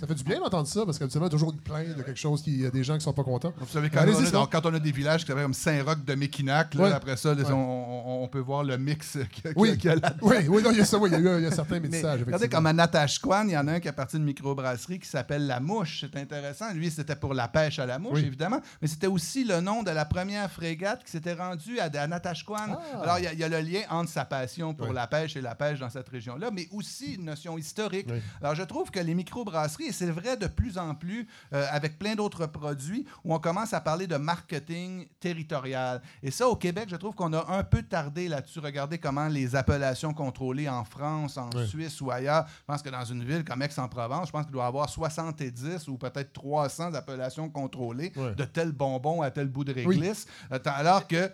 [0.00, 2.50] Ça fait du bien d'entendre ça, parce qu'habituellement, toujours une plainte de quelque chose, qui-
[2.50, 3.52] il y a des gens qui sont pas contents.
[3.58, 4.48] Vous savez, quand, on a, sinon.
[4.50, 6.92] quand on a des villages qui s'appellent comme Saint-Roch de là, Ouais.
[6.92, 7.44] après ça, Ouais.
[7.52, 9.78] on, peut voir le mix qu'il y a- Oui.
[9.84, 11.44] y a là Oui, oui, il y a ça, oui, il y a, eu- il
[11.44, 12.20] y a certains métissages.
[12.24, 15.08] regardez, comme à Natashquan, il y en a un qui a parti d'une microbrasserie qui
[15.08, 16.06] s'appelle La Mouche.
[16.10, 16.72] C'est intéressant.
[16.72, 18.24] Lui, c'était pour la pêche à la mouche, Oui.
[18.24, 18.60] évidemment.
[18.80, 22.54] Mais c'était aussi le nom de la première frégate qui s'était rendue à, à Natashquan.
[22.94, 23.00] Ah.
[23.02, 24.94] Alors, il y, a- il y a le lien entre sa passion pour Oui.
[24.94, 28.08] la pêche et la pêche dans cette région-là, mais aussi une notion historique.
[28.40, 31.98] Alors, je trouve que les microbrasseries, et c'est vrai de plus en plus euh, avec
[31.98, 36.00] plein d'autres produits, où on commence à parler de marketing territorial.
[36.22, 38.60] Et ça, au Québec, je trouve qu'on a un peu tardé là-dessus.
[38.60, 41.66] Regardez comment les appellations contrôlées en France, en Oui.
[41.66, 44.64] Suisse ou ailleurs, je pense que dans une ville comme Aix-en-Provence, je pense qu'il doit
[44.64, 48.34] y avoir 70 ou peut-être 300 appellations contrôlées Oui.
[48.36, 50.26] de tel bonbon à tel bout de réglisse.
[50.52, 51.30] Euh, Alors que,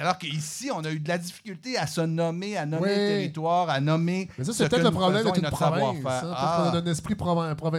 [0.00, 2.88] alors qu'ici, on a eu de la difficulté à se nommer, à nommer Oui.
[2.90, 4.28] le territoire, à nommer.
[4.38, 5.72] Mais ça, ce c'est peut-être le problème une notre province.
[5.96, 6.30] savoir-faire.
[6.30, 6.34] hein.
[6.36, 6.68] Ah.
[6.70, 7.71] qu'on a un esprit proven- provincial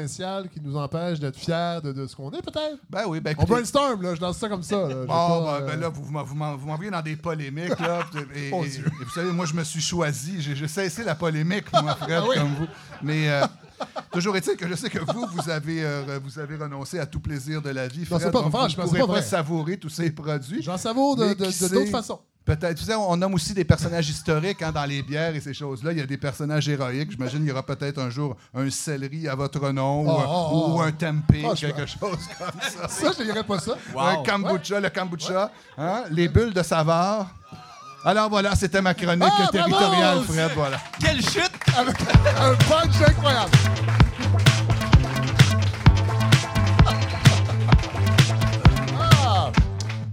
[0.51, 2.77] qui nous empêche d'être fiers de, de ce qu'on est, peut-être?
[2.89, 4.87] Ben oui, ben On écoutez, brainstorm, là, je lance ça comme ça.
[4.87, 5.05] là.
[5.05, 6.23] Pas, ben, euh, ben là, vous, vous m'en-
[6.55, 7.79] vous m'envoyez dans des polémiques.
[7.79, 8.85] Là, et, Mon et- Dieu.
[9.01, 10.41] et vous savez, moi, je me suis choisi.
[10.41, 12.35] J'ai cessé la polémique, moi, Fred, Ah oui?
[12.37, 12.67] comme vous.
[13.01, 13.45] Mais euh,
[14.11, 17.19] toujours est-il que je sais que vous, vous avez, euh, vous avez renoncé à tout
[17.19, 17.99] plaisir de la vie.
[18.01, 19.21] Non, Fred, c'est pas- donc franchement, vous ne pourrez pas vrai.
[19.29, 20.61] savourer tous ces produits.
[20.63, 22.19] J'en savoure de d'autres façons.
[22.45, 22.77] Peut-être.
[22.77, 25.93] Tu sais, on nomme aussi des personnages historiques hein, dans les bières et ces choses-là.
[25.93, 27.11] Il y a des personnages héroïques.
[27.11, 30.49] J'imagine qu'il y aura peut-être un jour un céleri à votre nom Oh, ou, oh,
[30.51, 30.73] oh.
[30.77, 32.87] ou un tempeh, quelque chose comme ça.
[32.89, 33.73] Ça, je dirais pas ça.
[33.97, 37.27] Un kombucha, le kombucha, hein, les bulles de saveur.
[38.05, 40.23] Alors voilà, c'était ma chronique Ah, territoriale!
[40.23, 40.51] Fred.
[40.55, 40.77] Voilà.
[40.99, 41.51] Quelle chute!
[41.77, 41.95] Avec
[42.37, 43.51] un punch incroyable.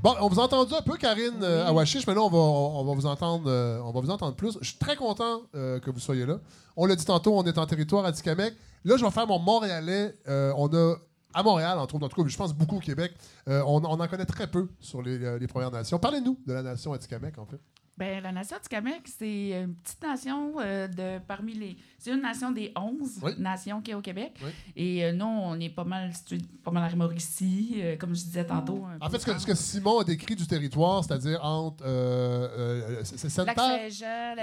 [0.03, 2.85] Bon, on vous a entendu un peu, Karine euh, Awashish, mais là, on va, on
[2.85, 4.57] va vous entendre, euh, on va vous entendre plus.
[4.63, 6.39] Je suis très content euh, que vous soyez là.
[6.75, 8.55] On l'a dit tantôt, on est en territoire à Tikamek.
[8.85, 10.15] Là, je vais faire mon Montréalais.
[10.27, 10.95] Euh, on a
[11.35, 13.13] à Montréal, entre autres, en tout cas, je pense beaucoup au Québec.
[13.49, 15.99] euh, on, on en connaît très peu sur les, les Premières Nations.
[15.99, 17.61] Parlez-nous de la nation Atikamekw, en fait.
[18.01, 21.77] Ben, la nation du Québec, c'est une petite nation euh, de parmi les.
[21.99, 23.33] C'est une nation des 11 Oui.
[23.39, 24.33] nations qu'il y a au Québec.
[24.43, 24.51] Oui.
[24.75, 26.11] Et euh, nous, on est pas mal,
[26.65, 28.87] pas mal à Mauricie, euh, comme je disais tantôt.
[28.87, 31.85] un En fait, ce que, par- ce que Simon a décrit du territoire, c'est-à-dire entre.
[31.87, 33.37] euh, euh, c'est?
[33.45, 34.35] Lac-Saint-Jean,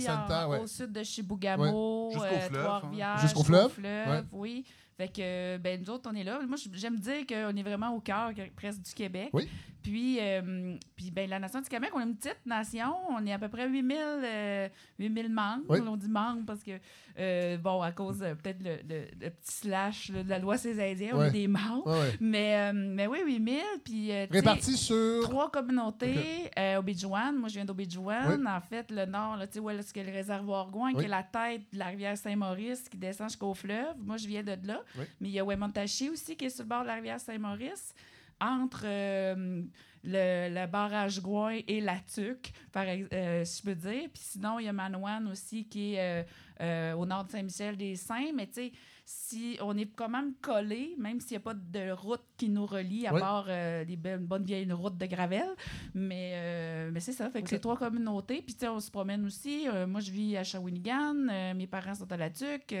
[0.00, 0.60] Sainte-Terre, ouais.
[0.60, 3.20] au sud de Chibougamau, Jusqu'au euh, fleuve, Trois-Rivières, hein.
[3.20, 4.64] Jusqu'au fleuve, fleuve, oui.
[4.96, 6.40] Fait que, ben, nous autres, on est là.
[6.48, 9.28] Moi, j'aime dire qu'on est vraiment au cœur que- presque du Québec.
[9.34, 9.46] Oui.
[9.86, 12.92] Puis, euh, puis ben, la nation du Québec, on est une petite nation.
[13.08, 14.68] On est à peu près 8000 euh,
[14.98, 15.62] 8000 membres.
[15.68, 15.78] Oui.
[15.86, 16.72] On dit membres parce que,
[17.20, 21.10] euh, bon, à cause euh, peut-être le, le- le petit slash de la loi césarien,
[21.14, 21.28] on Ouais.
[21.28, 21.94] est des membres.
[22.20, 23.60] Mais, mais oui, 8000.
[23.84, 25.22] Puis, Répartis sur.
[25.22, 27.32] Trois communautés au Bijouen.
[27.32, 27.66] Moi, je viens.
[27.96, 28.46] Oui.
[28.48, 30.98] En fait, le nord, là, tu sais, où est-ce que le réservoir Gouin, Oui.
[30.98, 33.94] qui est la tête de la rivière Saint-Maurice, qui descend jusqu'au fleuve.
[33.98, 34.80] Moi, je viens de là.
[34.98, 35.04] Oui.
[35.20, 37.94] Mais il y a Wemontachi aussi, qui est sur le bord de la rivière Saint-Maurice,
[38.40, 39.62] entre euh,
[40.04, 44.08] le, le barrage Gouin et la Tuque, par euh, si je peux dire.
[44.12, 46.26] Puis sinon, il y a Manouane aussi, qui est
[46.60, 48.32] euh, au nord de Saint-Michel-des-Saints.
[48.34, 48.72] Mais tu sais,
[49.04, 52.66] si on est quand même collé, même s'il n'y a pas de route qui nous
[52.66, 53.20] relie, à Oui.
[53.20, 55.46] part des belles- bonnes vieilles routes de gravel.
[55.94, 57.30] Mais, mais c'est ça.
[57.30, 57.50] Fait que Ok.
[57.50, 58.42] c'est trois communautés.
[58.42, 59.66] Puis, tu sais, on se promène aussi.
[59.86, 61.14] Moi, je vis à Shawinigan.
[61.54, 62.74] Mes parents sont à la Tuque.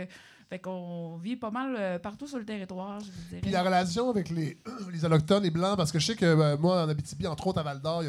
[0.48, 3.40] Fait qu'on vit pas mal euh, partout sur le territoire, je vous dirais.
[3.40, 4.56] Puis la relation avec les,
[4.92, 7.58] les Autochtones, les Blancs, parce que je sais que euh, moi, en Abitibi, entre autres
[7.58, 8.02] à Val d'Or,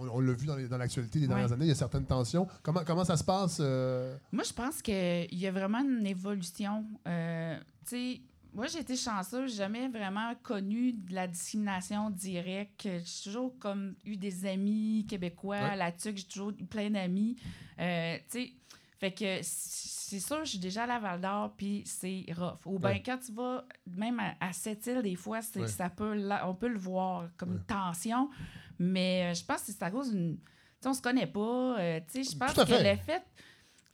[0.00, 2.04] on, on l'a vu dans les- dans l'actualité les dernières années, il y a certaines
[2.06, 2.48] tensions.
[2.64, 3.58] Comment, comment ça se passe?
[3.60, 6.84] euh, Moi, je pense qu'il y a vraiment une évolution.
[7.06, 7.56] Euh,
[7.88, 8.20] tu sais,
[8.52, 12.82] moi, j'ai été chanceuse, j'ai jamais vraiment connu de la discrimination directe.
[13.04, 15.76] J'ai toujours comme eu des amis québécois Ouais.
[15.76, 17.36] là-dessus, j'ai toujours eu plein d'amis.
[17.78, 18.52] Euh, tu sais,
[18.98, 22.58] fait que c'est sûr, je suis déjà à la Val d'Or, puis c'est rough.
[22.64, 23.02] Ou bien Ouais.
[23.04, 25.66] quand tu vas, même à, à Sept-Îles, des fois, Ouais.
[25.68, 27.56] ça peut, la- on peut le voir comme Ouais.
[27.56, 28.30] une tension,
[28.78, 30.38] mais euh, je pense que c'est à cause d'une.
[30.80, 31.78] Tu on se connaît pas.
[31.78, 33.22] euh, tu sais, je pense que le fait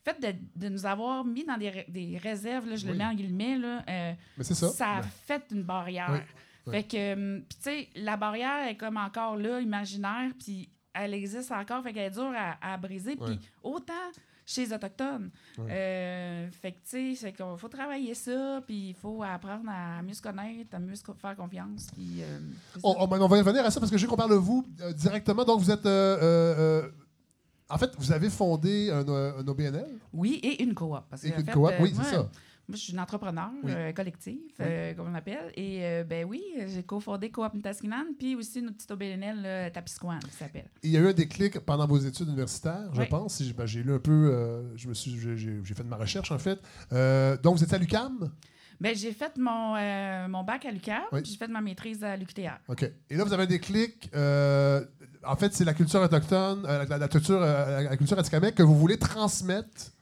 [0.05, 2.99] fait de, de nous avoir mis dans des, des réserves, là, je le Oui.
[2.99, 4.69] mets en guillemets, là, euh, Mais ça.
[4.69, 6.25] ça a fait une barrière.
[6.69, 11.53] Fait que, hum, tu sais, la barrière est comme encore là, imaginaire, puis elle existe
[11.53, 13.15] encore, fait qu'elle est dure à, à briser.
[13.17, 13.93] Puis autant
[14.45, 15.31] chez les Autochtones.
[15.59, 15.65] Ouais.
[15.71, 20.15] Euh, fait que, tu sais, qu'il faut travailler ça, puis il faut apprendre à mieux
[20.15, 21.87] se connaître, à mieux se faire confiance.
[21.95, 22.39] Puis, euh.
[22.83, 24.65] On, on- on va revenir à ça parce que je veux qu'on parle de vous
[24.81, 25.45] euh, directement.
[25.45, 25.87] Donc, vous êtes.
[25.87, 26.89] euh,
[27.69, 30.99] en fait, vous avez fondé un, un OBNL Oui, et une coop.
[31.09, 31.71] Parce et en une fait, coop.
[31.81, 32.29] oui, c'est ça.
[32.69, 33.73] Moi, je suis une entrepreneur Oui.
[33.75, 35.53] euh, collective, euh, comme on appelle.
[35.57, 40.31] Et euh, ben oui, j'ai cofondé Coop Ntaskinan, puis aussi une petite OBNL Tapiscoan, qui
[40.37, 40.69] s'appelle.
[40.83, 43.07] Il y a eu un déclic pendant vos études universitaires, je Oui.
[43.09, 43.35] pense.
[43.35, 46.31] Si ben, j'ai lu un peu, euh, je me suis, j'ai- fait de ma recherche
[46.31, 46.61] en fait.
[47.43, 48.31] Donc vous étiez à l'UCAM,
[48.81, 49.75] Ben, j'ai fait mon,
[50.29, 51.23] mon bac à l'UQAM, Oui.
[51.23, 52.59] puis j'ai fait ma maîtrise à l'UQTR.
[52.69, 52.91] ok.
[53.11, 54.09] Et là vous avez un déclic.
[54.15, 58.77] en fait, c'est la culture autochtone, euh, la, la culture, la culture atikamekw que vous
[58.79, 59.93] voulez transmettre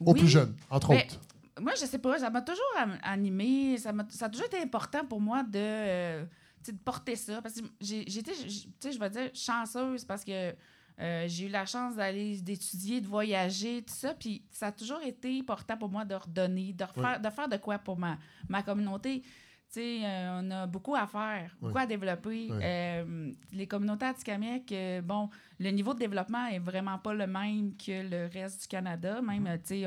[0.00, 0.18] aux Oui.
[0.20, 1.20] plus jeunes, entre Ben, autres.
[1.60, 2.64] Moi, je sais pas, ça m'a toujours
[3.02, 6.24] animé, ça, ça a toujours été important pour moi de, euh,
[6.66, 7.40] de porter ça.
[7.42, 10.54] Parce que j'ai j'ai été, j- tu sais, je vais dire, chanceuse parce que
[11.00, 14.14] euh, j'ai eu la chance d'aller d'étudier, de voyager, tout ça.
[14.14, 17.56] Puis ça a toujours été important pour moi de redonner, de, refaire, de faire de
[17.56, 19.22] quoi pour ma, ma communauté.
[19.70, 22.48] Tu sais, euh, on a beaucoup à faire, beaucoup à développer.
[22.50, 22.58] Oui.
[22.62, 25.28] Euh, les communautés atikamekw, euh, bon,
[25.60, 29.20] le niveau de développement est vraiment pas le même que le reste du Canada.
[29.20, 29.58] Même, Mm-hmm.
[29.62, 29.86] tu sais,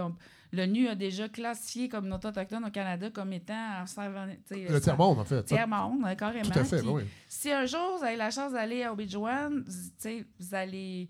[0.52, 3.84] l'ONU a déjà classifié communauté autochtone au Canada comme étant
[4.52, 5.44] Le tiers-monde, en fait.
[5.44, 6.50] tiers-monde, carrément.
[6.50, 7.04] Tout à fait, oui.
[7.28, 11.08] Si un jour vous avez la chance d'aller à Obidjouan, tu sais, vous allez,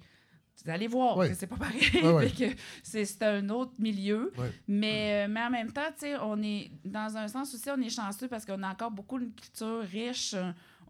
[0.63, 1.29] vous allez voir Oui.
[1.29, 1.81] que c'est pas pareil.
[2.03, 4.31] Oui, que c'est un autre milieu.
[4.67, 5.81] Mais, euh, mais en même temps,
[6.23, 9.25] on est dans un sens aussi, on est chanceux parce qu'on a encore beaucoup de
[9.25, 10.35] culture riche.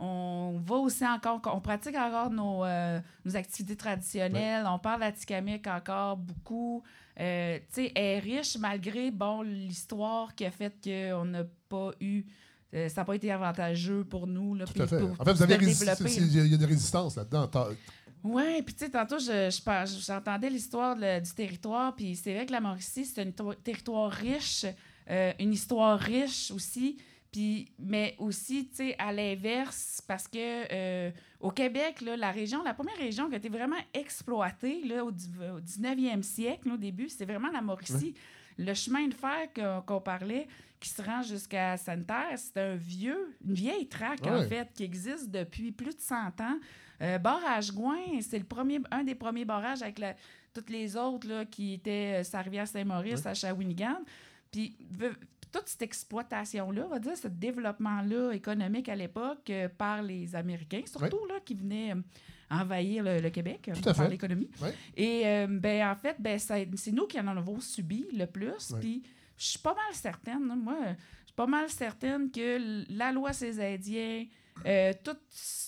[0.03, 4.65] On va aussi encore, on pratique encore nos, euh, nos activités traditionnelles.
[4.67, 6.83] On parle d'Atikamekw encore beaucoup.
[7.19, 12.23] Euh, tu sais, est riche malgré, bon, l'histoire qui a fait qu'on n'a pas eu...
[12.73, 14.55] euh, ça n'a pas été avantageux pour nous.
[14.55, 14.99] Là, Tout à fait.
[14.99, 15.85] pour- En fait, vous avez résisté.
[16.17, 17.49] Il y a une résistance là-dedans.
[18.23, 22.51] Oui, puis tu sais, tantôt, je, je j'entendais l'histoire du territoire, puis c'est vrai que
[22.51, 24.65] la Mauricie, c'est un to- territoire riche,
[25.09, 26.97] euh, une histoire riche aussi,
[27.31, 30.37] puis, mais aussi, tu sais, à l'inverse, parce que
[30.71, 35.03] euh, au Québec, là, la région, la première région qui a été vraiment exploitée là,
[35.05, 38.13] au, dix- au 19e siècle, là, au début, c'est vraiment la Mauricie.
[38.57, 39.47] Le chemin de fer
[39.85, 40.47] qu'on parlait,
[40.79, 44.47] qui se rend jusqu'à Sainte-Terre, c'est un vieux, une vieille traque, en Ouais.
[44.47, 46.57] fait, qui existe depuis plus de 100 ans.
[47.01, 50.15] Euh, barrage Gouin, c'est le premier, un des premiers barrages avec la,
[50.53, 53.99] toutes les autres là, qui étaient euh, sa rivière Saint-Maurice à Shawinigan.
[54.51, 54.75] Puis
[55.51, 60.81] toute cette exploitation-là, on va dire, ce développement-là économique à l'époque euh, par les Américains,
[60.85, 62.01] surtout là, qui venaient euh,
[62.49, 64.49] envahir le, le Québec euh, Tout à par l'économie.
[64.95, 68.73] Et euh, ben, en fait, ben, c'est nous qui en avons subi le plus.
[68.79, 69.03] Puis
[69.37, 73.33] je suis pas mal certaine, là, moi, je suis pas mal certaine que la loi
[73.33, 74.25] ces Indiens,
[74.65, 75.61] euh, tout ce-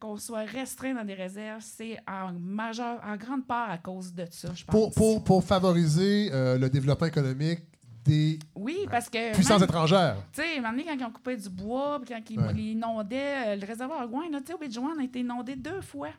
[0.00, 4.24] qu'on soit restreint dans des réserves, c'est en majeur, en grande part à cause de
[4.28, 4.72] ça, je pense.
[4.74, 7.60] Pour, pour, pour favoriser euh, le développement économique
[8.04, 10.16] des Oui, parce que puissances même- étrangères.
[10.32, 12.52] Tu sais, un moment donné, quand ils ont coupé du bois, puis quand ils, Ouais.
[12.54, 15.80] ils inondaient euh, le réservoir Gouin, là, tu sais, au Bédjouan, a été inondé deux
[15.80, 16.10] fois.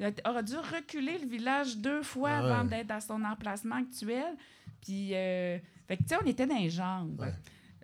[0.00, 4.34] Il aurait dû reculer le village deux fois Ah avant d'être à son emplacement actuel.
[4.84, 7.20] Puis, euh, fait que, tu sais, on était dans les jambes.
[7.20, 7.32] Ouais.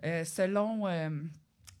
[0.03, 1.09] Euh, selon euh,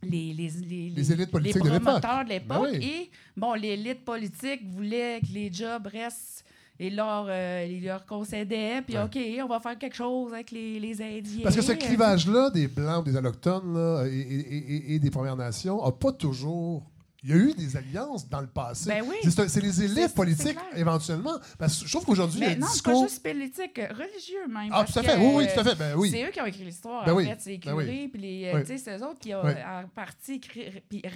[0.01, 2.71] les, les, les, Les élites politiques les promoteurs de l'époque.
[2.71, 2.85] Ben oui.
[2.85, 6.45] Et, bon, l'élite politique voulait que les jobs restent.
[6.81, 8.97] Et leur, euh, ils leur concédaient, puis.
[8.97, 11.43] OK, on va faire quelque chose avec les, les Indiens.
[11.43, 15.35] Parce que ce clivage-là des Blancs, des Autochtones là, et, et- et- et des Premières
[15.35, 16.83] Nations n'a pas toujours.
[17.21, 18.89] Il y a eu des alliances dans le passé.
[18.89, 19.17] Ben oui.
[19.29, 21.33] C'est les élites politiques, éventuellement.
[21.57, 23.09] Parce que je trouve qu'aujourd'hui, il y a non, c'est pas discours.
[23.09, 24.69] juste politique, religieux même.
[24.71, 25.15] Ah, tout à fait.
[25.15, 25.75] que, Oui, oui, tout à fait.
[25.75, 26.11] Ben oui.
[26.11, 27.25] C'est eux qui ont écrit l'histoire, Ben en oui.
[27.25, 27.35] fait.
[27.39, 30.39] C'est les Ben curés, puis les, c'est eux autres qui ont en partie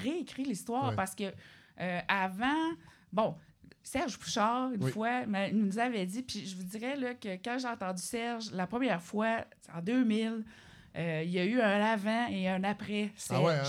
[0.03, 1.23] réécrit l'histoire parce que
[1.79, 2.73] euh, avant,
[3.13, 3.35] bon,
[3.83, 4.91] Serge Bouchard, une Oui.
[4.91, 8.65] fois, nous avait dit, puis je vous dirais là, que quand j'ai entendu Serge la
[8.65, 10.43] première fois, en 2000,
[10.95, 13.41] euh, il y a eu un avant et un après Serge.
[13.41, 13.63] Ah ouais, hein?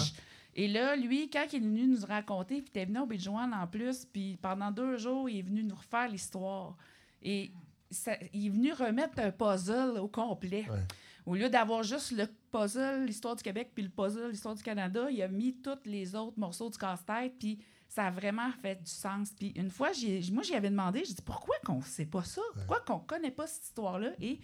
[0.57, 3.51] Et là, lui, quand il est venu nous raconter, puis il était venu au Béjouan
[3.53, 6.77] en plus, puis pendant deux jours, il est venu nous refaire l'histoire.
[7.23, 7.51] Et
[7.91, 10.65] ça- il est venu remettre un puzzle au complet.
[10.71, 10.79] Ouais.
[11.27, 15.07] Au lieu d'avoir juste le puzzle, l'histoire du Québec, puis le puzzle, l'histoire du Canada,
[15.11, 17.59] il a mis tous les autres morceaux du casse-tête, puis
[17.95, 19.31] ça a vraiment fait du sens.
[19.39, 19.91] Puis une fois,
[20.33, 22.41] moi, j'y avais demandé, j'ai dit, pourquoi qu'on ne sait pas ça?
[22.55, 24.11] Pourquoi qu'on ne connaît pas cette histoire-là?
[24.21, 24.41] Et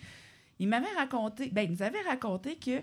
[0.59, 2.80] il m'avait raconté, ben, il nous avait raconté que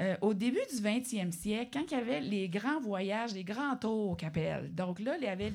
[0.00, 3.76] euh, au début du 20e siècle, quand il y avait les grands voyages, les grands
[3.76, 5.52] tours Capel, donc là, il y avait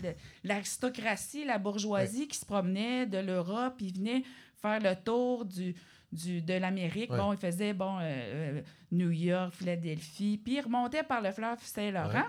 [0.59, 4.23] l'aristocratie, la bourgeoisie qui se promenait de l'Europe, ils venaient
[4.61, 5.75] faire le tour du,
[6.11, 7.11] du- de l'Amérique.
[7.11, 7.17] Ouais.
[7.17, 11.59] Bon, ils faisaient bon, euh, euh, New York, Philadelphie, puis ils remontaient par le fleuve
[11.61, 12.07] Saint-Laurent.
[12.13, 12.23] Ouais.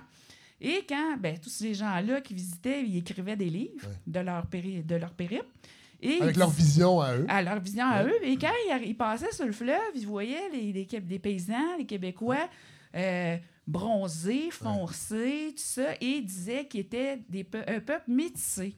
[0.61, 3.95] Et quand ben, tous ces gens-là qui visitaient, ils écrivaient des livres Ouais.
[4.07, 5.47] de, leur péri- de leur périple.
[6.03, 7.27] Et Avec ils leur vision à eux.
[7.29, 8.15] à leur vision à eux.
[8.25, 8.53] Et quand
[8.85, 12.49] ils, passaient sur le fleuve, ils voyaient les, les, Qué- les paysans, les Québécois,
[12.95, 13.37] euh,
[13.67, 18.75] bronzés, foncés, tout ça, et ils disaient qu'ils étaient des peu- un peuple métissé.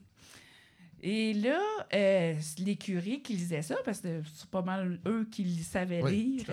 [1.05, 1.59] Et là,
[1.95, 6.45] euh, les curés qui lisaient ça, parce que c'est pas mal eux qui savaient lire.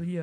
[0.00, 0.18] oui.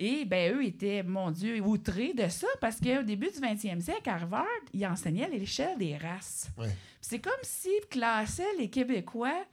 [0.00, 4.08] Et ben eux étaient, mon Dieu, outrés de ça, parce qu'au début du 20e siècle,
[4.08, 6.48] à Harvard, ils enseignaient à l'échelle des races.
[6.56, 6.68] Ouais.
[7.00, 9.44] C'est comme s'ils classaient les Québécois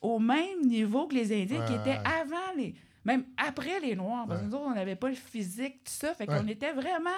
[0.00, 2.74] au même niveau que les Indiens qui étaient avant les.
[3.04, 4.26] Même après les Noirs.
[4.26, 6.14] Parce que nous autres, on n'avait pas le physique, tout ça.
[6.14, 7.10] Fait qu'on était vraiment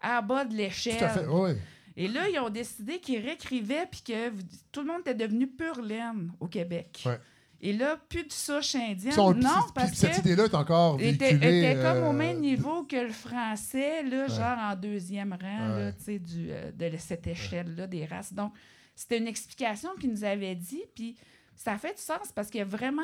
[0.00, 0.98] à bas de l'échelle.
[0.98, 1.26] Tout à fait.
[1.26, 1.52] Oui.
[1.96, 4.30] Et là, ils ont décidé qu'ils réécrivaient puis que
[4.72, 7.02] tout le monde était devenu pur laine au Québec.
[7.06, 7.18] Ouais.
[7.60, 9.14] Et là, plus de souche indienne.
[9.16, 11.72] Non, parce que cette idée-là est encore était, véhiculée.
[11.72, 14.28] était comme au euh, même niveau que le français, là, Ouais.
[14.28, 15.80] genre en deuxième rang Ouais.
[15.86, 18.32] là, tu sais, du, euh, de cette échelle-là des races.
[18.32, 18.52] Donc,
[18.94, 21.16] c'était une explication qu'il nous avait dit, puis
[21.56, 23.02] ça fait du sens parce que vraiment,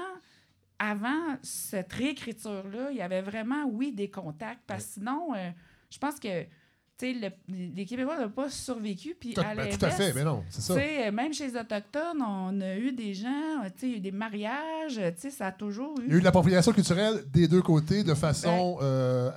[0.78, 5.50] avant cette réécriture-là, il y avait vraiment, oui, des contacts, parce que sinon, euh,
[5.90, 6.44] je pense que
[7.02, 7.30] le-
[7.74, 10.60] les Québécois n'ont pas survécu, puis Tout, à ben, tout à fait, mais non, c'est
[10.62, 10.74] ça.
[11.10, 15.00] même chez les Autochtones, on a eu des gens, il y a eu des mariages,
[15.30, 16.04] ça a toujours eu.
[16.06, 19.30] Il y a eu de l'appropriation culturelle des deux côtés de façon euh,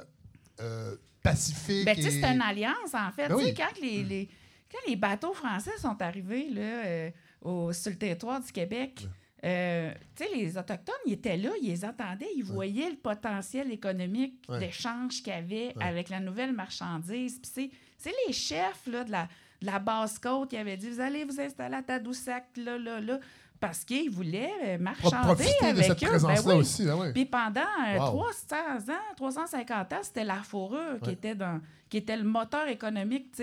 [0.62, 1.86] euh, pacifique.
[1.86, 3.28] Ben, tu sais, et- c'est une alliance, en fait.
[3.28, 3.54] Ben oui.
[3.56, 4.30] quand, les, les-
[4.72, 7.10] quand les bateaux français sont arrivés là, euh,
[7.42, 9.08] au, sur le territoire du Québec,
[9.44, 13.72] euh, tu sais, les Autochtones, ils étaient là, ils les entendaient, ils voyaient le potentiel
[13.72, 14.60] économique Ouais.
[14.60, 15.84] d'échange qu'il y avait Ouais.
[15.84, 17.40] avec la nouvelle marchandise.
[17.40, 19.28] Puis c'est- les chefs là, de, la,
[19.62, 23.20] de la basse-côte qui avaient dit Vous allez vous installer à Tadoussac, là, là, là,
[23.60, 26.18] parce qu'ils voulaient euh, marchander profiter de avec cette eux.
[26.20, 26.54] Ben oui.
[26.54, 26.86] aussi.
[27.14, 28.06] Puis pendant euh, Wow.
[28.06, 28.56] 300
[28.92, 31.60] ans, 350 ans, c'était la fourrure qui, était dans,
[31.90, 33.36] qui était le moteur économique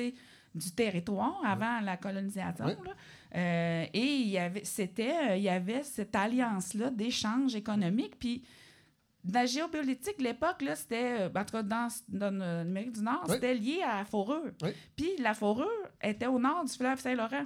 [0.54, 2.64] du territoire avant la colonisation.
[2.64, 2.74] Là.
[3.34, 8.18] Euh, et il y avait, c'était, euh, il y avait cette alliance-là d'échange économique.
[8.18, 8.44] Puis
[9.24, 13.24] dans la géopolitique l'époque, là, c'était, euh, en tout cas dans, dans l'Amérique du Nord,
[13.34, 14.52] c'était lié à la fourrure.
[14.96, 15.66] Puis la fourrure
[16.02, 17.44] était au nord du fleuve Saint-Laurent.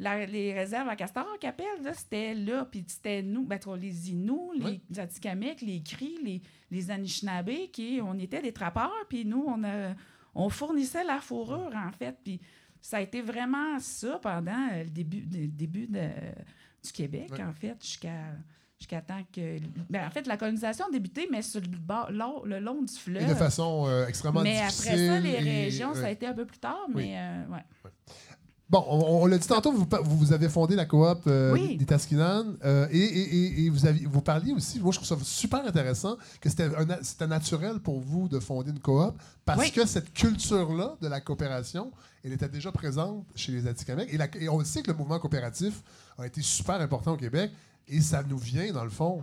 [0.00, 2.64] La- les réserves à Castor, qu'appelle, là, c'était là.
[2.70, 4.60] Puis c'était nous, ben, les Inuits,
[4.90, 8.92] les Atikamekw, les Cris, les, les Anishinabés, qui, on était des trappeurs.
[9.08, 9.94] Puis nous, on, a-
[10.36, 12.16] on fournissait la fourrure, en fait.
[12.24, 12.40] Puis
[12.80, 15.98] ça a été vraiment ça pendant euh, le début, le début de-
[16.84, 17.42] du Québec, Ouais.
[17.42, 18.32] en fait, jusqu'à
[18.78, 19.58] jusqu'à temps que...
[19.90, 23.24] Ben, en fait, la colonisation a débuté, mais sur le, bord, le long du fleuve.
[23.24, 24.88] Et de façon euh, extrêmement mais difficile.
[24.92, 27.06] après ça, les et- régions, ça a été un peu plus tard, Oui.
[27.08, 27.90] mais euh, ouais.
[28.70, 31.78] Bon, on, on l'a dit tantôt, vous, vous avez fondé la coop euh, Oui.
[31.78, 35.08] des Taskinan euh, et, et- et- et vous, aviez, vous parliez aussi, moi je trouve
[35.08, 39.14] ça super intéressant, que c'était un na- c'était naturel pour vous de fonder une coop
[39.46, 39.70] parce Oui.
[39.72, 41.90] que cette culture-là de la coopération,
[42.22, 44.06] elle était déjà présente chez les Atikamekw.
[44.12, 45.82] Et, la- et on sait que le mouvement coopératif
[46.18, 47.50] a été super important au Québec
[47.88, 49.22] et ça nous vient, dans le fond,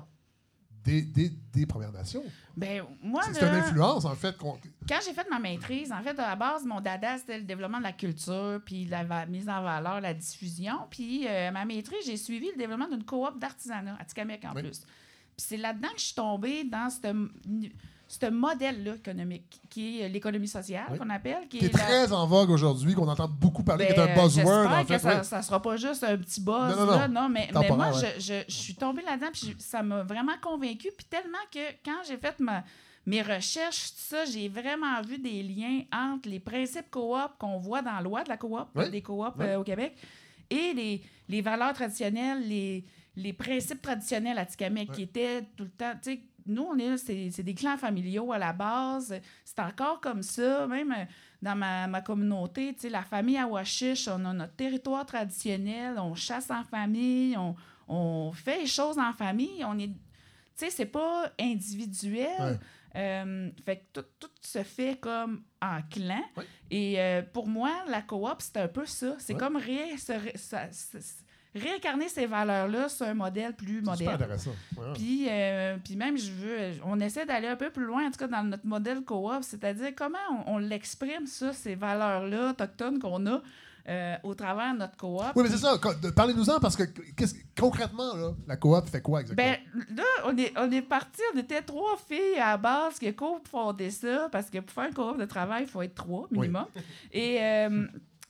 [0.85, 2.23] des, des- des Premières Nations.
[2.55, 4.37] Ben, moi, C'est une influence, en fait.
[4.37, 7.79] quand j'ai fait ma maîtrise, en fait, à la base, mon dada, c'était le développement
[7.79, 10.77] de la culture, puis la mise en valeur, la diffusion.
[10.89, 14.61] Puis euh, ma maîtrise, j'ai suivi le développement d'une coop d'artisanat, à Tikamek en Oui.
[14.63, 14.79] plus.
[14.79, 17.01] Puis c'est là-dedans que je suis tombée dans ce
[18.07, 20.97] ce modèle-là économique, qui est l'économie sociale, Oui.
[20.99, 21.47] qu'on appelle.
[21.49, 24.23] Qui, qui est très en vogue aujourd'hui, qu'on entend beaucoup parler, qui est Ben, un
[24.23, 24.99] buzzword, en que fait.
[24.99, 25.25] ça, oui.
[25.25, 26.75] ça sera pas juste un petit buzz.
[26.77, 26.97] Non, non, non.
[26.99, 28.13] là, non, mais, mais moi, ouais.
[28.17, 30.89] je, je- je suis tombée là-dedans, puis ça m'a vraiment convaincue.
[30.95, 32.63] Puis tellement que quand j'ai fait ma,
[33.07, 37.81] mes recherches, tout ça, j'ai vraiment vu des liens entre les principes coop qu'on voit
[37.81, 38.89] dans la loi de la coop, Oui.
[38.91, 39.95] des coops euh, au Québec,
[40.51, 42.85] et les, les valeurs traditionnelles, les,
[43.15, 44.95] les principes traditionnels à Tikamek Oui.
[44.95, 45.93] qui étaient tout le temps.
[46.03, 49.19] Tu sais, nous, on est c'est c'est des clans familiaux à la base.
[49.43, 51.05] C'est encore comme ça, même euh,
[51.41, 52.75] dans ma, ma communauté.
[52.89, 57.55] La famille à Washish, on a notre territoire traditionnel, on chasse en famille, on,
[57.87, 59.63] on fait les choses en famille.
[59.65, 59.87] On est.
[59.87, 59.93] Tu
[60.55, 62.27] sais, c'est pas individuel.
[62.39, 62.59] Ouais.
[62.97, 66.23] Euh, fait que tout, tout se fait comme en clan.
[66.71, 69.15] Et euh, pour moi, la coop, c'est un peu ça.
[69.19, 69.39] C'est Ouais.
[69.39, 70.13] comme ré- se
[71.55, 74.13] réincarner ces valeurs-là sur un modèle plus C'est super moderne.
[74.15, 74.51] intéressant.
[74.77, 74.93] Ouais.
[74.93, 78.19] Puis, euh, puis même, je veux, on essaie d'aller un peu plus loin, en tout
[78.19, 83.25] cas dans notre modèle coop, c'est-à-dire comment on, on l'exprime, ça, ces valeurs-là autochtones qu'on
[83.27, 83.41] a
[83.87, 85.21] euh, au travers de notre coop.
[85.35, 85.77] Oui, mais c'est ça.
[86.15, 86.83] Parlez-nous-en parce que
[87.15, 89.55] qu'est-ce- concrètement, là, la coop fait quoi exactement?
[89.73, 93.07] Ben, là, on est, on est parti, on était trois filles à la base qui
[93.49, 96.65] fondé ça, parce que pour faire un coop de travail, il faut être trois minimum.
[97.13, 97.85] Et, euh,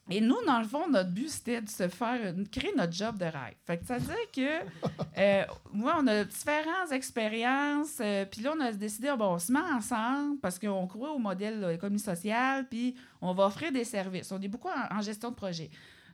[0.10, 3.18] et nous, dans le fond, notre but, c'était de se faire, de créer notre job
[3.18, 3.56] de rêve.
[3.66, 4.66] Fait que ça veut dire que,
[5.18, 5.43] euh,
[5.74, 9.60] moi, on a différentes expériences, euh, puis là, on a décidé, bon, on se met
[9.60, 14.32] ensemble parce qu'on croit au modèle de l'économie sociale, puis on va offrir des services.
[14.32, 15.70] On est beaucoup en, en gestion de projet.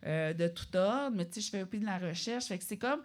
[0.05, 2.45] euh, de tout ordre, mais tu sais, je fais aussi de la recherche.
[2.45, 3.01] Fait que c'est comme,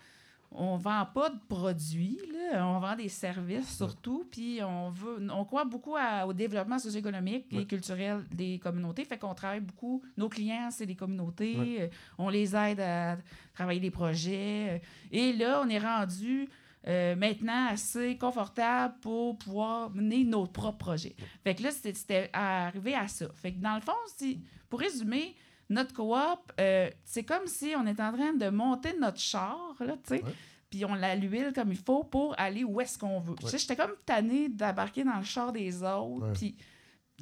[0.51, 5.45] on vend pas de produits, là, on vend des services surtout, puis on veut, on
[5.45, 10.29] croit beaucoup à- au développement socio-économique et culturel des communautés, fait qu'on travaille beaucoup, nos
[10.29, 11.89] clients, c'est les communautés, euh,
[12.19, 13.17] on les aide à
[13.55, 14.79] travailler des projets, euh,
[15.13, 16.49] et là, on est rendu
[16.89, 21.17] euh, maintenant assez confortable pour pouvoir mener nos propres projets.
[21.43, 23.27] Fait que là, c'était- c'était arrivé à ça.
[23.35, 24.41] Fait que dans le fond, si,
[24.71, 25.35] pour résumer,
[25.69, 29.95] notre coop, euh, c'est comme si on est en train de monter notre char, là,
[30.07, 30.33] tu sais, Ouais.
[30.71, 33.35] puis on la l'huile comme il faut pour aller où est-ce qu'on veut.
[33.41, 36.33] Tu sais, J'étais comme tannée d'embarquer dans le char des autres, Ouais.
[36.35, 36.57] puis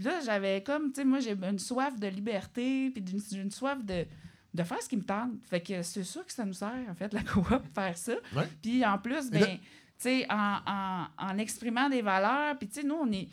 [0.03, 3.83] là, j'avais comme, tu sais, moi, j'ai une soif de liberté, puis d'une- une soif
[3.85, 4.05] de,
[4.53, 5.33] de faire ce qui me tente.
[5.49, 8.13] Fait que c'est sûr que ça nous sert, en fait, la coop, faire ça.
[8.37, 8.49] Ouais.
[8.63, 9.61] Puis en plus, ben, tu
[9.99, 13.29] sais, en, en, en exprimant des valeurs, puis tu sais, nous, on est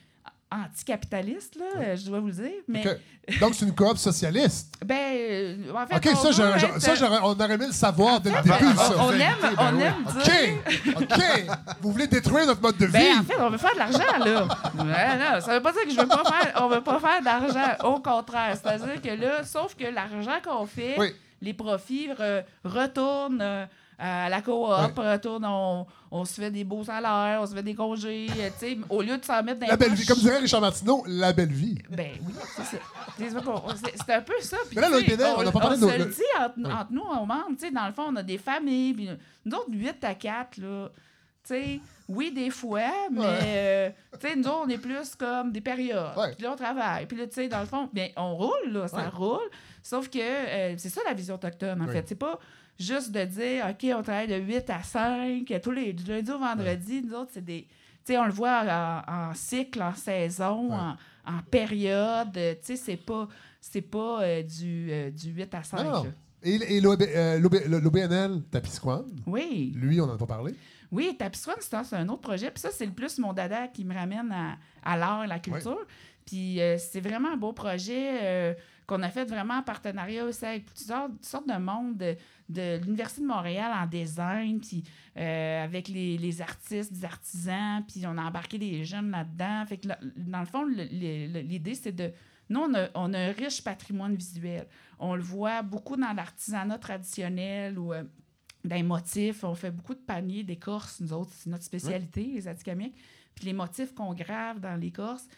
[0.51, 2.83] anticapitaliste, là, euh, je dois vous le dire, mais...
[3.39, 4.73] Donc, c'est une coop socialiste?
[4.85, 8.19] Ben, euh, en fait, OK, on ça, être- ça, j'aurais- on aurait aimé le savoir
[8.19, 8.93] dès le début, ça.
[8.99, 10.55] on aime, on aime dire...
[10.97, 11.23] OK, OK.
[11.81, 12.91] Vous voulez détruire notre mode de vie?
[12.93, 14.47] Ben, en fait, on veut faire de l'argent, là.
[14.75, 16.61] Ben, non, ça veut pas dire que je veux pas faire...
[16.63, 17.85] On veut pas faire d'argent.
[17.85, 18.57] Au contraire.
[18.61, 21.13] C'est-à-dire que là, sauf que l'argent qu'on fait, Oui.
[21.41, 23.65] les profits re- retournent euh,
[24.01, 24.65] à la coop,
[24.97, 28.65] retournent, on, on se fait des beaux salaires, on se fait des congés, euh, tu
[28.67, 30.05] sais, au lieu de s'en mettre dans la belle vie.
[30.05, 31.77] Comme dirait Richard Martineau, la belle vie.
[31.89, 32.33] Ben oui,
[33.17, 34.57] c'est un peu ça.
[34.75, 37.25] Mais là, l'OIPD, on n'a pas parlé de se le le- dit entre, nous, on
[37.25, 37.49] membres.
[37.51, 38.93] Tu sais, dans le fond, on a des familles.
[38.93, 39.09] Puis
[39.45, 40.89] nous autres, 8 à 4, là.
[41.43, 42.81] Tu sais, oui, des fois,
[43.11, 43.39] mais Ouais.
[43.45, 43.89] euh,
[44.19, 46.15] tu sais, nous autres, on est plus comme des périodes.
[46.17, 46.33] Ouais.
[46.35, 47.05] Puis là, on travaille.
[47.07, 49.07] Puis là, tu sais, dans le fond, bien, on roule, là, ça Ouais.
[49.07, 49.49] roule.
[49.81, 51.93] Sauf que euh, c'est ça la vision autochtone, en Ouais.
[51.93, 52.05] fait.
[52.07, 52.37] C'est pas
[52.82, 56.39] juste de dire, OK, on travaille de 8 à 5, tous les du lundi au
[56.39, 57.01] vendredi.
[57.05, 57.67] Nous autres, c'est des.
[58.05, 58.63] Tu sais, on le voit
[59.07, 60.75] en, en cycle, en saison, Ouais.
[60.75, 60.95] en,
[61.38, 62.34] en période.
[62.34, 63.27] Tu sais, c'est pas,
[63.59, 65.77] c'est pas euh, du, euh, du 8 à 5.
[65.77, 66.03] Non, non.
[66.05, 66.09] là.
[66.43, 69.71] Et, et l'OB euh, l'OBNL Tapisquan, Oui.
[69.75, 70.55] lui, on n'en a pas parlé.
[70.91, 72.49] Oui, Tapiswan, c'est un- autre projet.
[72.51, 75.39] Puis ça, c'est le plus mon dada qui me ramène à, à l'art et la
[75.39, 75.77] culture.
[76.25, 78.09] Puis euh, c'est vraiment un beau projet
[78.91, 82.17] qu'on a fait vraiment en partenariat aussi avec plusieurs sortes de monde de,
[82.49, 84.83] de l'Université de Montréal en design, puis
[85.15, 89.65] euh, avec les, les artistes, des artisans, puis on a embarqué des jeunes là-dedans.
[89.65, 92.11] Fait que là, dans le fond, l'idée, c'est de...
[92.49, 94.67] Nous, on a, on a un riche patrimoine visuel.
[94.99, 98.03] On le voit beaucoup dans l'artisanat traditionnel ou euh,
[98.66, 99.45] dans les motifs.
[99.45, 101.32] On fait beaucoup de paniers d'écorce, nous autres.
[101.33, 102.93] C'est notre spécialité, les Atikamekw.
[103.36, 105.29] Puis les motifs qu'on grave dans l'écorce,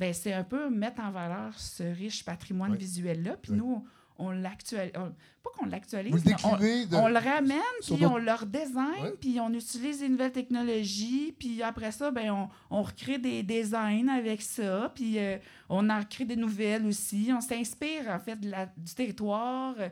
[0.00, 2.78] ben c'est un peu mettre en valeur ce riche patrimoine Oui.
[2.78, 3.36] visuel-là.
[3.40, 3.58] Puis Oui.
[3.58, 3.86] nous,
[4.18, 4.92] on l'actualise.
[4.92, 6.14] Pas qu'on l'actualise,
[6.44, 6.96] on, de...
[6.96, 11.92] on le ramène, puis on le redesign, puis on utilise les nouvelles technologies, puis après
[11.92, 15.38] ça, ben, on, on recrée des designs avec ça, puis euh,
[15.70, 17.30] on en crée des nouvelles aussi.
[17.34, 19.88] On s'inspire, en fait, de la- du territoire, euh,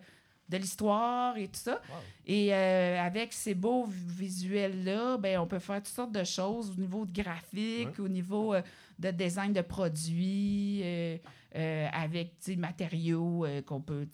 [0.50, 1.80] de l'histoire et tout ça.
[2.26, 6.70] Et euh, avec ces beaux vi- visuels-là, ben, on peut faire toutes sortes de choses
[6.70, 8.62] au niveau de graphique, au niveau euh,
[8.98, 11.18] de design de produits, euh,
[11.56, 14.06] euh, avec sais, matériaux euh, qu'on peut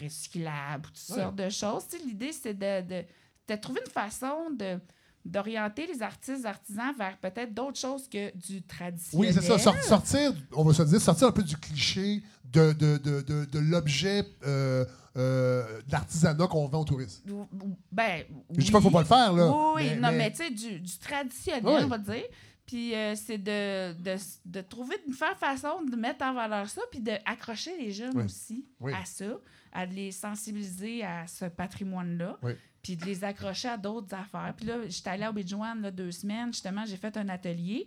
[0.00, 1.22] recyclables, toutes Ouais.
[1.22, 1.84] sortes de choses.
[2.04, 3.04] L'idée, c'est de, de,
[3.48, 4.78] de trouver une façon de
[5.24, 9.28] d'orienter les artistes artisans vers peut-être d'autres choses que du traditionnel.
[9.28, 9.58] Oui, c'est ça.
[9.58, 13.44] sor- sortir, on va se dire, sortir un peu du cliché de, de, de, de,
[13.44, 14.84] de l'objet euh,
[15.16, 17.24] euh, de l'artisanat qu'on vend aux touristes.
[17.28, 18.22] Ou- ou- Ben,
[18.56, 19.50] Je dis pas qu'il faut pas le faire, là.
[19.74, 22.22] Oui, mais- non, mais- mais, tu sais, du, du traditionnel, on va dire.
[22.66, 26.82] Puis euh, c'est de, de, de trouver une faire façon de mettre en valeur ça,
[26.90, 28.24] puis d'accrocher les jeunes Oui.
[28.24, 28.92] aussi Oui.
[28.92, 29.38] à ça,
[29.72, 32.52] à les sensibiliser à ce patrimoine-là, Oui.
[32.82, 34.52] puis de les accrocher à d'autres affaires.
[34.56, 37.86] Puis là, j'étais allée au Béjouane là, deux semaines, justement, j'ai fait un atelier.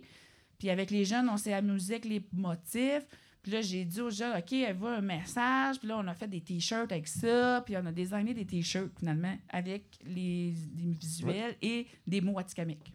[0.58, 3.06] Puis avec les jeunes, on s'est amusé avec les motifs.
[3.42, 5.78] Puis là, j'ai dit aux jeunes, OK, elle veut un message.
[5.78, 7.62] Puis là, on a fait des T-shirts avec ça.
[7.64, 12.92] Puis on a designé des T-shirts, finalement, avec les, les visuels et des mots atikamekw.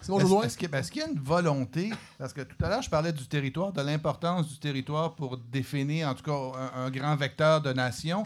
[0.00, 0.42] C'est bon, Est-ce Jodoin?
[0.44, 3.72] est-ce qu'il y a une volonté, parce que tout à l'heure, je parlais du territoire,
[3.72, 8.24] de l'importance du territoire pour définir, en tout cas, un, un grand vecteur de nation.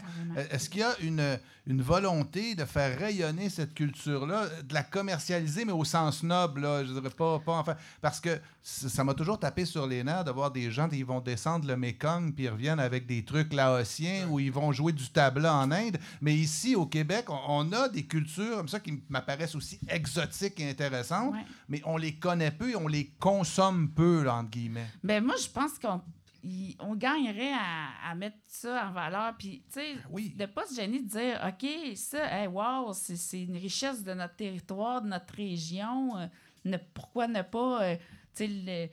[0.51, 5.63] Est-ce qu'il y a une, une volonté de faire rayonner cette culture-là, de la commercialiser,
[5.63, 9.39] mais au sens noble, là, je dirais pas, pas enfin, parce que ça m'a toujours
[9.39, 12.49] tapé sur les nerfs de voir des gens qui vont descendre le Mekong puis ils
[12.49, 15.97] reviennent avec des trucs laotiens ou ils vont jouer du tabla en Inde.
[16.21, 20.59] Mais ici, au Québec, on, on a des cultures comme ça qui m'apparaissent aussi exotiques
[20.59, 21.45] et intéressantes, Ouais.
[21.69, 24.87] mais on les connaît peu et on les consomme peu, là, entre guillemets.
[25.03, 26.01] Ben moi, je pense qu'on
[26.79, 29.33] on gagnerait à, à mettre ça en valeur.
[29.37, 30.33] Puis, tu sais, Oui.
[30.37, 34.35] de pas se gêner de dire, OK, ça, hey, wow, c'est une richesse de notre
[34.35, 36.17] territoire, de notre région.
[36.17, 36.25] euh,
[36.65, 37.95] ne- pourquoi ne pas, euh,
[38.35, 38.87] tu sais, le-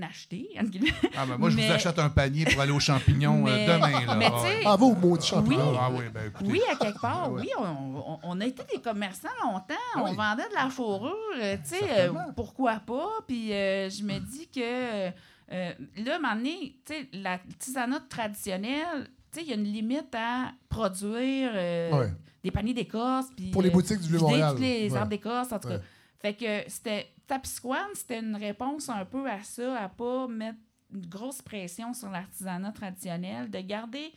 [0.00, 0.48] l'acheter.
[1.16, 3.66] Ah, ben moi, je Mais- vous achète un panier pour aller aux champignons euh, Mais-
[3.66, 4.06] demain.
[4.06, 4.14] Là.
[4.16, 4.62] mais Ah, tu sais, ouais.
[4.66, 5.70] Ah, vous, maudit champignon.
[5.72, 5.76] Oui.
[5.80, 6.32] Ah oui, ben.
[6.44, 7.42] Oui, à quelque part, Ouais.
[7.42, 7.50] oui.
[7.58, 9.74] On, on- on a été des commerçants longtemps.
[9.96, 10.16] On Oui.
[10.16, 11.12] vendait de la fourrure.
[11.34, 13.08] Tu sais, euh, pourquoi pas?
[13.26, 15.10] Puis euh, je me dis que
[15.52, 15.72] euh,
[16.04, 16.76] là, à un moment donné,
[17.12, 22.12] l'artisanat traditionnel, il y a une limite à produire euh, Ouais.
[22.42, 23.26] des paniers d'écorce.
[23.52, 24.56] Pour les euh, boutiques du Vieux-Montréal.
[24.58, 24.96] les Ouais.
[24.98, 25.80] arbres d'écorce, en tout cas.
[26.20, 27.12] Fait que c'était.
[27.26, 30.56] Tapisquan, c'était une réponse un peu à ça, à pas mettre
[30.94, 34.12] une grosse pression sur l'artisanat traditionnel, de garder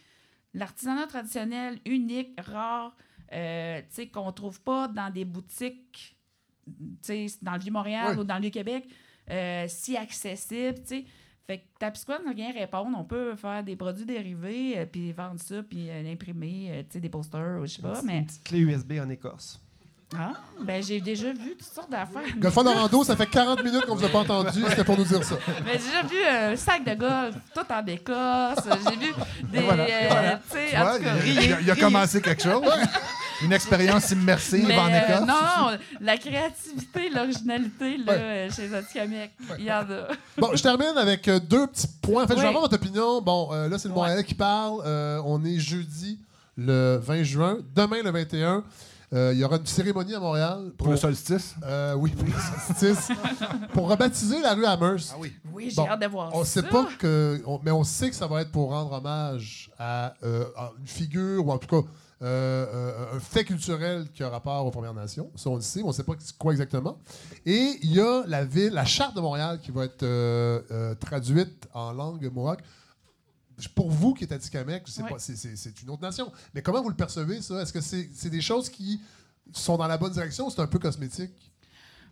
[0.54, 2.96] l'artisanat traditionnel unique, rare,
[3.34, 3.82] euh,
[4.14, 6.16] qu'on trouve pas dans des boutiques,
[7.42, 8.20] dans le Vieux-Montréal Oui.
[8.20, 8.88] ou dans le Vieux-Québec,
[9.30, 10.80] euh, si accessible.
[11.48, 12.96] Fait que Tapisquan n'a rien répondre.
[12.98, 16.94] On peut faire des produits dérivés, euh, puis vendre ça, puis euh, l'imprimer, euh, tu
[16.94, 19.60] sais, des posters, ou je sais pas, Une petite clé USB en Écorce.
[20.18, 22.24] Ah, ben j'ai déjà vu toutes sortes d'affaires.
[22.38, 24.62] Golfon de rando, ça fait 40 minutes qu'on vous a pas entendu.
[24.68, 25.36] C'était pour nous dire ça.
[25.64, 28.80] Mais j'ai déjà vu un sac de golf, tout en écosse.
[28.90, 29.14] J'ai vu
[29.44, 29.62] des.
[29.62, 30.40] voilà, euh, voilà.
[30.52, 32.62] tu en vois, tout cas, il a, il a commencé quelque chose.
[33.44, 35.28] Une expérience immersive mais, en euh, Écosse.
[35.28, 38.20] non, non, la créativité, l'originalité, là, Ouais.
[38.20, 40.08] euh, chez les Atikamekw, il y en a.
[40.38, 42.24] Bon, je termine avec euh, deux petits points.
[42.24, 43.22] En fait, je vais avoir votre opinion.
[43.22, 44.00] Bon, euh, là, c'est le Ouais.
[44.02, 44.82] Montréal qui parle.
[44.86, 46.20] Euh, on est jeudi,
[46.58, 47.58] le 20 juin.
[47.76, 48.64] Demain, le 21,
[49.14, 50.72] euh, il y aura une cérémonie à Montréal.
[50.78, 51.56] Pour le solstice?
[51.64, 52.34] Euh, oui, pour le
[52.78, 53.10] solstice.
[53.74, 55.12] pour rebaptiser la rue Amherst.
[55.14, 55.34] Ah oui.
[55.52, 56.62] Oui, j'ai Bon, hâte de voir On ça.
[56.62, 57.42] sait pas que.
[57.46, 60.88] on- mais on sait que ça va être pour rendre hommage à, euh, à une
[60.88, 61.88] figure, ou en tout cas
[62.22, 65.32] euh, euh, un fait culturel qui a rapport aux Premières Nations.
[65.36, 67.00] Ça, on le sait, mais on ne sait pas quoi exactement.
[67.46, 70.96] Et il y a la ville, la charte de Montréal qui va être euh, euh,
[70.96, 72.60] traduite en langue mohawk.
[73.76, 75.10] Pour vous qui êtes Atikamekw, je sais Ouais.
[75.10, 76.32] pas, c'est- c'est c'est une autre nation.
[76.54, 77.62] Mais comment vous le percevez, ça?
[77.62, 79.00] Est-ce que c'est c'est des choses qui
[79.54, 81.51] sont dans la bonne direction ou c'est un peu cosmétique?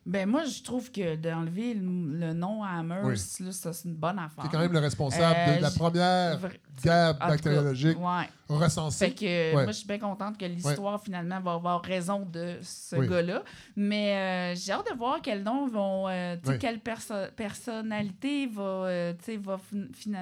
[0.09, 1.81] Ben moi, je trouve que d'enlever le,
[2.19, 4.43] le nom à Amherst, là, ça, c'est une bonne affaire.
[4.43, 6.39] C'est quand même le responsable Euh, de la j- première
[6.83, 8.27] guerre bactériologique Ouais.
[8.49, 9.05] recensée.
[9.09, 9.53] Fait que Ouais.
[9.53, 13.07] moi, je suis bien contente que l'histoire, finalement, va avoir raison de ce Oui.
[13.07, 13.43] gars-là.
[13.75, 16.07] Mais euh, j'ai hâte de voir quel nom vont.
[16.09, 16.57] euh, tu sais, Oui.
[16.59, 19.13] quelle perso- personnalité va, euh,
[19.43, 19.59] va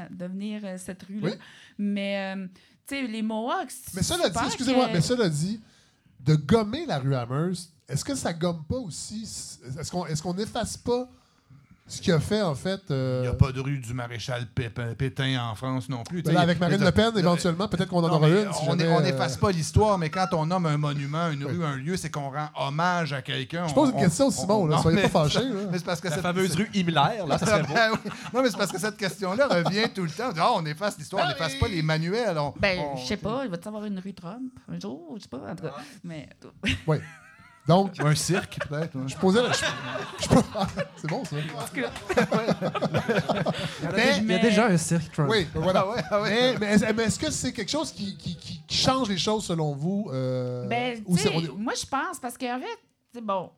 [0.09, 1.31] devenir euh, cette rue-là.
[1.77, 2.45] Mais, euh,
[2.87, 3.71] tu sais, les Mohawks.
[3.95, 5.61] Mais cela dit, excusez-moi, mais cela dit,
[6.27, 9.23] de gommer la rue Amherst, est-ce que ça gomme pas aussi?
[9.23, 11.09] Est-ce qu'on est qu'on n'efface pas
[11.89, 12.81] Ce qui a fait, en fait.
[12.91, 16.21] euh, Il n'y a pas de rue du maréchal Pépin- Pétain en France non plus.
[16.21, 18.51] ben là, avec Marine Le Pen, éventuellement, peut-être qu'on en aura une.
[18.51, 21.45] si on jamais, on euh, n'efface pas l'histoire, mais quand on nomme un monument, une
[21.45, 23.67] rue, un lieu, c'est qu'on rend hommage à quelqu'un.
[23.69, 25.39] Je pose On- une question, on- Simon, on- là, non, soyez mais- pas fâchés.
[25.39, 25.61] là.
[25.71, 27.73] Mais c'est parce que La cette- fameuse rue Himmler, là, ça serait beau.
[27.73, 27.91] Ben.
[28.33, 30.27] Non, mais c'est parce que cette question-là revient tout le temps.
[30.29, 32.37] On dit, Ah, on efface l'histoire, on n'efface pas les manuels.
[32.37, 35.13] on- Ben, on- je sais pas, il va y avoir une rue Trump un jour,
[35.15, 35.75] je sais pas, en tout cas.
[36.03, 36.27] Mais
[36.85, 36.97] Oui.
[37.67, 38.95] Donc, un cirque, peut-être.
[38.95, 39.07] ouais.
[39.07, 39.41] je posais.
[39.43, 39.65] la- je-
[40.19, 40.27] je-
[40.97, 41.35] c'est bon, ça.
[43.83, 45.29] Mais- déjà- il y a déjà un cirque Trump.
[45.29, 45.81] Oui, voilà.
[45.85, 46.57] Ah ouais, ah ouais.
[46.59, 50.09] Mais, mais est-ce que c'est quelque chose qui, qui- qui change les choses selon vous?
[50.11, 52.79] euh, Ben, ou on moi, je pense, parce qu'en fait,
[53.13, 53.51] c'est bon.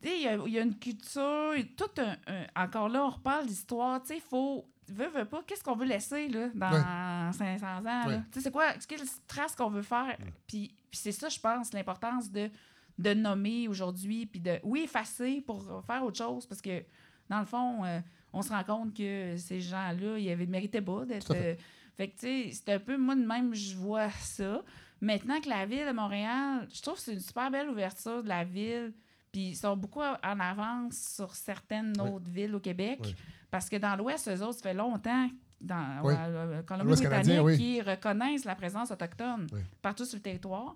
[0.00, 3.04] Tu sais, il y a- il y, a une culture, tout un, un- Encore là,
[3.04, 4.00] on reparle d'histoire.
[4.02, 4.64] Tu sais, il faut.
[4.90, 8.06] Veux, veux pas, qu'est-ce qu'on veut laisser là, dans 500 ans?
[8.08, 8.20] Ouais.
[8.32, 8.72] Tu sais, c'est quoi?
[8.88, 10.16] Quelle trace qu'on veut faire?
[10.46, 12.48] Puis, puis c'est ça, je pense, l'importance de,
[12.98, 16.82] de nommer aujourd'hui, puis de, oui, effacer pour faire autre chose, parce que,
[17.28, 18.00] dans le fond, euh,
[18.32, 21.32] on se rend compte que ces gens-là, ils avaient mérité pas d'être.
[21.34, 21.54] Euh,
[21.96, 24.62] fait que, tu sais, c'est un peu, moi, de même, je vois ça.
[25.00, 28.28] Maintenant que la ville de Montréal, je trouve que c'est une super belle ouverture de
[28.28, 28.92] la ville.
[29.30, 32.08] Puis ils sont beaucoup en avance sur certaines Oui.
[32.10, 32.98] autres villes au Québec.
[33.02, 33.14] Oui.
[33.50, 35.28] Parce que dans l'Ouest, eux autres, ça fait longtemps,
[35.60, 36.14] dans Oui.
[36.14, 37.56] la Colombie-Britannique, oui.
[37.56, 39.60] qui reconnaissent la présence autochtone Oui.
[39.82, 40.74] partout sur le territoire.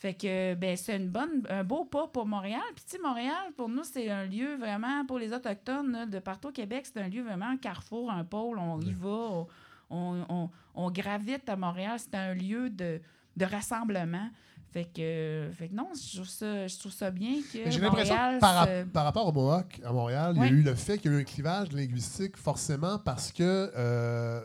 [0.00, 2.60] Fait que ben, c'est une bonne, un beau pas pour Montréal.
[2.76, 6.20] Puis, tu sais, Montréal, pour nous, c'est un lieu vraiment, pour les Autochtones, là, de
[6.20, 8.58] partout au Québec, c'est un lieu vraiment un carrefour, un pôle.
[8.60, 9.46] On y va, on,
[9.90, 11.98] on, on- on gravite à Montréal.
[11.98, 13.00] C'est un lieu de,
[13.36, 14.28] de rassemblement.
[14.70, 18.14] Fait que, fait que non, je trouve ça, je trouve ça bien que J'ai l'impression
[18.14, 20.98] que par, se- par rapport au Mohawk à Montréal, il y a eu le fait
[20.98, 24.42] qu'il y a eu un clivage linguistique forcément parce que euh,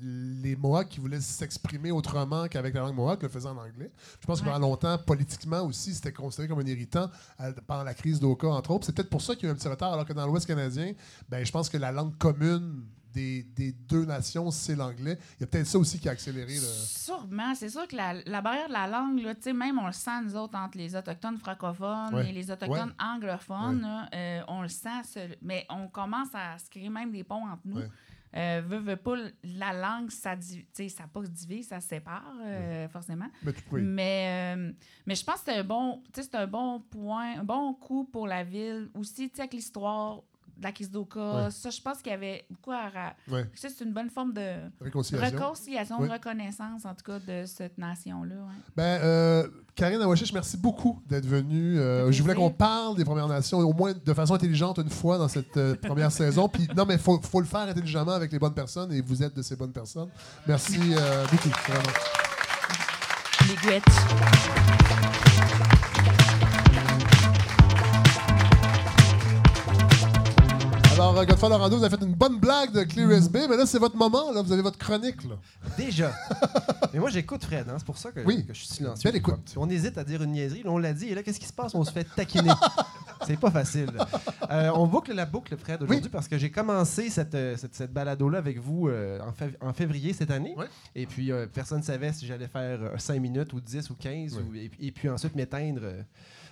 [0.00, 3.90] les Mohawks qui voulaient s'exprimer autrement qu'avec la langue Mohawk le faisaient en anglais.
[4.20, 4.52] Je pense que Ouais.
[4.52, 7.10] pendant longtemps, politiquement aussi, c'était considéré comme un irritant
[7.40, 8.86] euh, pendant la crise d'Oka, entre autres.
[8.86, 10.46] C'est peut-être pour ça qu'il y a eu un petit retard, alors que dans l'Ouest
[10.46, 10.92] canadien,
[11.28, 15.18] ben, je pense que la langue commune des, des deux nations, c'est l'anglais.
[15.38, 16.60] Il y a peut-être ça aussi qui a accéléré le...
[16.60, 17.54] Sûrement.
[17.54, 20.36] C'est sûr que la, la barrière de la langue, là, même on le sent, nous
[20.36, 22.28] autres, entre les Autochtones francophones Ouais.
[22.28, 25.30] et les Autochtones anglophones, là, euh, on le sent.
[25.40, 27.80] mais on commence à se créer même des ponts entre nous.
[28.36, 32.86] Euh, veut, veut pas, la langue, ça, ça pas se divise, ça se sépare, euh,
[32.88, 33.28] forcément.
[33.42, 33.80] Mais tu- oui.
[33.82, 34.72] Mais, euh,
[35.06, 36.02] mais je pense que c'est un bon,
[36.34, 38.90] un bon point, un bon coup pour la ville.
[38.94, 40.20] Aussi, avec l'histoire
[40.56, 41.50] de la crise d'Oka, Ouais.
[41.50, 42.90] ça, je pense qu'il y avait beaucoup à...
[43.30, 43.44] Ouais.
[43.54, 45.36] Sais, c'est une bonne forme de Réconciliation.
[45.38, 48.34] réconciliation, reconnaissance, en tout cas, de cette nation-là.
[48.76, 51.78] Ben, euh, Karine Awashish, merci beaucoup d'être venue.
[51.78, 54.88] Euh, Ça je voulais qu'on parle des Premières Nations, au moins de façon intelligente une
[54.90, 56.48] fois dans cette euh, première saison.
[56.48, 59.22] Puis non, mais il faut, faut le faire intelligemment avec les bonnes personnes et vous
[59.22, 60.08] êtes de ces bonnes personnes.
[60.46, 61.92] Merci beaucoup, vraiment.
[63.48, 65.25] Les
[70.98, 73.66] Alors, euh, Godfrey Laurando, vous avez fait une bonne blague de Clear USB, mais là,
[73.66, 74.32] c'est votre moment.
[74.32, 75.22] Là, vous avez votre chronique.
[75.24, 75.36] Là.
[75.76, 76.10] Déjà.
[76.94, 78.46] Mais moi, j'écoute Fred, hein, c'est pour ça que, Oui.
[78.46, 79.10] que je suis silencieux.
[79.10, 79.52] Belle écoute.
[79.56, 81.52] On hésite à dire une niaiserie, là, on l'a dit, et là, qu'est-ce qui se
[81.52, 81.74] passe?
[81.74, 82.50] On se fait taquiner.
[83.26, 83.90] c'est pas facile.
[84.50, 86.10] Euh, on boucle la boucle, Fred, aujourd'hui, Oui.
[86.10, 89.74] parce que j'ai commencé cette, euh, cette, cette balado-là avec vous euh, en, fév- en
[89.74, 90.54] février cette année.
[90.56, 90.64] Oui.
[90.94, 94.34] Et puis, euh, personne ne savait si j'allais faire 5 minutes ou 10 ou 15,
[94.38, 94.42] Oui.
[94.50, 95.82] ou- et, puis- et puis ensuite m'éteindre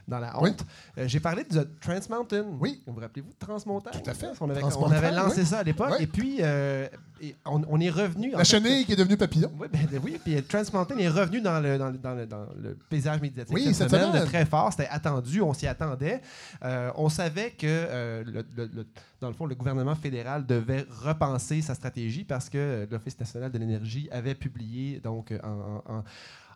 [0.09, 0.51] dans la Oui.
[0.51, 0.64] honte.
[0.98, 2.44] Euh, j'ai parlé de Trans Mountain.
[2.60, 2.82] Oui.
[2.86, 4.01] Vous vous rappelez-vous de Transmontagne?
[4.02, 4.26] Tout à fait.
[4.40, 5.47] On avait, on Transmontagne, avait lancé oui.
[5.47, 5.94] ça à l'époque.
[5.98, 6.02] Oui.
[6.05, 6.86] Et puis, euh,
[7.22, 8.35] et on, on est revenu.
[8.35, 9.51] en La fait, chenille qui est devenue papillon.
[9.59, 12.47] oui, ben, oui, puis Trans Mountain est revenu dans le, dans le, dans le, dans
[12.60, 14.22] le paysage médiatique Oui, cette semaine, semaine.
[14.22, 14.70] de très fort.
[14.72, 16.20] C'était attendu, on s'y attendait.
[16.64, 18.86] Euh, on savait que, le-
[19.20, 23.59] dans le fond, le gouvernement fédéral devait repenser sa stratégie parce que l'Office national de
[23.59, 26.05] l'énergie avait publié donc en, en-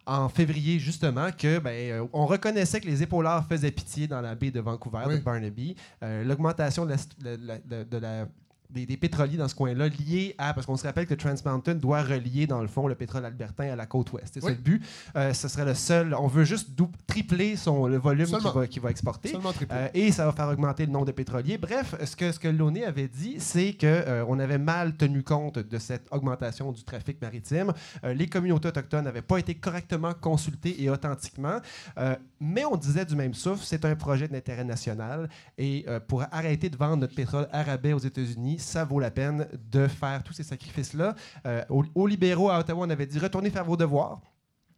[0.08, 4.34] en février, justement, que ben, euh, on reconnaissait que les épaulards faisaient pitié dans la
[4.34, 5.18] baie de Vancouver, Oui.
[5.18, 5.76] de Barnaby.
[6.02, 8.26] Euh, L'augmentation de la- de la- de- de la
[8.70, 10.54] des, des pétroliers dans ce coin-là liés à.
[10.54, 13.70] Parce qu'on se rappelle que Trans Mountain doit relier, dans le fond, le pétrole albertain
[13.70, 14.30] à la côte ouest.
[14.34, 14.82] C'est ça le but.
[15.16, 16.14] Euh, ce serait le seul.
[16.14, 16.70] On veut juste
[17.06, 18.26] tripler son, le volume
[18.70, 19.34] qu'il va, exporter.
[19.70, 21.58] Euh, et ça va faire augmenter le nombre de pétroliers.
[21.58, 22.48] Bref, ce que, ce que
[22.86, 27.72] avait dit, c'est qu'on avait mal tenu compte de cette augmentation du trafic maritime.
[28.04, 31.58] Euh, les communautés autochtones n'avaient pas été correctement consultées et authentiquement.
[31.98, 35.28] Euh, mais on disait du même souffle, c'est un projet d'intérêt national.
[35.56, 39.10] Et euh, pour arrêter de vendre notre pétrole à rabais aux États-Unis, ça vaut la
[39.10, 41.14] peine de faire tous ces sacrifices-là.
[41.46, 44.20] Euh, aux, aux libéraux à Ottawa, on avait dit retournez faire vos devoirs.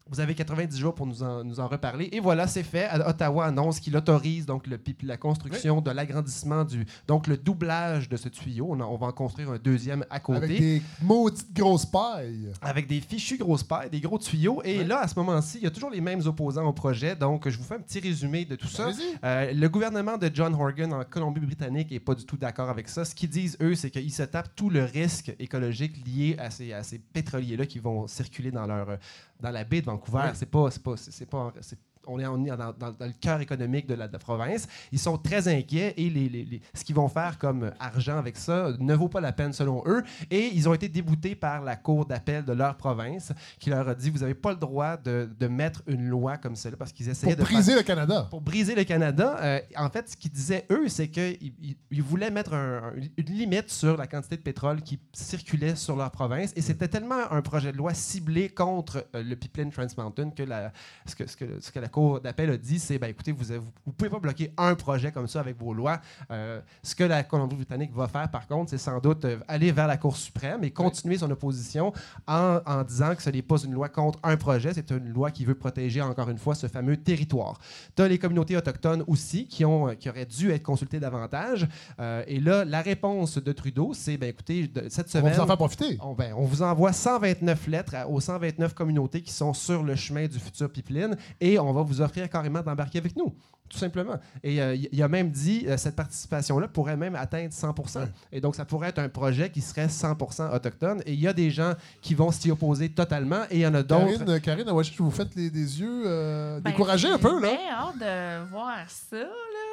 [0.08, 2.08] Vous avez 90 jours pour nous en, nous en reparler.
[2.10, 2.88] Et voilà, c'est fait.
[3.06, 6.84] Ottawa annonce qu'il autorise donc le, la construction de l'agrandissement du.
[7.06, 8.66] Donc le doublage de ce tuyau.
[8.70, 10.38] On, a- on va en construire un deuxième à côté.
[10.44, 12.48] Avec des maudites grosses pailles.
[12.60, 14.62] avec des fichus grosses pailles, des gros tuyaux.
[14.64, 17.14] Et là, à ce moment-ci, il y a toujours les mêmes opposants au projet.
[17.14, 18.88] Donc, je vous fais un petit résumé de tout ça.
[19.22, 23.04] Euh, le gouvernement de John Horgan en Colombie-Britannique n'est pas du tout d'accord avec ça.
[23.04, 26.72] Ce qu'ils disent, eux, c'est qu'ils se tapent tout le risque écologique lié à ces,
[26.72, 28.98] à ces pétroliers-là qui vont circuler dans, leur,
[29.40, 30.18] dans la baie de Vancouver.
[30.18, 30.34] Ouais.
[30.34, 33.12] C'est pas, c'est pas, c'est pas, c'est- on est, on est dans, dans- dans le
[33.20, 34.66] cœur économique de la, de la province.
[34.92, 38.36] Ils sont très inquiets et les, les- les- ce qu'ils vont faire comme argent avec
[38.36, 40.02] ça ne vaut pas la peine selon eux.
[40.30, 43.94] Et ils ont été déboutés par la cour d'appel de leur province qui leur a
[43.94, 47.08] dit vous n'avez pas le droit de, de mettre une loi comme celle-là parce qu'ils
[47.08, 48.26] essayaient Pour de faire- briser le Canada.
[48.30, 49.36] pour briser le Canada.
[49.40, 52.92] Euh, en fait, ce qu'ils disaient, eux, c'est qu'ils ils- ils voulaient mettre un- un-
[53.16, 56.52] une limite sur la quantité de pétrole qui circulait sur leur province.
[56.56, 60.42] Et c'était tellement un projet de loi ciblé contre euh, le pipeline Trans Mountain que,
[60.42, 60.72] la,
[61.06, 63.44] ce, que, ce, que, ce que la Cour d'appel a dit, c'est ben, écoutez, vous
[63.52, 66.00] ne pouvez pas bloquer un projet comme ça avec vos lois.
[66.30, 69.86] Euh, ce que la Colombie-Britannique va faire, par contre, c'est sans doute euh, aller vers
[69.86, 71.92] la Cour suprême et continuer son opposition
[72.26, 75.30] en, en disant que ce n'est pas une loi contre un projet, c'est une loi
[75.30, 77.58] qui veut protéger, encore une fois, ce fameux territoire.
[77.96, 81.66] Tu as les communautés autochtones aussi qui, ont, euh, qui auraient dû être consultées davantage.
[82.00, 85.34] Euh, et là, la réponse de Trudeau, c'est ben, écoutez, de- cette On semaine.
[85.34, 85.98] vous en profiter.
[86.02, 89.96] On, ben, on vous envoie 129 lettres à- aux 129 communautés qui sont sur le
[89.96, 93.34] chemin du futur pipeline et on va vous offrir carrément d'embarquer avec nous,
[93.68, 94.16] tout simplement.
[94.42, 98.54] Et euh, il a même dit euh, cette participation-là pourrait même atteindre 100% Et donc,
[98.56, 101.02] ça pourrait être un projet qui serait 100% autochtone.
[101.06, 103.74] Et il y a des gens qui vont s'y opposer totalement et il y en
[103.74, 104.06] a d'autres.
[104.24, 107.22] Karine, euh, Karine, ouais, je- vous faites les, des yeux euh, Ben, découragés un j'ai
[107.22, 107.48] peu, là.
[107.48, 109.26] bien hâte de voir ça, là.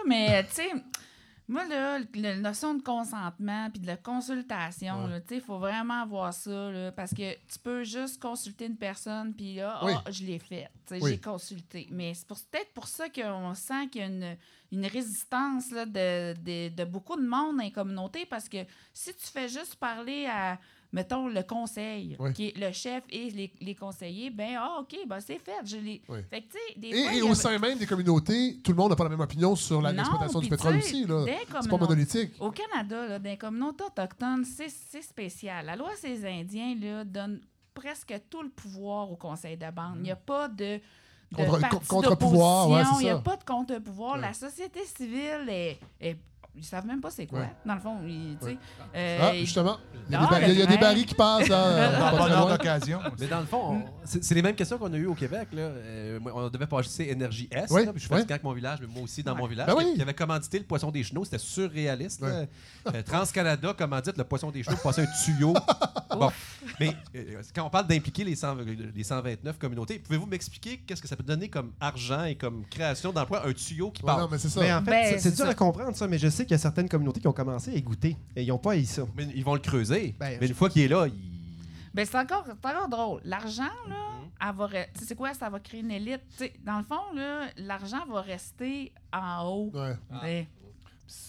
[0.07, 0.69] Mais, tu sais,
[1.47, 5.23] moi, là, la notion de consentement puis de la consultation, Ouais.
[5.31, 9.55] il faut vraiment voir ça, là, parce que tu peux juste consulter une personne puis
[9.55, 9.93] là, Oui.
[9.95, 10.99] ah, je l'ai fait, Oui.
[11.03, 11.87] j'ai consulté.
[11.91, 14.37] Mais c'est peut-être pour ça qu'on sent qu'il y a une,
[14.71, 19.13] une résistance là, de, de, de beaucoup de monde dans les communautés, parce que si
[19.15, 20.59] tu fais juste parler à
[20.91, 22.33] mettons, le conseil, Oui.
[22.33, 25.51] qui est le chef et les, les conseillers, ben ah, OK, ben c'est fait.
[25.65, 25.77] Je.
[25.77, 26.01] Oui.
[26.29, 28.89] Fait que, des Et, fois, et au avait- sein même des communautés, tout le monde
[28.91, 31.05] n'a pas la même opinion sur l'exploitation du pétrole aussi.
[31.05, 32.31] C'est pas monolithique.
[32.39, 35.65] Au Canada, là, dans les communautés autochtones, c'est c'est spécial.
[35.65, 37.41] La loi des Indiens là, donne
[37.73, 39.95] presque tout le pouvoir au conseil de bande.
[39.97, 40.79] Il n'y a pas de.
[41.31, 44.15] de Contre- contre-pouvoir, ouais, Il n'y a pas de contre-pouvoir.
[44.15, 44.21] Ouais.
[44.21, 45.77] La société civile est.
[45.99, 46.17] est-
[46.57, 47.39] ils savent même pas c'est quoi.
[47.39, 47.53] Ouais.
[47.65, 48.57] Dans le fond, ils, tu sais, Ouais.
[48.95, 49.77] euh, Ah, justement,
[50.09, 50.79] il y a, des, bar- il y a- il y a des ouais.
[50.79, 51.47] barils qui passent.
[51.49, 52.51] là, euh, pas très bonheur loin.
[52.57, 52.99] d'occasion.
[53.19, 55.49] Mais dans le fond, on- c'est c'est les mêmes questions qu'on a eues au Québec.
[55.53, 55.61] Là.
[55.61, 57.67] Euh, on devait passer Énergie S.
[57.71, 59.41] Oui, là, je suis fatigué avec mon village, mais moi aussi dans Ouais.
[59.41, 59.93] mon village, Ben qui, oui.
[59.95, 61.23] qui avait commandité le poisson des chenaux.
[61.25, 62.21] C'était surréaliste.
[62.21, 62.27] là.
[62.41, 62.49] Ouais.
[62.95, 65.53] Euh, TransCanada commandite le poisson des chenaux pour passer un tuyau.
[66.11, 66.31] bon,
[66.79, 68.55] mais euh, quand on parle d'impliquer les, 100
[68.95, 73.11] les 129 communautés, pouvez-vous m'expliquer qu'est-ce que ça peut donner comme argent et comme création
[73.11, 74.19] d'emploi un tuyau qui Ouais, part?
[74.19, 74.61] non, mais c'est ça.
[74.61, 75.51] Mais en fait, Ben, c'est- c'est c'est dur ça.
[75.51, 77.75] à comprendre ça, mais je sais qu'il y a certaines communautés qui ont commencé à
[77.75, 79.03] y goûter et ils n'ont pas haï ça.
[79.15, 80.15] Mais ils vont le creuser.
[80.19, 81.13] Ben, mais une fois qu'il est là, il...
[81.93, 83.21] Ben, c'est encore, c'est encore drôle.
[83.23, 83.95] L'argent, là,
[84.39, 84.49] Mm-hmm.
[84.51, 85.33] elle va re- tu sais, c'est quoi?
[85.33, 86.21] Ça va créer une élite.
[86.63, 89.71] Dans le fond, là, l'argent va rester en haut.
[89.73, 90.47] Ouais.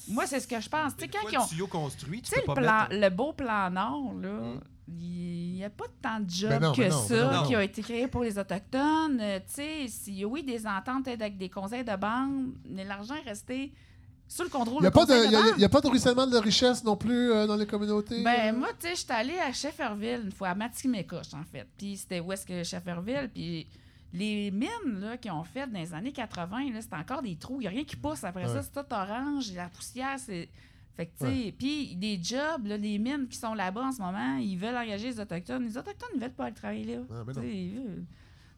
[0.08, 0.92] Moi, c'est ce que je pense.
[0.94, 1.42] Quand ils ont.
[1.42, 2.88] le tuyau construit, tu sais, le, mettre...
[2.90, 4.60] le beau plan Nord, là, Mm.
[4.88, 7.46] il n'y a pas tant de jobs Ben non, que ben non, ça ben non.
[7.46, 9.18] qui ont été créés pour les Autochtones.
[9.20, 13.28] Euh, tu sais, si- oui, des ententes avec des conseils de banque, mais l'argent est
[13.28, 13.72] resté
[14.28, 16.96] sous le contrôle Il n'y a, pas de- a- a pas ruissellement de richesse non
[16.96, 18.22] plus euh, dans les communautés.
[18.22, 18.58] Ben, euh?
[18.58, 21.66] moi, tu sais, j'étais allée à Shefferville une fois, à Matimicoche, en fait.
[21.78, 23.30] Puis c'était où est-ce que Shefferville?
[23.32, 23.66] Puis
[24.12, 27.56] les mines là, qu'ils ont faites dans les années 80, là, c'était encore des trous.
[27.60, 28.52] Il n'y a rien qui pousse après Ouais.
[28.52, 28.62] ça.
[28.62, 29.52] C'est tout orange.
[29.54, 30.48] La poussière, c'est.
[30.96, 34.00] Fait que, tu sais, puis des jobs, là, les mines qui sont là-bas en ce
[34.02, 35.62] moment, ils veulent engager les Autochtones.
[35.64, 37.02] Les Autochtones, ils veulent pas aller travailler là.
[37.10, 38.04] Ah, veulent-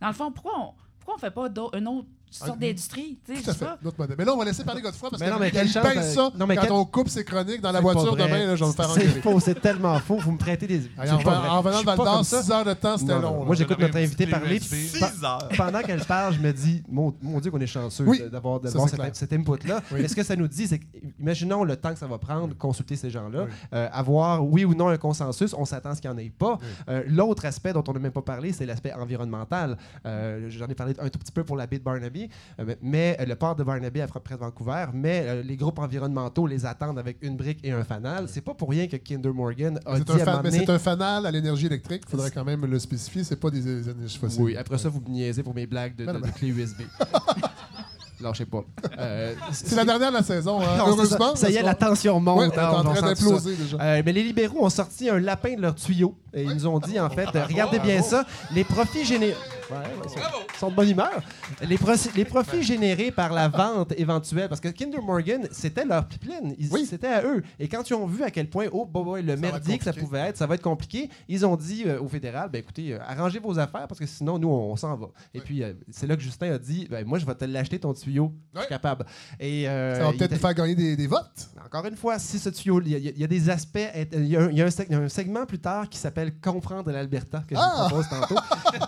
[0.00, 1.48] Dans le fond, pourquoi on pourquoi on fait pas
[1.78, 3.18] une autre sorte Ah, d'industrie?
[3.26, 3.66] Tu sais, Tout à fait.
[3.82, 4.16] Notre modèle.
[4.18, 5.84] Mais là, on va laisser parler Godefroy parce Mais non, mais qu'il chance,
[6.14, 8.46] ça non, mais quand quel- on coupe ses chroniques dans la voiture demain.
[8.46, 10.16] Là, je vais me faire C'est faux, c'est tellement faux.
[10.18, 10.82] Vous me prêtez des.
[10.98, 12.42] Allez, en, en venant de suis Val pas d'Or, comme ça.
[12.42, 13.44] 6 heures de temps, c'était long.
[13.44, 14.56] Moi, j'écoute notre invité parler.
[14.56, 14.70] USB.
[14.90, 15.48] puis pa- Six heures.
[15.56, 19.16] Pendant qu'elle parle, je me dis, mon, mon Dieu, qu'on est chanceux Oui, d'avoir cet,
[19.16, 19.80] cet input-là.
[19.92, 20.00] Oui.
[20.02, 20.84] Mais ce que ça nous dit, c'est que,
[21.18, 23.50] imaginons le temps que ça va prendre, consulter ces gens-là, Oui.
[23.74, 26.30] euh, avoir oui ou non un consensus, on s'attend à ce qu'il n'y en ait
[26.30, 26.58] pas.
[26.88, 29.76] Euh, L'autre aspect dont on n'a même pas parlé, c'est l'aspect environnemental.
[30.06, 32.19] Euh, J'en ai parlé un tout petit peu pour la baie de Barnaby,
[32.58, 35.78] euh, mais euh, le port de Barnaby à près de Vancouver, mais euh, les groupes
[35.78, 38.26] environnementaux les attendent avec une brique et un fanal.
[38.28, 41.24] C'est pas pour rien que Kinder Morgan a dit un, à mais c'est un fanal
[41.26, 42.02] à l'énergie électrique.
[42.06, 43.24] Il faudrait quand même le spécifier.
[43.24, 44.42] C'est pas des énergies fossiles.
[44.42, 46.82] Oui, après ça, vous me niaisez pour mes blagues de, de- de clé USB.
[48.22, 48.62] Lâchez pas.
[48.98, 51.30] Euh, C'est la dernière de la saison, hein, Non, heureusement.
[51.34, 52.38] Ça, ça y est, la tension monte.
[52.38, 53.30] Ouais, on est hein, en on train tout ça.
[53.30, 53.76] d'imploser déjà.
[53.80, 56.78] Euh, mais les libéraux ont sorti un lapin de leur tuyau Et ils nous ont
[56.80, 59.34] dit, en fait, euh, regardez bien ça, les profits générés...
[59.70, 60.14] Ouais, sont,
[60.54, 61.22] ils sont de bonne humeur.
[61.62, 66.86] Les, profits générés par la vente éventuelle, parce que Kinder Morgan, c'était leur pipeline, Oui.
[66.86, 67.42] c'était à eux.
[67.58, 69.84] Et quand ils ont vu à quel point, oh, boy, boy, le Ça merdier que
[69.84, 72.94] ça pouvait être, ça va être compliqué, ils ont dit euh, au fédéral, ben écoutez,
[72.94, 75.06] euh, arrangez vos affaires parce que sinon, nous, on, s'en va.
[75.34, 77.78] Et puis, euh, c'est là que Justin a dit, ben, moi, je vais te l'acheter
[77.78, 79.06] ton tuyau, je suis capable.
[79.38, 81.50] Et, euh, Ça va peut-être nous faire gagner des, des votes.
[81.64, 83.78] encore une fois, si ce tuyau, il y, a- il y a des aspects,
[84.12, 87.60] il y a un, y a segment plus tard qui s'appelle Comprendre l'Alberta que je
[87.62, 87.82] Ah!
[87.82, 88.36] vous propose tantôt,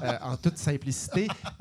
[0.02, 0.71] euh, en toute simplicité.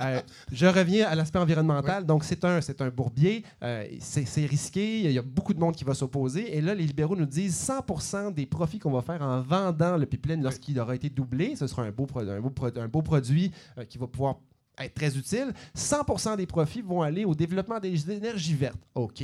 [0.01, 0.21] Euh,
[0.51, 2.05] je reviens à l'aspect environnemental.
[2.05, 5.75] Donc, c'est un, c'est un bourbier, euh, c'est risqué, il y a beaucoup de monde
[5.75, 6.55] qui va s'opposer.
[6.57, 10.05] Et là, les libéraux nous disent 100% des profits qu'on va faire en vendant le
[10.05, 13.01] pipeline lorsqu'il aura été doublé, ce sera un beau, pro- un beau, pro- un beau
[13.01, 14.35] produit euh, qui va pouvoir
[14.81, 15.53] être très utile.
[15.73, 18.79] 100 des profits vont aller au développement des énergies vertes.
[18.95, 19.23] OK.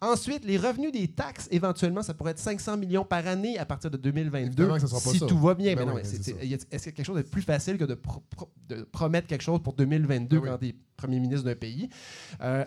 [0.00, 3.90] Ensuite, les revenus des taxes, éventuellement, ça pourrait être 500 millions par année à partir
[3.90, 5.26] de 2022, Évidemment que ça sera pas si ça.
[5.26, 5.74] tout va bien.
[5.74, 7.84] Ben mais non, oui, a- est-ce qu'il y a quelque chose de plus facile que
[7.84, 10.48] de, pro- pro- de promettre quelque chose pour 2022 Ben oui.
[10.50, 11.88] quand tu es premier ministre d'un pays?
[12.40, 12.64] Euh,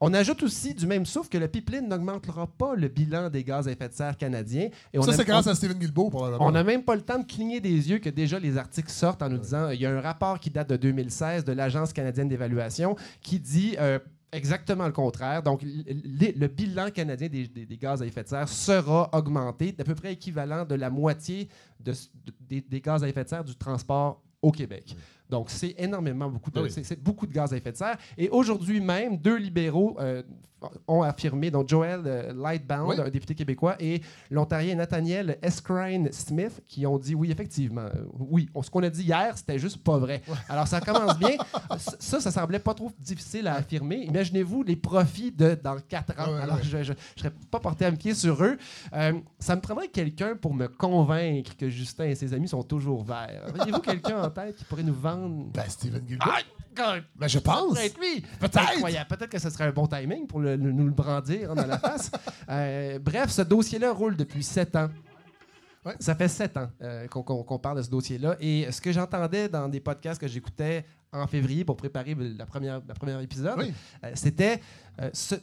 [0.00, 3.66] on ajoute aussi du même souffle que le pipeline n'augmentera pas le bilan des gaz
[3.66, 4.68] à effet de serre canadiens.
[4.92, 6.46] Et on Ça, c'est grâce on- à Stephen Guilbeault, probablement.
[6.46, 9.22] on n'a même pas le temps de cligner des yeux que déjà les articles sortent
[9.22, 12.28] en nous disant il y a un rapport qui date de 2016 de l'Agence canadienne
[12.28, 13.98] d'évaluation qui dit euh,
[14.30, 15.42] exactement le contraire.
[15.42, 19.84] Donc, le bilan canadien des, des- des gaz à effet de serre sera augmenté d'à
[19.84, 21.48] peu près équivalent de la moitié
[21.80, 24.94] de s- de- des, des gaz à effet de serre du transport au Québec.
[25.30, 26.70] Donc, c'est énormément beaucoup de, Ah oui.
[26.70, 27.98] c'est- c'est beaucoup de gaz à effet de serre.
[28.16, 30.22] Et aujourd'hui même, deux libéraux euh,
[30.88, 32.96] ont affirmé, donc Joel euh, Lightbound, Oui.
[33.00, 38.48] un député québécois, et l'Ontarien Nathaniel Escrine Smith, qui ont dit oui, effectivement, euh, oui,
[38.60, 40.20] ce qu'on a dit hier, c'était juste pas vrai.
[40.48, 41.36] Alors, ça commence bien.
[41.78, 43.98] ça, ça semblait pas trop difficile à affirmer.
[44.06, 46.24] Imaginez-vous les profits de dans quatre ans.
[46.26, 46.62] Ah ouais, Alors, ouais.
[46.64, 48.56] je, je, je serais pas porté à me pied sur eux.
[48.94, 53.04] Euh, ça me prendrait quelqu'un pour me convaincre que Justin et ses amis sont toujours
[53.04, 53.52] verts.
[53.56, 55.17] Auriez-vous quelqu'un en tête qui pourrait nous vendre
[55.52, 56.30] Ben, Stephen Guilbeault.
[56.30, 56.40] Ah,
[56.74, 57.74] quand- Ben, je pense.
[57.78, 58.20] Peut-être lui.
[58.40, 59.08] Peut-être.
[59.08, 61.78] Peut-être que ce serait un bon timing pour le- le- nous le brandir dans la
[61.78, 62.10] face.
[62.50, 64.88] Euh, bref, ce dossier-là roule depuis sept ans.
[65.84, 65.94] Ouais.
[66.00, 68.36] Ça fait sept ans euh, qu'on parle de ce dossier-là.
[68.40, 72.80] Et ce que j'entendais dans des podcasts que j'écoutais en février pour préparer la première,
[72.86, 73.72] la première épisode, Oui.
[74.04, 74.60] euh, c'était.
[75.12, 75.34] ce-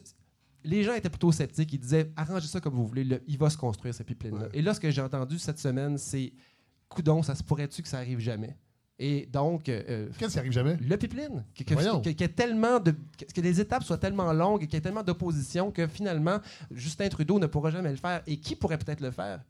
[0.63, 1.71] les gens étaient plutôt sceptiques.
[1.73, 4.45] Ils disaient arrangez ça comme vous voulez, le- il va se construire ce pipeline-là.
[4.45, 4.49] Ouais.
[4.53, 6.33] Et là, ce que j'ai entendu cette semaine, c'est
[6.89, 8.57] coudon, ça se pourrait-tu que ça arrive jamais?
[8.97, 10.77] Et donc, euh, Qu'est-ce qui arrive jamais?
[10.77, 12.91] le pipeline, que, que, que- tellement de,
[13.33, 16.37] que, les étapes soient tellement longues et qu'il y ait tellement d'opposition que finalement,
[16.71, 18.21] Justin Trudeau ne pourra jamais le faire.
[18.25, 19.41] Et qui pourrait peut-être le faire?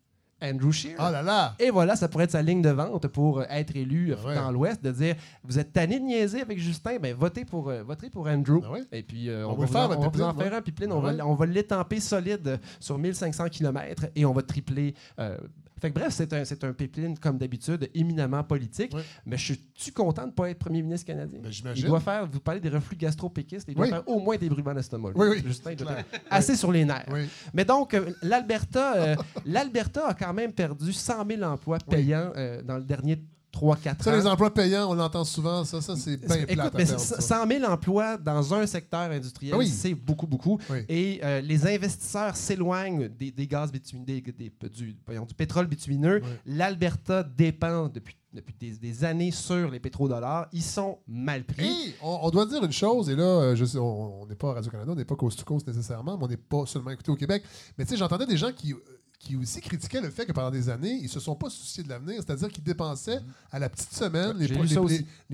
[0.41, 0.95] Andrew Scheer.
[0.99, 1.55] Oh là là!
[1.59, 4.27] Et voilà, ça pourrait être sa ligne de vente pour euh, être élu euh, Ah
[4.27, 4.35] ouais.
[4.35, 7.83] dans l'Ouest, de dire vous êtes tanné de niaiser avec Justin, ben votez pour, euh,
[7.83, 8.59] votez pour Andrew.
[8.65, 8.83] Ah ouais?
[8.91, 10.91] Et puis, euh, On on, va faire, en, on va en pipeline, faire un pipeline.
[10.91, 14.93] On, va, on va l'étamper solide euh, sur 1500 km et on va tripler.
[15.19, 15.37] euh,
[15.79, 18.93] fait que bref, c'est un, c'est un pipeline, comme d'habitude, éminemment politique.
[19.25, 21.39] Mais je suis-tu content de ne pas être premier ministre canadien?
[21.41, 21.87] Ben, il j'imagine.
[21.87, 23.89] doit faire, vous parlez des reflux gastro-péquistes, il doit Oui.
[23.89, 25.11] faire au moins des brûlements d'estomac.
[25.15, 25.43] Oui, oui.
[25.45, 26.05] Justin, il doit Clair.
[26.13, 27.05] être assez sur les nerfs.
[27.53, 29.15] Mais donc, euh, l'Alberta euh,
[29.45, 33.21] l'Alberta a quand même perdu 100 000 emplois payants euh, dans le dernier
[33.55, 34.15] 3-4 Ça, ans.
[34.17, 35.63] les emplois payants, on l'entend souvent.
[35.63, 36.55] Ça, ça c'est bien Écoute, mais
[36.85, 37.21] perdre, c'est- ça.
[37.21, 39.67] 100 000 emplois dans un secteur industriel, oui.
[39.67, 40.59] c'est beaucoup, beaucoup.
[40.69, 40.79] Oui.
[40.89, 45.67] Et euh, les investisseurs s'éloignent des, des gaz bitumineux, des- des- du, voyons, du pétrole
[45.67, 46.21] bitumineux.
[46.23, 46.29] Oui.
[46.45, 50.47] L'Alberta dépend depuis, depuis des, des années sur les pétrodollars.
[50.51, 51.65] Ils sont mal pris.
[51.65, 54.35] Et on, on doit dire une chose, et là, euh, je sais, on on n'est
[54.35, 56.89] pas à Radio-Canada, on n'est pas Coast to Coast nécessairement, mais on n'est pas seulement
[56.91, 57.43] écouté au Québec.
[57.77, 58.77] Mais tu sais, j'entendais des gens qui, euh,
[59.19, 61.89] qui aussi critiquaient le fait que pendant des années, ils se sont pas souciés de
[61.89, 63.19] l'avenir, c'est-à-dire qu'ils dépensaient
[63.51, 64.63] à la petite semaine les, pro-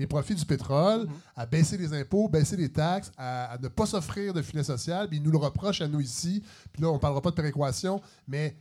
[0.06, 4.32] profits du pétrole, à baisser les impôts, baisser les taxes, à, à ne pas s'offrir
[4.32, 5.08] de filet social.
[5.08, 6.42] Puis ils nous le reprochent à nous ici.
[6.72, 8.56] Puis là, on parlera pas de péréquation, mais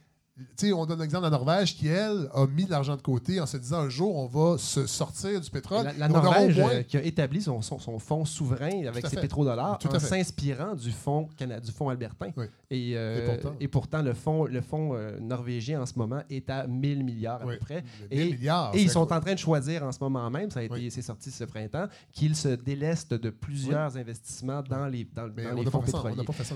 [0.73, 3.45] on donne l'exemple de la Norvège qui, elle, a mis de l'argent de côté en
[3.45, 5.91] se disant un jour, on va se sortir du pétrole.
[5.97, 9.77] La, Norvège moins- euh, qui a établi son, son, son fonds souverain avec ses pétrodollars
[9.79, 12.31] Tout en s'inspirant du fonds du fonds albertain.
[12.37, 12.45] Oui.
[12.69, 13.55] Et, euh, Et pourtant.
[13.59, 17.41] et pourtant, le fonds, le fonds euh, norvégien en ce moment est à 1000 milliards
[17.41, 17.55] à Oui.
[17.59, 17.83] peu près.
[18.11, 18.75] 1000 Et- milliards.
[18.75, 19.17] Et ils sont quoi?
[19.17, 20.91] en train de choisir en ce moment même, ça a été, Oui.
[20.91, 25.79] c'est sorti ce printemps, qu'ils se délestent de plusieurs investissements dans les, dans, dans fonds
[25.81, 26.15] pétroliers.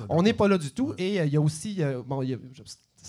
[0.09, 0.93] On n'est pas là du tout.
[0.97, 1.81] Et euh, il y a aussi.
[2.07, 2.37] bon, y a-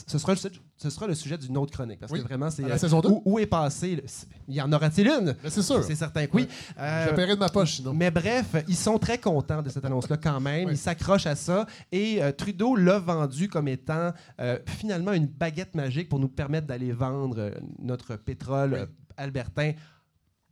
[0.06, 2.00] ce, sera le, sujet- ce sera le sujet d'une autre chronique.
[2.00, 2.20] Parce Oui.
[2.20, 2.62] que vraiment, c'est.
[2.62, 3.08] La euh, saison deux?
[3.08, 3.96] où, où est passé.
[3.96, 4.02] le-
[4.48, 5.34] il y en aura-t-il une?
[5.42, 5.82] Mais c'est sûr.
[5.84, 6.48] C'est certain que oui.
[6.78, 7.92] Euh, Je paierai de ma poche sinon.
[7.94, 10.66] mais bref, ils sont très contents de cette annonce-là quand même.
[10.66, 10.72] Oui.
[10.74, 11.66] Ils s'accrochent à ça.
[11.92, 16.66] Et euh, Trudeau l'a vendu comme étant euh, finalement une baguette magique pour nous permettre
[16.66, 18.94] d'aller vendre notre pétrole Oui.
[19.16, 19.72] albertain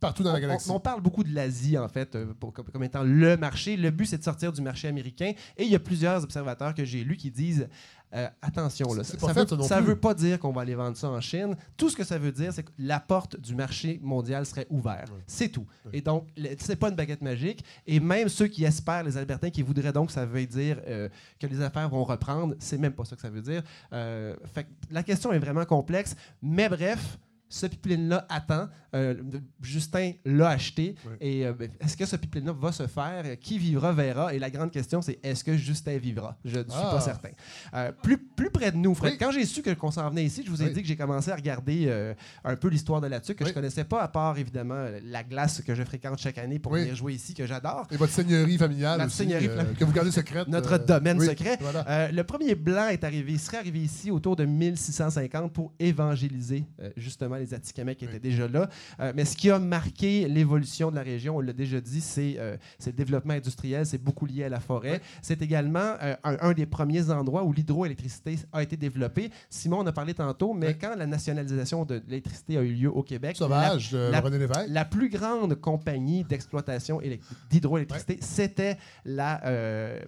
[0.05, 0.69] partout dans la on- galaxie.
[0.71, 3.77] On, on parle beaucoup de l'Asie, en fait, euh, pour- comme, comme étant le marché.
[3.77, 5.33] Le but, c'est de sortir du marché américain.
[5.57, 7.67] Et il y a plusieurs observateurs que j'ai lus qui disent
[8.13, 9.19] euh, attention, là, ça ne
[9.63, 11.53] ça veut, pas dire qu'on va aller vendre ça en Chine.
[11.75, 15.11] Tout ce que ça veut dire, c'est que la porte du marché mondial serait ouverte.
[15.27, 15.65] C'est tout.
[15.91, 16.27] Et donc,
[16.59, 17.65] c'est pas une baguette magique.
[17.85, 21.09] Et même ceux qui espèrent, les Albertains, qui voudraient donc que ça veuille dire euh,
[21.39, 23.63] que les affaires vont reprendre, c'est même pas ça que ça veut dire.
[23.91, 26.15] Euh, fait la question est vraiment complexe.
[26.41, 27.17] Mais bref,
[27.55, 28.67] ce pipeline-là attend.
[28.93, 29.15] Euh,
[29.61, 30.95] Justin l'a acheté.
[31.21, 33.37] Et euh, ben, est-ce que ce pipeline-là va se faire?
[33.39, 34.33] Qui vivra verra?
[34.33, 36.37] Et la grande question, c'est est-ce que Justin vivra?
[36.45, 36.91] Je ne suis Ah.
[36.91, 37.29] pas certain.
[37.73, 39.13] Euh, plus, plus près de nous, Fred.
[39.13, 39.17] Oui.
[39.17, 40.73] Quand j'ai su qu'on s'en venait ici, je vous ai Oui.
[40.73, 42.13] dit que j'ai commencé à regarder
[42.43, 45.61] un peu l'histoire de la tuque, que je connaissais pas, à part évidemment la glace
[45.61, 47.87] que je fréquente chaque année pour venir jouer ici, que j'adore.
[47.91, 49.75] Et votre seigneurie familiale Notre aussi, seigneurie familiale.
[49.75, 50.47] que vous gardez secrète.
[50.47, 51.57] Notre domaine secret.
[51.61, 52.11] Voilà.
[52.11, 56.65] Le premier blanc est arrivé, il serait arrivé ici autour de 1650 pour évangéliser
[56.97, 58.11] justement les Atikamekw qui Oui.
[58.11, 58.69] étaient déjà là.
[58.99, 62.35] Euh, mais ce qui a marqué l'évolution de la région, on l'a déjà dit, c'est
[62.39, 65.01] euh, le développement industriel, c'est beaucoup lié à la forêt.
[65.21, 69.29] C'est également euh, un, un des premiers endroits où l'hydroélectricité a été développée.
[69.49, 70.77] Simon en a parlé tantôt, mais Oui.
[70.79, 74.65] quand la nationalisation de l'électricité a eu lieu au Québec, Sauvage, la- René Lévesque.
[74.69, 79.99] la plus grande compagnie d'exploitation élec- d'hydroélectricité, c'était la, euh,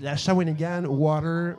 [0.00, 1.56] la Shawinigan Water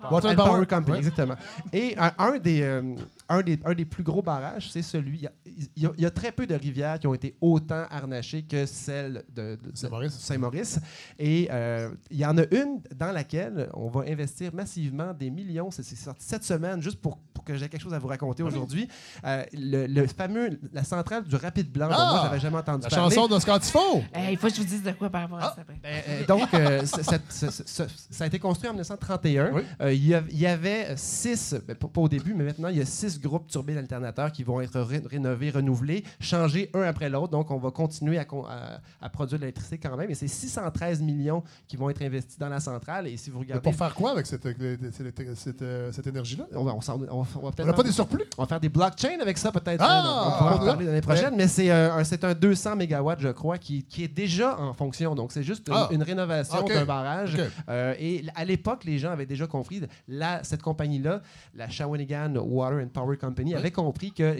[0.00, 0.66] Power, Power.
[0.66, 0.92] Company.
[0.92, 0.98] Ouais.
[0.98, 1.36] Exactement.
[1.72, 2.82] Et un, un des, euh,
[3.28, 5.18] un, des, un des plus gros barrages, c'est celui.
[5.46, 8.66] Il y a- y, y très peu de rivières qui ont été autant harnachées que
[8.66, 10.12] celle de, Saint-Maurice.
[10.14, 10.78] Saint-Maurice.
[11.18, 15.70] Et euh, il y en a une dans laquelle on va investir massivement des millions.
[15.70, 18.88] C'est sorti cette semaine, juste pour que j'ai quelque chose à vous raconter aujourd'hui.
[19.24, 22.10] Euh, le, le fameux, la centrale du Rapide Blanc, dont Ah!
[22.12, 23.14] moi, j'avais jamais entendu La parler.
[23.14, 23.78] chanson d'Oscar Tifo.
[24.12, 25.56] Hey, il faut que je vous dise de quoi par rapport à ça.
[25.60, 25.78] après.
[25.82, 26.84] Ben, euh, donc, euh,
[27.30, 29.52] ça a été construit en 1931.
[29.52, 29.62] Oui.
[29.80, 32.68] Euh, il, y a- il y avait six, ben, pas, pas au début, mais maintenant,
[32.68, 36.82] il y a six groupes turbines alternateurs qui vont être ré- rénovés, renouvelés, changés un
[36.82, 37.28] après l'autre.
[37.32, 40.10] Donc, on va continuer à, con- à- à produire de l'électricité quand même.
[40.10, 43.06] Et c'est 613 millions qui vont être investis dans la centrale.
[43.06, 43.62] Et si vous Mais regardez.
[43.62, 46.46] Pour faire quoi avec cette, cette, cette, euh, cette énergie-là?
[46.54, 46.64] On
[47.38, 48.24] on va- On peut-être n'a pas des surplus?
[48.38, 49.80] on va faire des blockchains avec ça, peut-être.
[49.82, 50.02] Ah!
[50.04, 51.34] hein, on pourra en parler l'année prochaine.
[51.36, 55.14] Mais c'est un, c'est un 200 mégawatts, je crois, qui, qui est déjà en fonction.
[55.14, 55.88] Donc, c'est juste une, Ah!
[55.90, 57.36] une rénovation d'un barrage.
[57.68, 61.22] Euh, et à l'époque, les gens avaient déjà compris, la, cette compagnie-là,
[61.54, 64.36] la Shawinigan Water and Power Company, avait compris que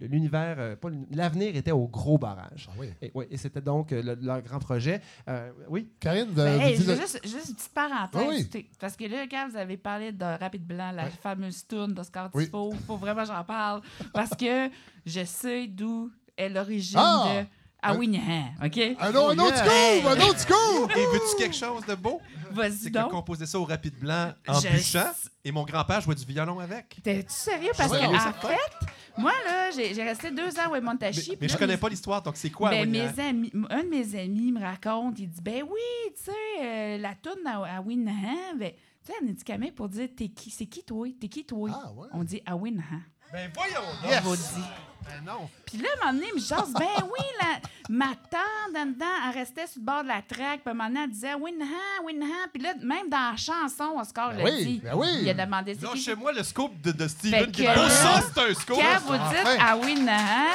[0.00, 0.76] l'univers, euh,
[1.12, 2.68] l'avenir était au gros barrage.
[2.70, 2.88] Ah oui.
[3.30, 5.00] Et, c'était donc euh, le- leur grand projet.
[5.28, 8.22] Euh, oui, Karine, de, Ben, hey, dites- juste, juste une petite parenthèse.
[8.24, 8.66] Ah oui.
[8.78, 11.10] Parce que là, quand vous avez parlé de Rapide Blanc, la Ouais.
[11.22, 12.44] fameuse tourne d'Oscar Oui.
[12.44, 13.80] Tifo, il faut vraiment que j'en parle.
[14.12, 14.70] Parce que
[15.04, 17.24] je sais d'où est l'origine Ah!
[17.42, 17.46] de
[17.86, 18.46] Awinihan.
[18.64, 18.78] OK?
[18.98, 20.08] un, autre- un autre coup!
[20.08, 20.88] Un autre coup!
[20.98, 22.20] Et veux-tu quelque chose de beau?
[22.50, 23.10] Vas-y C'est donc.
[23.10, 25.10] composé ça au rapide blanc en Je- bûchant
[25.44, 26.96] et mon grand-père jouait du violon avec.
[27.02, 27.72] T'es-tu sérieux?
[27.76, 28.86] Parce Ouais, que, en fait,
[29.18, 31.36] moi, là, j'ai resté deux ans à Mais, Montachi.
[31.38, 32.70] mais je connais mes- pas l'histoire, donc c'est quoi?
[32.70, 33.12] Ben, Winihan?
[33.16, 36.32] mes amis, un de mes amis me raconte, il dit ben oui, tu sais,
[36.62, 38.72] euh, la tourne à, à Winahan, ben,
[39.04, 41.92] tu sais, en Atikamekw, pour dire t'es qui, c'est qui toi, t'es qui toi, Ah,
[41.92, 42.08] ouais.
[42.12, 43.00] on dit à Winahan.
[43.32, 44.68] Ben voyons On dire.
[45.06, 45.50] Ben non.
[45.66, 47.58] Puis là, à un moment donné, il me jase, ben oui, la,
[47.90, 50.74] ma tante, en dedans, elle restait sur le bord de la traque, puis à un
[50.74, 52.48] moment donné, elle disait Winahan.
[52.52, 54.80] Puis là, même dans la chanson, Oscar Ben l'a oui, dit.
[54.82, 55.08] ben oui.
[55.22, 55.94] Il a demandé c'est qui.
[55.94, 58.76] Lâchez-moi le scoop de, Steven que qui est là, ça, c'est un scoop!
[58.78, 59.66] Quand vous dites Enfin.
[59.66, 60.52] à Winahan,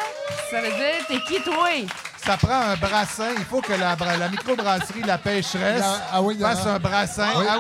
[0.50, 1.70] ça veut dire t'es qui toi?
[2.30, 3.30] Ça prend un brassin.
[3.40, 6.76] Il faut que la, la microbrasserie La Pêcheresse La- ah fasse ah.
[6.76, 7.46] un brassin Oui.
[7.48, 7.58] à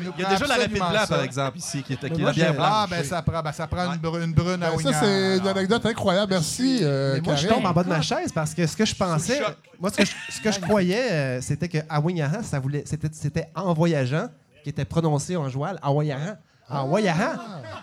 [0.00, 2.16] nous Il y a déjà la rapide blanc, par exemple, ici, qui est, qui est
[2.18, 2.68] moi, la bière je- blanche.
[2.72, 5.36] Ah, ben ça prend, ben, ça prend une, brune, une brune à Ben, ça, c'est
[5.36, 6.32] une anecdote incroyable.
[6.32, 8.94] Merci, euh, moi, je tombe en bas de ma chaise parce que ce que je
[8.94, 9.42] pensais,
[9.78, 13.08] moi, ce que je, ce que je croyais, euh, c'était que Awinyahan, ça voulait, c'était,
[13.12, 14.28] c'était en voyageant,
[14.64, 16.36] qui était prononcé en joual, Awinyahan.
[16.70, 17.34] En voyageant.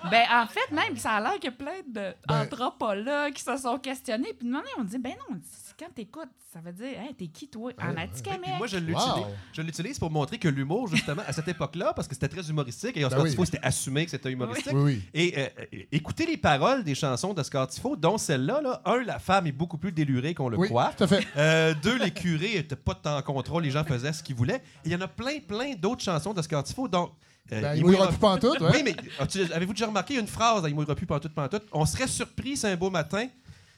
[0.10, 3.56] Ben, en fait, même, ça a l'air qu'il y a plein Ben- d'anthropologues qui se
[3.58, 4.34] sont questionnés.
[4.34, 5.38] Puis, demandé, on dit, ben non,
[5.80, 7.72] quand t'écoutes, ça veut dire, hey, t'es qui, toi?
[7.82, 8.58] En Atikamekw.
[8.58, 9.28] moi, je l'utilise, Wow.
[9.54, 12.98] je l'utilise pour montrer que l'humour, justement, à cette époque-là, parce que c'était très humoristique,
[12.98, 13.30] et Oscar Ben oui.
[13.32, 14.74] Tifo, c'était assumé que c'était humoristique.
[14.76, 15.02] Oui, oui.
[15.14, 18.62] Et euh, euh, écoutez les paroles des chansons d'Oscar Tifo, dont celle-là.
[18.62, 18.82] Là.
[18.86, 20.92] Un, la femme est beaucoup plus délurée qu'on le Oui, croit.
[20.98, 21.26] tout à fait.
[21.38, 24.62] Euh, deux, les curés n'étaient pas temps en contrôle, les gens faisaient ce qu'ils voulaient.
[24.84, 27.10] Et il y en a plein, plein d'autres chansons d'Oscar Tifo, dont...
[27.54, 28.70] euh, Ben, il il mouillera plus pantoute, ouais.
[28.74, 31.64] Oui, mais as-tu- avez-vous déjà remarqué une phrase dans Il mouillera plus pantoute, pantoute?
[31.72, 33.28] On serait surpris, c'est un beau matin,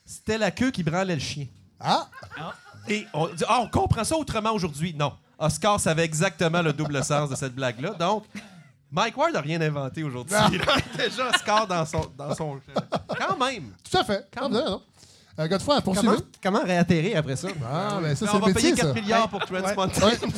[0.04, 1.46] c'était la queue qui branlait le chien.
[1.82, 2.08] Ah!
[2.88, 4.94] Et on dit, ah, on comprend ça autrement aujourd'hui.
[4.94, 5.12] Non.
[5.38, 7.90] Oscar savait exactement le double sens de cette blague-là.
[7.90, 8.24] Donc,
[8.90, 10.36] Mike Ward n'a rien inventé aujourd'hui.
[10.52, 12.12] Il a Déjà Oscar dans son.
[12.16, 12.60] Dans son...
[13.18, 13.72] Quand même.
[13.88, 14.28] Tout à fait.
[14.32, 14.82] Quand même, non.
[15.38, 16.16] Euh, Godefroy, Comment, poursuivez.
[16.42, 17.48] comment réatterrir après ça?
[17.64, 19.00] Ah, mais ça, on c'est va le métier, payer 4 ça.
[19.00, 19.60] milliards pour Ouais.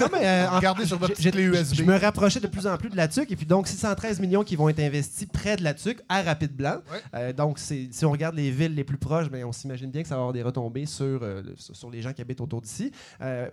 [0.00, 1.74] Non, mais, euh, en- Regardez sur votre j'ai- clé USB.
[1.74, 4.44] Je me rapprochais de plus en plus de la TUC et puis donc 613 millions
[4.44, 6.76] qui vont être investis près de la TUC à Rapide Blanc.
[6.92, 6.98] Ouais.
[7.14, 10.02] Euh, donc c'est- si on regarde les villes les plus proches, ben, on s'imagine bien
[10.02, 12.40] que ça va avoir des retombées sur, euh, le- sur sur les gens qui habitent
[12.40, 12.92] autour d'ici.
[13.20, 13.48] Euh,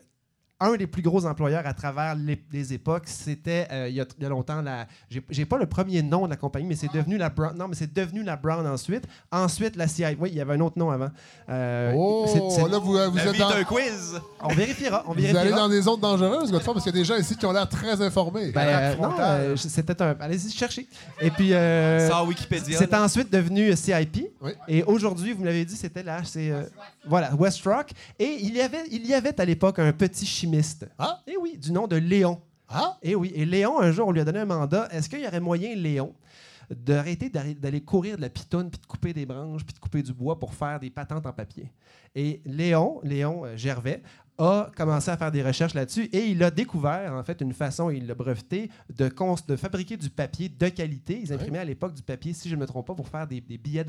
[0.61, 4.05] un des plus gros employeurs à travers les, les époques, c'était euh, il, y a,
[4.17, 4.87] il y a longtemps la.
[5.29, 7.57] J'ai pas le premier nom de la compagnie, mais c'est devenu la Brown.
[7.57, 9.03] Non, mais c'est devenu la Brown ensuite.
[9.31, 10.03] Ensuite la CI.
[10.19, 11.09] Oui, il y avait un autre nom avant.
[11.49, 13.49] Euh, Oh, c'est- c'est- là, vous, euh, vous La êtes dans...
[13.49, 14.21] d'un quiz.
[14.41, 15.03] on vérifiera.
[15.07, 15.59] On Vous allez vérifiera.
[15.59, 17.67] dans des zones dangereuses, Godefroy, parce qu'il y a des gens ici qui ont l'air
[17.67, 18.51] très informés.
[18.51, 20.15] Ben, euh, non, euh, c'était un.
[20.19, 20.87] Allez-y chercher.
[21.19, 21.53] Et puis.
[21.53, 22.77] euh, Sans Wikipédia.
[22.77, 23.03] c'est là.
[23.03, 24.29] ensuite devenu CIP.
[24.41, 24.51] Oui.
[24.67, 26.21] Et aujourd'hui, vous me l'avez dit, c'était là.
[26.23, 26.63] C'est euh,
[27.05, 27.91] voilà, West Rock.
[28.19, 30.87] Et il y avait, il y avait à l'époque un petit chimiste.
[30.97, 31.21] Ah?
[31.27, 32.41] Et oui, du nom de Léon.
[32.67, 32.97] Ah?
[33.01, 33.31] Et oui.
[33.35, 34.87] Et Léon, un jour, on lui a donné un mandat.
[34.91, 36.13] Est-ce qu'il y aurait moyen, Léon,
[36.69, 40.13] d'arrêter d'aller courir de la pitonne, puis de couper des branches, puis de couper du
[40.13, 41.71] bois pour faire des patentes en papier?
[42.15, 44.03] Et Léon, Léon euh, Gervais,
[44.41, 47.89] a commencé à faire des recherches là-dessus et il a découvert, en fait, une façon,
[47.89, 51.19] il l'a breveté, de, fabriquer du papier de qualité.
[51.21, 53.41] Ils imprimaient à l'époque du papier, si je ne me trompe pas, pour faire des,
[53.41, 53.85] des billets,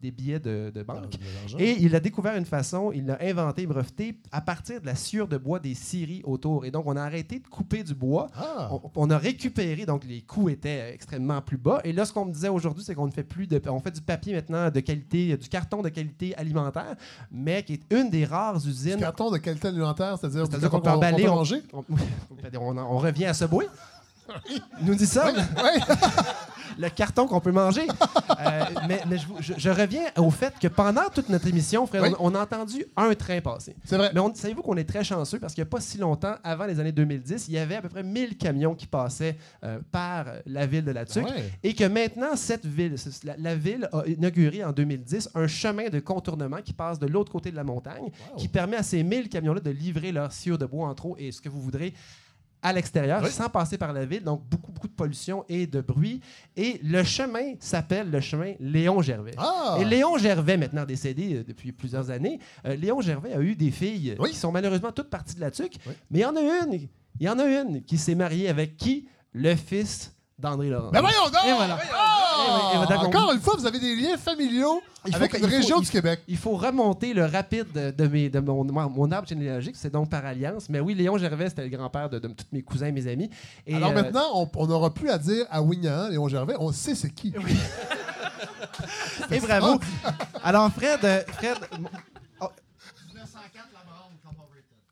[0.00, 1.14] des, billets de, de banque.
[1.58, 5.28] Et il a découvert une façon, il l'a inventé, breveté, à partir de la sciure
[5.28, 6.64] de bois des scieries autour.
[6.64, 8.28] Et donc, on a arrêté de couper du bois.
[8.34, 8.68] Ah!
[8.70, 11.80] On, on a récupéré, donc les coûts étaient extrêmement plus bas.
[11.84, 13.60] Et là, ce qu'on me disait aujourd'hui, c'est qu'on ne fait plus de.
[13.68, 16.96] On fait du papier maintenant de qualité, du carton de qualité alimentaire,
[17.30, 18.98] mais qui est une des rares Du usines.
[18.98, 21.28] carton de qualité alimentaire, c'est-à-dire qu'on peut emballer.
[21.28, 21.62] on- manger?
[21.72, 21.84] on,
[22.58, 23.66] on- on revient à ce bruit.
[24.50, 25.40] Il nous dit ça, Oui.
[26.78, 27.86] le carton qu'on peut manger.
[28.40, 31.86] Euh, mais mais je, vous- je- je reviens au fait que pendant toute notre émission,
[31.86, 32.10] frère, Oui.
[32.18, 33.74] on, on a entendu un train passer.
[33.84, 34.10] C'est vrai.
[34.14, 36.80] Mais savez-vous qu'on est très chanceux parce qu'il n'y a pas si longtemps, avant les
[36.80, 40.66] années 2010, il y avait à peu près 1000 camions qui passaient euh, par la
[40.66, 41.24] ville de la Tuque.
[41.26, 41.50] Ouais.
[41.62, 46.00] Et que maintenant, cette ville, la, la ville a inauguré en 2010 un chemin de
[46.00, 48.36] contournement qui passe de l'autre côté de la montagne, Wow.
[48.38, 51.32] qui permet à ces 1000 camions-là de livrer leur sciure de bois en trop et
[51.32, 51.94] ce que vous voudrez
[52.64, 53.30] à l'extérieur, Oui.
[53.30, 54.24] sans passer par la ville.
[54.24, 56.20] Donc, beaucoup, beaucoup de pollution et de bruit.
[56.56, 59.34] Et le chemin s'appelle le chemin Léon Gervais.
[59.36, 59.76] Ah!
[59.80, 63.70] Et Léon Gervais, maintenant décédé euh, depuis plusieurs années, euh, Léon Gervais a eu des
[63.70, 64.30] filles Oui.
[64.30, 65.76] qui sont malheureusement toutes parties de la tuque.
[65.86, 65.92] Oui.
[66.10, 68.76] Mais il y en a une, il y en a une qui s'est mariée avec
[68.78, 69.06] qui?
[69.34, 70.90] Le fils d'André Laurent.
[70.90, 71.44] Ben voyons donc!
[71.46, 71.78] Et voilà.
[71.92, 72.72] Ah!
[72.74, 75.56] Et Encore une fois, vous avez des liens familiaux Il faut avec que- une faut-
[75.56, 76.20] région il du Québec.
[76.26, 80.24] Il faut remonter le rapide de, de mes, de mon, arbre généalogique, c'est donc par
[80.26, 80.68] alliance.
[80.68, 83.30] Mais oui, Léon Gervais, c'était le grand-père de, de tous mes cousins et mes amis.
[83.66, 86.72] Et, Alors euh, maintenant, on- on n'aura plus à dire à Wignan, Léon Gervais, on
[86.72, 87.32] sait c'est qui.
[89.30, 89.78] Et bravo.
[90.42, 91.56] Alors, Fred, euh, Fred.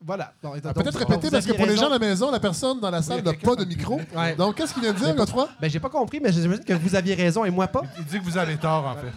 [0.05, 0.33] Voilà.
[0.43, 2.79] Bon, Ah, donc, Peut-être répéter parce que pour les gens à la maison, la personne
[2.79, 3.99] dans la salle n'a pas de micro.
[4.15, 4.35] Ouais.
[4.35, 5.47] Donc, qu'est-ce qu'il vient de dire, Godefroy?
[5.61, 7.83] Ben, j'ai pas compris, mais j'imagine que vous aviez raison et moi pas.
[7.97, 9.13] Il dit que vous avez tort, en fait.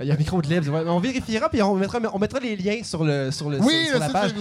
[0.00, 0.72] Il y a un micro de libre.
[0.72, 0.82] ouais.
[0.88, 3.90] On vérifiera puis on mettra, on mettra les liens sur, le, sur, le, Oui, sur,
[3.92, 4.32] sur la page.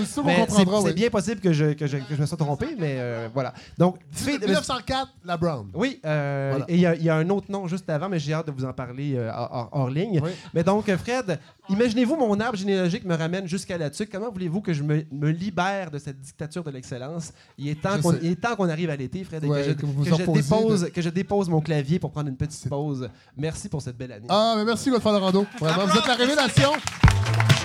[0.85, 3.53] c'est bien possible que je, que, je, que je me sois trompé, mais euh, voilà.
[3.77, 5.67] Donc, fait- 1904, la Brown.
[5.73, 6.65] Oui, euh, Voilà.
[6.69, 8.47] et il y, a- il y a un autre nom juste avant, mais j'ai hâte
[8.47, 9.31] de vous en parler euh,
[9.71, 10.19] hors, ligne.
[10.23, 10.31] Oui.
[10.53, 14.07] Mais donc, euh, Fred, imaginez-vous mon arbre généalogique me ramène jusqu'à là-dessus.
[14.11, 17.31] Comment voulez-vous que je me, me libère de cette dictature de l'excellence?
[17.57, 20.09] Il est temps qu'on arrive à l'été, Fred, et Ouais, que, je, que vous que
[20.09, 23.09] vous je dépose, que je dépose mon clavier pour prendre une petite pause.
[23.37, 24.27] Merci pour cette belle année.
[24.29, 25.45] Ah, mais merci, Godefroy Lorando.
[25.57, 26.71] Vraiment, vous êtes la révélation.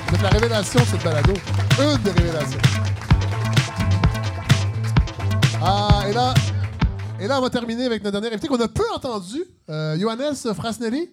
[0.09, 1.33] Vous êtes la révélation de cette balado.
[1.79, 2.61] Une des révélations.
[5.63, 6.35] Ah, et là,
[7.21, 10.35] et là, on va terminer avec notre dernier invité qu'on a peu entendu, euh, Johannes
[10.55, 11.11] Frasnelli.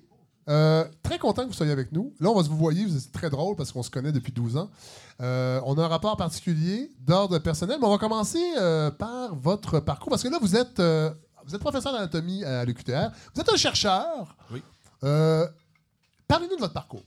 [0.50, 2.14] Euh, très content que vous soyez avec nous.
[2.20, 4.58] Là, on va se vous voyez, êtes très drôle parce qu'on se connaît depuis 12
[4.58, 4.70] ans.
[5.22, 9.80] Euh, on a un rapport particulier d'ordre personnel, mais on va commencer euh, par votre
[9.80, 13.12] parcours parce que là, vous êtes, vous êtes professeur d'anatomie à l'UQTR.
[13.36, 14.36] Vous êtes un chercheur.
[14.52, 14.64] Oui.
[15.04, 15.48] Euh,
[16.32, 17.04] Parlez-nous de votre parcours.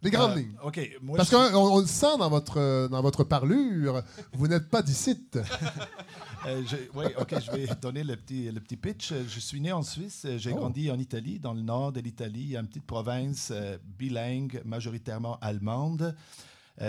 [0.00, 0.54] Les grandes Euh, lignes.
[0.62, 0.78] OK.
[1.02, 4.00] Moi, Parce je qu'on le sent dans votre, euh, dans votre parlure,
[4.32, 5.18] vous n'êtes pas d'ici.
[6.46, 6.62] Euh,
[6.94, 9.12] oui, OK, je vais donner le petit, le petit pitch.
[9.12, 10.24] Je suis né en Suisse.
[10.36, 10.56] J'ai Oh.
[10.58, 12.56] grandi en Italie, dans le nord de l'Italie.
[12.56, 16.14] Une petite province euh, bilingue, majoritairement allemande.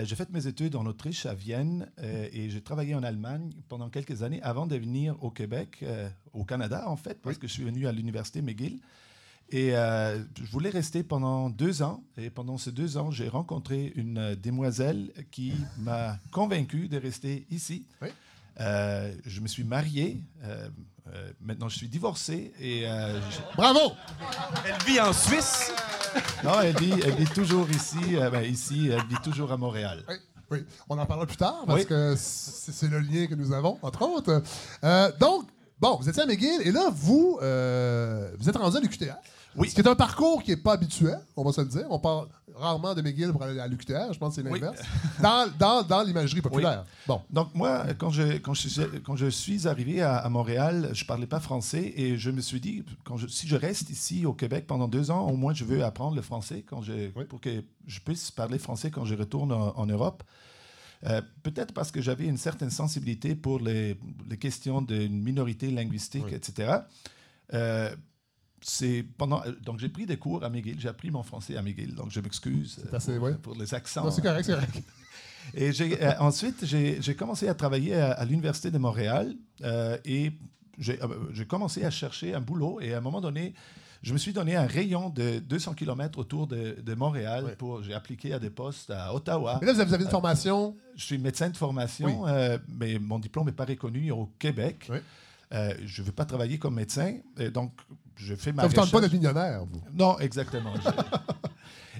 [0.04, 1.90] J'ai fait mes études en Autriche, à Vienne,
[2.32, 5.84] et j'ai travaillé en Allemagne pendant quelques années avant de venir au Québec,
[6.32, 8.78] au Canada en fait, parce que je suis venu à l'université McGill.
[9.52, 12.02] Et euh, je voulais rester pendant deux ans.
[12.16, 17.46] Et pendant ces deux ans, j'ai rencontré une euh, demoiselle qui m'a convaincu de rester
[17.50, 17.84] ici.
[18.00, 18.08] Oui.
[18.60, 20.22] Euh, je me suis marié.
[20.44, 20.68] euh,
[21.14, 22.52] euh, maintenant, je suis divorcé.
[22.60, 23.92] Et euh, je- Bravo!
[24.64, 25.72] Elle vit en Suisse?
[26.44, 27.98] non, elle vit, elle vit toujours ici.
[28.16, 30.04] euh, ben, ici, elle vit toujours à Montréal.
[30.08, 30.14] Oui,
[30.52, 30.58] oui,
[30.88, 31.86] on en parlera plus tard parce Oui.
[31.86, 34.42] que c'est c'est le lien que nous avons, entre autres.
[34.84, 35.48] Euh, donc,
[35.80, 39.14] bon, vous étiez à McGill et là, vous, euh, vous êtes rendu à l'UQTR.
[39.56, 39.68] Oui.
[39.68, 41.86] Ce qui est un parcours qui n'est pas habituel, on va se le dire.
[41.90, 44.12] On parle rarement de McGill pour aller à l'UQTR.
[44.12, 44.60] Je pense que c'est Oui.
[44.60, 44.80] l'inverse.
[45.20, 46.84] Dans, dans, dans l'imagerie populaire.
[47.06, 47.22] Bon.
[47.30, 51.04] Donc moi, quand je, quand je, suis, quand je suis arrivé à, à Montréal, je
[51.04, 54.34] parlais pas français et je me suis dit, quand je- si je reste ici au
[54.34, 57.24] Québec pendant deux ans, au moins je veux apprendre le français quand je, Oui.
[57.24, 60.22] pour que je puisse parler français quand je retourne en, en Europe.
[61.06, 63.98] Euh, Peut-être parce que j'avais une certaine sensibilité pour les,
[64.28, 66.74] les questions d'une minorité linguistique, etc.
[67.54, 67.90] Euh,
[68.60, 71.62] c'est pendant euh, donc j'ai pris des cours à McGill, j'ai appris mon français à
[71.62, 73.34] McGill, donc je m'excuse assez- pour, ouais.
[73.34, 74.04] pour les accents.
[74.04, 74.82] Non, c'est correct, c'est correct.
[75.54, 79.96] Et j'ai, euh, ensuite, j'ai j'ai commencé à travailler à, à l'Université de Montréal euh,
[80.04, 80.32] et
[80.78, 82.78] j'ai euh, j'ai commencé à chercher un boulot.
[82.80, 83.54] Et à un moment donné,
[84.02, 87.56] je me suis donné un rayon de 200 km autour de, de Montréal.
[87.58, 89.58] Pour J'ai appliqué à des postes à Ottawa.
[89.60, 90.76] Mais là, vous avez, une formation?
[90.94, 92.30] Je suis médecin de formation, Oui.
[92.68, 94.88] mais mon diplôme n'est pas reconnu au Québec.
[94.90, 94.98] Oui.
[95.52, 97.16] Euh, je ne veux pas travailler comme médecin.
[97.38, 97.72] Et donc,
[98.16, 99.82] je fais ma Ça vous tente pas d'être millionnaire, vous?
[99.92, 100.74] Non, exactement.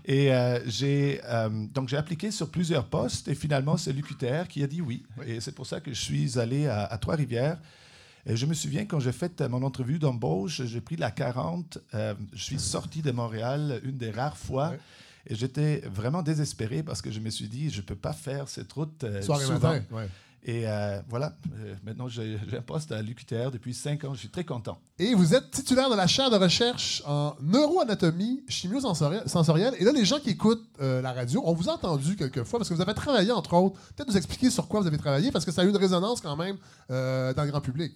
[0.04, 4.62] Et euh, j'ai euh, donc j'ai appliqué sur plusieurs postes et finalement c'est l'UQTR qui
[4.62, 5.04] a dit oui.
[5.26, 7.58] Et c'est pour ça que je suis allé à, à Trois-Rivières.
[8.26, 11.78] Et je me souviens quand j'ai fait mon entrevue d'embauche, j'ai pris la 40.
[11.94, 14.70] euh, je suis sorti de Montréal une des rares fois.
[14.70, 14.80] Ouais.
[15.26, 18.48] Et j'étais vraiment désespéré parce que je me suis dit, je ne peux pas faire
[18.48, 19.52] cette route euh, souvent.
[19.52, 19.82] matin.
[19.90, 20.08] Ouais.
[20.42, 24.14] Et euh, voilà, Euh, maintenant j'ai un poste à l'UQTR depuis cinq ans.
[24.14, 24.78] Je suis très content.
[24.98, 29.28] Et vous êtes titulaire de la chaire de recherche en neuroanatomie chimio-sensorielle.
[29.28, 29.74] sensorielle.
[29.78, 32.58] Et là, les gens qui écoutent euh, la radio, on vous a entendu quelques fois
[32.58, 33.78] parce que vous avez travaillé, entre autres.
[33.94, 36.20] Peut-être nous expliquer sur quoi vous avez travaillé parce que ça a eu une résonance
[36.22, 36.56] quand même
[36.88, 37.92] dans le grand public.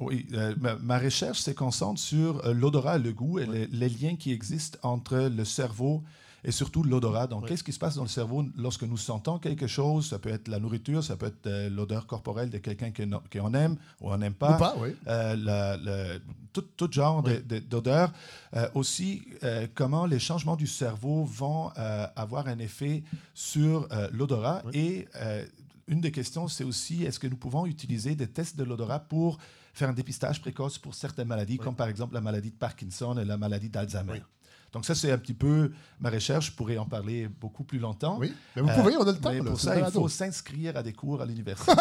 [0.00, 0.26] Oui,
[0.60, 4.78] ma, ma recherche se concentre sur l'odorat le goût et les, les liens qui existent
[4.84, 6.04] entre le cerveau
[6.48, 7.26] et surtout l'odorat.
[7.26, 7.48] Donc, Oui.
[7.48, 10.08] qu'est-ce qui se passe dans le cerveau lorsque nous sentons quelque chose?
[10.08, 13.52] Ça peut être la nourriture, ça peut être euh, l'odeur corporelle de quelqu'un no- qu'on
[13.54, 14.56] aime ou on n'aime pas.
[14.56, 14.90] Ou pas, oui.
[15.06, 16.20] Euh, la- le-
[16.52, 18.12] tout, tout genre de- de- d'odeur.
[18.56, 21.68] Euh, aussi, euh, comment les changements du cerveau vont
[22.16, 23.02] avoir un effet
[23.34, 24.62] sur l'odorat.
[24.66, 24.72] Oui.
[24.74, 25.08] Et
[25.86, 29.38] une des questions, c'est aussi est-ce que nous pouvons utiliser des tests de l'odorat pour
[29.74, 33.24] faire un dépistage précoce pour certaines maladies, comme par exemple la maladie de Parkinson et
[33.24, 34.22] la maladie d'Alzheimer?
[34.72, 36.46] Donc ça, c'est un petit peu ma recherche.
[36.46, 38.18] Je pourrais en parler beaucoup plus longtemps.
[38.18, 38.32] Oui.
[38.54, 39.32] Mais vous Euh, pouvez, on a le temps.
[39.32, 41.72] Mais pour ça, il faut s'inscrire à des cours à l'université.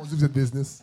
[0.00, 0.82] On dit que vous êtes business.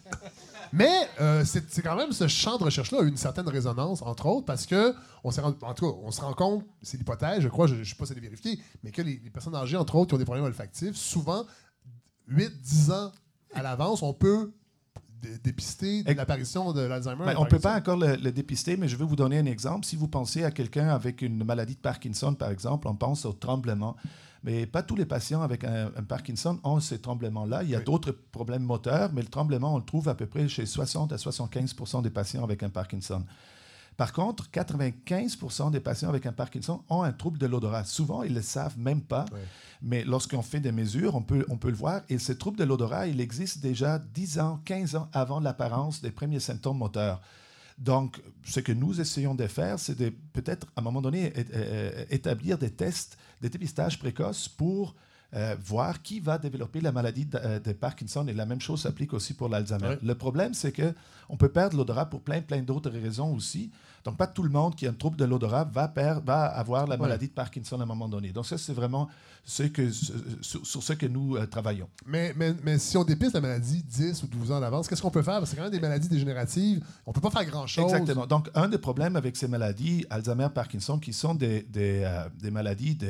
[0.73, 4.25] Mais euh, c'est quand même ce champ de recherche-là a eu une certaine résonance, entre
[4.25, 7.67] autres, parce que on en tout cas, on se rend compte, c'est l'hypothèse, je crois,
[7.67, 10.09] je ne sais pas si c'est vérifié, mais que les, les personnes âgées, entre autres,
[10.09, 11.45] qui ont des problèmes olfactifs, souvent,
[12.29, 13.11] 8-10 ans
[13.53, 14.51] à l'avance, on peut
[15.43, 17.25] dépister l'apparition de l'Alzheimer.
[17.25, 19.45] Ben, on ne peut pas encore le, le dépister, mais je vais vous donner un
[19.45, 19.85] exemple.
[19.85, 23.33] Si vous pensez à quelqu'un avec une maladie de Parkinson, par exemple, on pense au
[23.33, 23.95] tremblement.
[24.43, 27.63] Mais pas tous les patients avec un, un Parkinson ont ces tremblements-là.
[27.63, 27.83] Il y a Oui.
[27.83, 31.15] d'autres problèmes moteurs, mais le tremblement, on le trouve à peu près chez 60 à
[31.15, 33.23] 75% des patients avec un Parkinson.
[33.97, 37.85] Par contre, 95% des patients avec un Parkinson ont un trouble de l'odorat.
[37.85, 39.39] Souvent, ils ne le savent même pas, Ouais.
[39.81, 42.01] mais lorsqu'on fait des mesures, on peut, on peut le voir.
[42.09, 46.11] Et ce trouble de l'odorat, il existe déjà 10 ans, 15 ans avant l'apparence des
[46.11, 47.21] premiers symptômes moteurs.
[47.77, 51.33] Donc, ce que nous essayons de faire, c'est de peut-être, à un moment donné,
[52.09, 54.95] établir des tests, des dépistages précoces pour
[55.33, 58.25] euh, voir qui va développer la maladie de, euh, de Parkinson.
[58.27, 59.97] Et la même chose s'applique aussi pour l'Alzheimer.
[60.03, 60.93] Le problème, c'est que
[61.27, 63.71] on peut perdre l'odorat pour plein, plein d'autres raisons aussi.
[64.03, 65.91] Donc, pas tout le monde qui a un trouble de l'odorat va,
[66.23, 68.29] va avoir la maladie de Parkinson à un moment donné.
[68.31, 69.09] Donc, ça, c'est vraiment
[69.43, 71.89] ce que, ce- sur, sur ce que nous euh, travaillons.
[72.05, 75.09] Mais, mais, mais si on dépiste la maladie 10 ou 12 ans d'avance, qu'est-ce qu'on
[75.09, 75.39] peut faire?
[75.39, 76.85] Parce que c'est quand même des maladies dégénératives.
[77.07, 77.91] On peut pas faire grand-chose.
[77.91, 78.27] Exactement.
[78.27, 82.51] Donc, un des problèmes avec ces maladies, Alzheimer, Parkinson, qui sont des, des, euh, des
[82.51, 83.09] maladies de,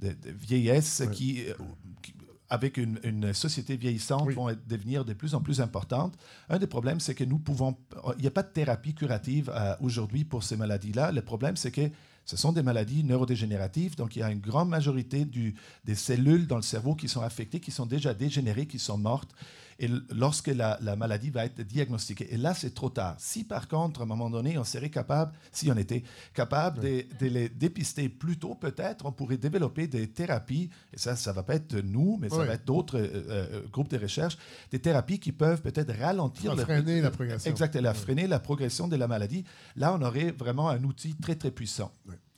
[0.00, 1.10] de- de vieillesse Ouais.
[1.10, 1.54] qui, euh,
[2.02, 2.14] qui,
[2.48, 4.34] avec une, une société vieillissante, Oui.
[4.34, 6.14] vont être- devenir de plus en plus importantes.
[6.48, 7.76] Un des problèmes, c'est que nous pouvons...
[8.18, 11.10] Il n'y a pas de thérapie curative euh, aujourd'hui pour ces maladies-là.
[11.12, 11.90] Le problème, c'est que
[12.24, 15.54] ce sont des maladies neurodégénératives, donc il y a une grande majorité du,
[15.84, 19.30] des cellules dans le cerveau qui sont affectées, qui sont déjà dégénérées, qui sont mortes,
[19.78, 22.32] et lorsque la, la maladie va être diagnostiquée.
[22.32, 23.14] Et là, c'est trop tard.
[23.18, 26.02] Si par contre, à un moment donné, on serait capable, si on était
[26.34, 31.14] capable de, de les dépister plus tôt, peut-être, on pourrait développer des thérapies, et ça,
[31.16, 32.46] ça va pas être nous, mais ça Oui.
[32.46, 34.36] va être d'autres euh, euh, groupes de recherche,
[34.70, 37.50] des thérapies qui peuvent peut-être ralentir le- freiner la progression.
[37.50, 39.44] Exact, et la freiner la progression de la maladie.
[39.76, 41.92] Là, on aurait vraiment un outil très, très puissant.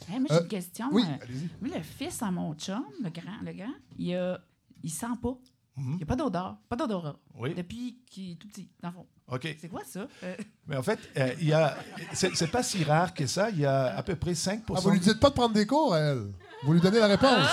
[0.09, 0.87] Hey, moi, j'ai Euh, une question.
[0.93, 4.41] Oui, euh, le fils à mon chum, le grand, le grand, il a,
[4.83, 5.37] il sent pas.
[5.79, 5.93] Mhm.
[5.93, 7.17] Il n'y a pas d'odeur, pas d'odorat.
[7.37, 7.55] Oui.
[7.55, 9.07] Depuis qu'il est tout petit, dans le fond.
[9.29, 9.57] OK.
[9.61, 10.07] C'est quoi ça?
[10.25, 10.37] Euh,
[10.67, 11.77] Mais en fait, euh, il y a,
[12.13, 13.51] c'est, c'est pas si rare que ça.
[13.51, 15.67] Il y a à peu près 5 Ah, vous lui dites pas de prendre des
[15.67, 16.33] cours à elle.
[16.65, 17.47] Vous lui donnez la réponse.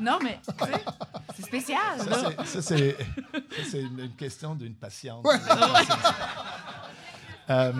[0.00, 0.40] non, mais
[1.36, 1.98] c'est spécial.
[1.98, 5.24] Ça, c'est, ça, c'est- ça, c'est une, une question d'une patiente.
[5.24, 5.36] Ouais.
[7.48, 7.72] Euh,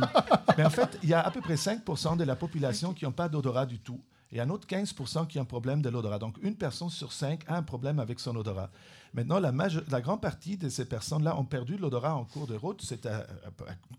[0.57, 3.13] mais en fait, il y a à peu près 5% de la population qui n'ont
[3.13, 4.01] pas d'odorat du tout.
[4.31, 4.95] Et un autre 15
[5.29, 6.19] qui ont un problème de l'odorat.
[6.19, 8.71] Donc, une personne sur cinq a un problème avec son odorat.
[9.15, 12.83] Maintenant, la, grande partie de ces personnes-là ont perdu l'odorat en cours de route.
[12.83, 13.27] C'est à,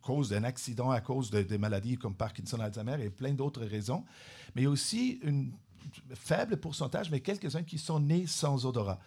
[0.02, 4.04] cause d'un accident, à cause de- des maladies comme Parkinson, Alzheimer et plein d'autres raisons.
[4.56, 5.52] Mais il y a aussi une
[6.14, 9.00] faible pourcentage, mais quelques-uns qui sont nés sans odorat.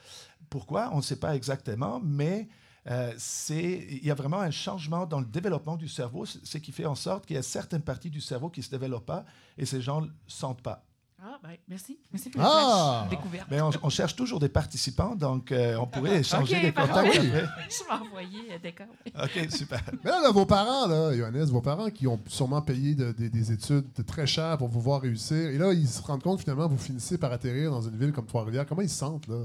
[0.48, 0.90] Pourquoi?
[0.92, 2.48] On ne sait pas exactement, mais
[2.88, 3.12] euh,
[3.50, 6.94] il y a vraiment un changement dans le développement du cerveau, ce qui fait en
[6.94, 9.24] sorte qu'il y a certaines parties du cerveau qui ne se développent pas
[9.58, 10.84] et ces gens ne sentent pas.
[11.22, 11.98] Ah, ben, merci.
[12.10, 13.06] Merci pour Ah!
[13.10, 13.46] découverte.
[13.50, 16.92] Mais on, on cherche toujours des participants, donc euh, on pourrait échanger des parfait.
[16.94, 17.18] contacts.
[17.20, 17.28] Oui.
[17.68, 18.86] Je vais envoyer euh, d'accord.
[19.22, 19.80] OK, super.
[20.04, 23.28] Mais là, là, vos parents, là, Johannes, vos parents qui ont sûrement payé de- des-
[23.28, 26.40] des études de très chères pour vous voir réussir, et là, ils se rendent compte
[26.40, 28.64] finalement vous finissez par atterrir dans une ville comme Trois-Rivières.
[28.66, 29.36] Comment ils se sentent, là?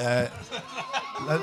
[0.00, 0.26] Euh,
[1.28, 1.38] la-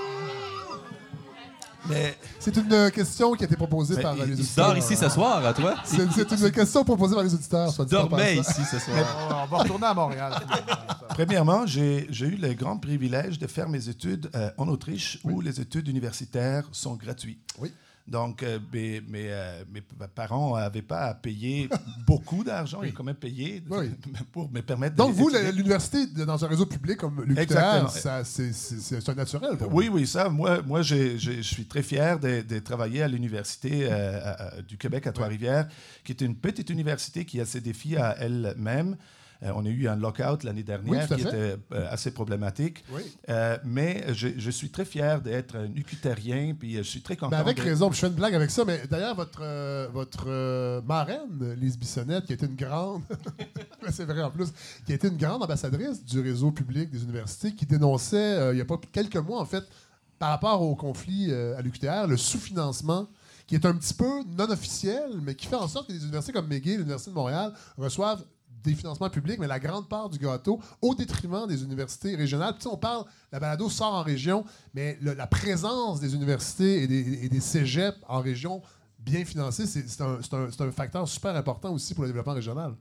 [1.90, 4.68] Mais C'est une euh, question qui a été proposée Mais par il- les auditeurs.
[4.68, 5.76] dors ici ce soir, à toi?
[5.84, 7.72] C'est c'est une question proposée par les auditeurs.
[7.72, 8.42] soit passant.
[8.42, 8.98] ici ce soir.
[9.30, 10.34] On va retourner à Montréal.
[11.10, 15.42] Premièrement, j'ai j'ai eu le grand privilège de faire mes études euh, en Autriche où
[15.42, 17.40] les études universitaires sont gratuites.
[17.60, 17.72] Oui.
[18.08, 19.82] Donc, euh, mes, mes, euh, mes
[20.14, 21.68] parents n'avaient pas à payer
[22.06, 23.90] beaucoup d'argent, ils ont quand même payé Oui.
[24.32, 29.58] pour me permettre Donc, vous, l'université, dans un réseau public comme l'UQTR, c'est un naturel
[29.58, 29.78] pour vous.
[29.78, 34.62] Oui, oui, ça, moi, moi je suis très fier de, de travailler à l'Université euh,
[34.68, 35.68] du Québec à Trois-Rivières,
[36.04, 38.98] qui est une petite université qui a ses défis à elle-même.
[39.46, 42.84] Euh, on a eu un lockout l'année dernière à qui était euh, assez problématique.
[42.92, 43.02] Oui.
[43.30, 47.30] Euh, mais je, je suis très fier d'être un ucutérien, puis je suis très content.
[47.32, 49.42] Mais avec de- raison, je fais une blague avec ça, mais d'ailleurs, votre,
[49.92, 53.04] votre marraine, Lise Bissonnette, qui été une grande,
[53.92, 54.48] c'est vrai en plus,
[54.86, 58.66] qui été une grande ambassadrice du réseau public des universités, qui dénonçait, il y a
[58.66, 59.64] pas quelques mois, en fait,
[60.18, 63.08] par rapport au conflit à l'UQTR, le sous-financement,
[63.48, 66.34] qui est un petit peu non officiel, mais qui fait en sorte que les universités
[66.34, 68.24] comme McGill, l'Université de Montréal, reçoivent
[68.70, 72.56] des financements publics, mais la grande part du gâteau au détriment des universités régionales.
[72.58, 74.44] Puis, on parle, la balado sort en région,
[74.74, 78.62] mais la présence des universités et des, et cégeps en région
[79.00, 79.24] bien
[80.02, 82.74] un- c'est un facteur super important aussi pour le développement régional.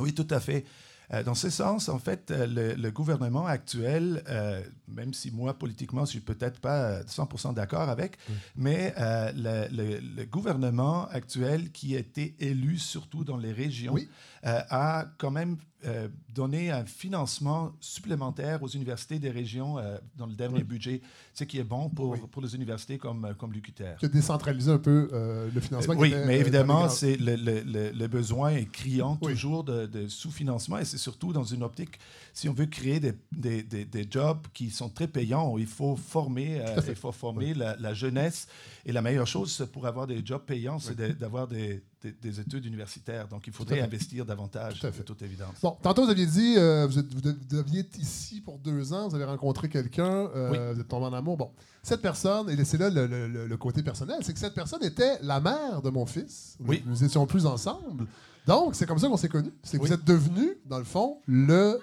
[0.00, 0.64] Oui, tout à fait.
[1.12, 5.58] Euh, dans ce sens, en fait, euh, le, le gouvernement actuel, euh, même si moi,
[5.58, 8.18] politiquement, je suis peut-être pas euh, 100% d'accord avec,
[8.56, 13.94] mais euh, le, le- le gouvernement actuel qui a été élu surtout dans les régions
[13.94, 14.08] Oui.
[14.42, 15.56] a quand même
[15.86, 20.64] euh, donné un financement supplémentaire aux universités des régions euh, dans le dernier Oui.
[20.64, 21.00] budget,
[21.34, 22.18] ce qui est bon pour, Oui.
[22.32, 23.96] pour les universités comme, comme l'UQTR.
[24.00, 25.94] Qui a décentralisé un peu euh, le financement.
[25.96, 29.32] Oui, était, mais euh, évidemment, c'est le, le- le- le besoin est criant Oui.
[29.32, 31.98] toujours de, de sous-financement et c'est surtout dans une optique,
[32.32, 35.94] si on veut créer des, des- des- des jobs qui sont très payants, il faut
[35.96, 38.48] former, euh, il faut former la, la jeunesse
[38.84, 42.64] et la meilleure chose pour avoir des jobs payants, c'est d'avoir des, des- des études
[42.64, 43.26] universitaires.
[43.28, 45.00] Donc, il faudrait investir davantage, Tout à fait.
[45.00, 45.56] de toute évidence.
[45.62, 48.58] Bon, tantôt, vous aviez dit, euh, vous, êtes- vous de- vous deviez être ici pour
[48.58, 50.74] deux ans, vous avez rencontré quelqu'un, euh, Oui.
[50.74, 51.36] vous êtes tombé en amour.
[51.36, 51.50] Bon,
[51.82, 54.82] cette personne, et c'est là le, le- le- le côté personnel, c'est que cette personne
[54.84, 56.56] était la mère de mon fils.
[56.60, 56.82] Nous- Oui.
[56.86, 58.06] Nous étions plus ensemble.
[58.46, 59.52] Donc, c'est comme ça qu'on s'est connus.
[59.62, 59.88] C'est que Oui.
[59.88, 61.78] vous êtes devenu, dans le fond, le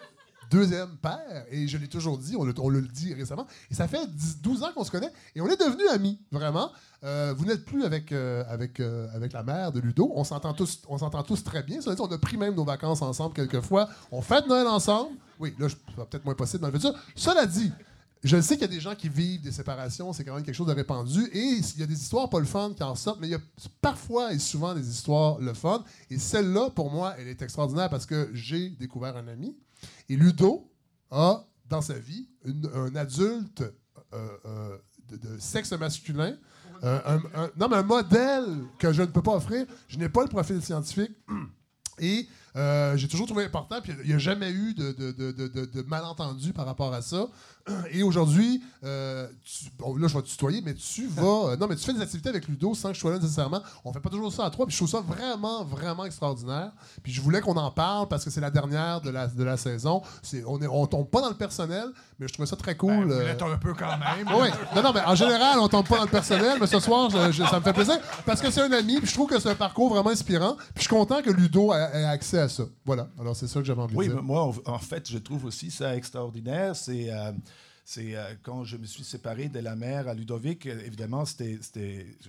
[0.51, 1.45] deuxième père.
[1.49, 3.47] Et je l'ai toujours dit, on le, dit récemment.
[3.71, 5.11] Et ça fait 10 12 ans qu'on se connaît.
[5.35, 6.71] Et on est devenus amis, vraiment.
[7.03, 10.11] Euh, vous n'êtes plus avec, euh, avec, euh, avec la mère de Ludo.
[10.15, 11.81] On s'entend tous, on s'entend tous très bien.
[11.81, 13.89] Cela dit, on a pris même nos vacances ensemble quelques fois.
[14.11, 15.11] On fête Noël ensemble.
[15.39, 16.93] Oui, là, je- ça peut-être moins possible dans le futur.
[17.15, 17.71] Cela dit,
[18.23, 20.55] je sais qu'il y a des gens qui vivent des séparations, c'est quand même quelque
[20.55, 21.25] chose de répandu.
[21.31, 23.35] Et il y a des histoires pas le fun qui en sortent, mais il y
[23.35, 23.41] a
[23.81, 25.83] parfois et souvent des histoires le fun.
[26.09, 29.55] Et celle-là, pour moi, elle est extraordinaire parce que j'ai découvert un ami.
[30.09, 30.71] Et Ludo
[31.11, 32.27] a, dans sa vie,
[32.73, 33.63] un adulte
[34.13, 34.77] euh, euh,
[35.09, 36.37] de, sexe masculin.
[36.83, 37.19] un,
[37.57, 39.65] non, mais un modèle que je ne peux pas offrir.
[39.87, 41.11] Je n'ai pas le profil scientifique.
[42.55, 45.47] Euh, j'ai toujours trouvé important, puis il n'y a jamais eu de, de, de, de,
[45.47, 47.27] de- de malentendu par rapport à ça.
[47.91, 49.27] Et aujourd'hui, euh,
[49.79, 51.23] bon, là, je vais te tutoyer, mais tu vas.
[51.51, 53.61] euh, non, mais tu fais des activités avec Ludo sans que je sois là nécessairement.
[53.83, 56.71] On fait pas toujours ça à trois, puis je trouve ça vraiment, vraiment extraordinaire.
[57.03, 59.57] Puis je voulais qu'on en parle parce que c'est la dernière de la, de la
[59.57, 60.01] saison.
[60.45, 61.85] On ne on tombe pas dans le personnel,
[62.19, 63.11] mais je trouvais ça très cool.
[63.11, 64.27] Euh, l'êtes un peu quand même.
[64.39, 67.09] oui, non, non, mais en général, on tombe pas dans le personnel, mais ce soir,
[67.09, 69.39] je- je- ça me fait plaisir parce que c'est un ami, puis je trouve que
[69.39, 72.44] c'est un parcours vraiment inspirant, puis je suis content que Ludo ait, ait accès à
[72.49, 72.65] ça.
[72.85, 74.23] Voilà, alors c'est ça que j'avais envie Oui, de dire.
[74.23, 76.75] moi, en- fait, je trouve aussi ça extraordinaire.
[76.75, 77.31] C'est euh,
[77.87, 80.65] c'est euh, quand je me suis séparé de la mère à Ludovic.
[80.65, 81.59] euh, Évidemment, c'était,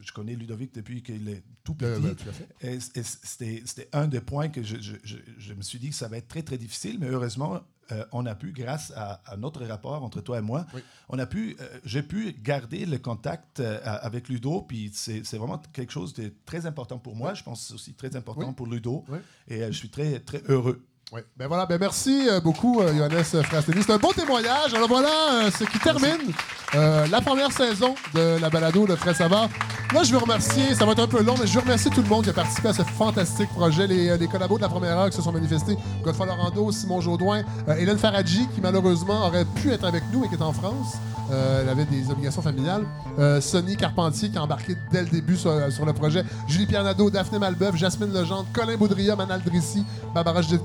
[0.00, 2.00] je connais Ludovic depuis qu'il est tout petit.
[2.00, 2.14] Ben.
[2.60, 5.94] Et, c'était, c'était un des points que je, je- je- je me suis dit que
[5.94, 7.60] ça va être très, très difficile, mais heureusement,
[7.92, 10.80] euh, on a pu, grâce à, à notre rapport entre toi et moi, Oui.
[11.08, 15.58] on a pu, euh, j'ai pu garder le contact euh, avec Ludo, puis c'est, vraiment
[15.72, 17.34] quelque chose de très important pour moi.
[17.34, 18.54] Je pense aussi très important Oui.
[18.54, 19.18] pour Ludo, Oui.
[19.48, 20.84] et je suis très, très heureux.
[21.12, 21.20] Oui.
[21.36, 23.80] Ben voilà, ben merci euh, beaucoup, euh, Johannes Frasteli.
[23.82, 24.74] C'est un beau témoignage.
[24.74, 26.32] Alors voilà euh, ce qui termine
[26.74, 29.48] euh, la première saison de la balado de Fred Savard.
[29.94, 32.02] Là, je veux remercier, ça va être un peu long, mais je veux remercier tout
[32.02, 33.86] le monde qui a participé à ce fantastique projet.
[33.86, 35.76] Les, euh, les collabos de la première heure qui se sont manifestés.
[36.02, 40.28] Godfrey Lorando, Simon Jaudoin, euh, Hélène Faradji, qui malheureusement aurait pu être avec nous, mais
[40.28, 40.94] qui est en France.
[41.30, 42.84] Euh, elle avait des obligations familiales.
[43.18, 46.24] Euh, Sonny Carpentier qui a embarqué dès le début sur, sur le projet.
[46.46, 49.84] Julie Pierre Nadeau, Daphné Malbeuf, Jasmine Legendre, Colin Boudria, Manal Drissi,
[50.14, 50.62] Barbara Judith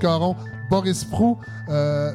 [0.71, 1.37] Boris Prou,
[1.69, 2.13] euh,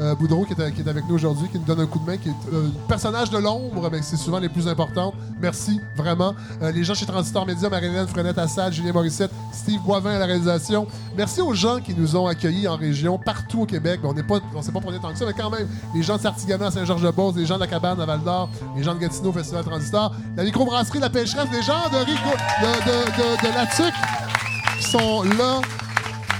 [0.00, 2.28] euh, Boudreau qui est, avec nous aujourd'hui, qui nous donne un coup de main, qui
[2.28, 5.14] est euh, personnage de l'ombre, mais c'est souvent les plus importantes.
[5.40, 6.34] Merci, vraiment.
[6.60, 10.88] Euh, les gens chez Transistor Média, Marie-Hélène Frenette-Assad, Julien Morissette, Steve Boivin à la réalisation.
[11.16, 14.00] Merci aux gens qui nous ont accueillis en région, partout au Québec.
[14.02, 16.22] On n'est pas, on s'est pas tant que ça, mais quand même, les gens de
[16.22, 19.32] Sartigana à Saint-Georges-de-Beauce, les gens de la Cabane à Val-d'Or, les gens de Gatineau au
[19.32, 23.94] Festival Transistor, la microbrasserie La Pêcheresse, les gens de, Rico, de, de, La Tuque
[24.80, 25.60] sont là.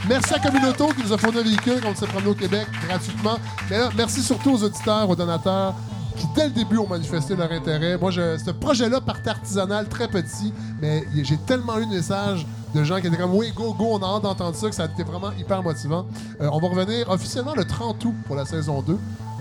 [0.09, 2.67] Merci à Communauto qui nous a fourni un véhicule quand on s'est promené au Québec
[2.89, 3.39] gratuitement.
[3.71, 5.75] Mais là, merci surtout aux auditeurs, aux donateurs
[6.17, 7.97] qui, dès le début, ont manifesté leur intérêt.
[7.97, 12.83] Moi, je, ce projet-là partait artisanal, très petit, mais j'ai tellement eu de messages de
[12.85, 14.87] gens qui étaient comme Oui, go, go, on a hâte d'entendre ça, que ça a
[14.87, 16.07] été vraiment hyper motivant.
[16.41, 18.93] Euh, on va revenir officiellement le 30 août pour la saison 2.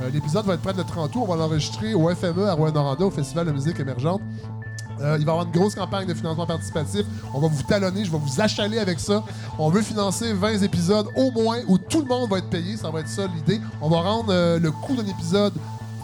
[0.01, 1.19] Euh, L'épisode va être prêt le 30 août.
[1.23, 4.21] On va l'enregistrer au FME à Rouen-Noranda, au Festival de musique émergente.
[5.01, 7.05] Euh, il va y avoir une grosse campagne de financement participatif.
[7.33, 9.23] On va vous talonner, je vais vous achaler avec ça.
[9.57, 12.77] On veut financer 20 épisodes au moins où tout le monde va être payé.
[12.77, 13.59] Ça va être ça l'idée.
[13.81, 15.53] On va rendre euh, le coût d'un épisode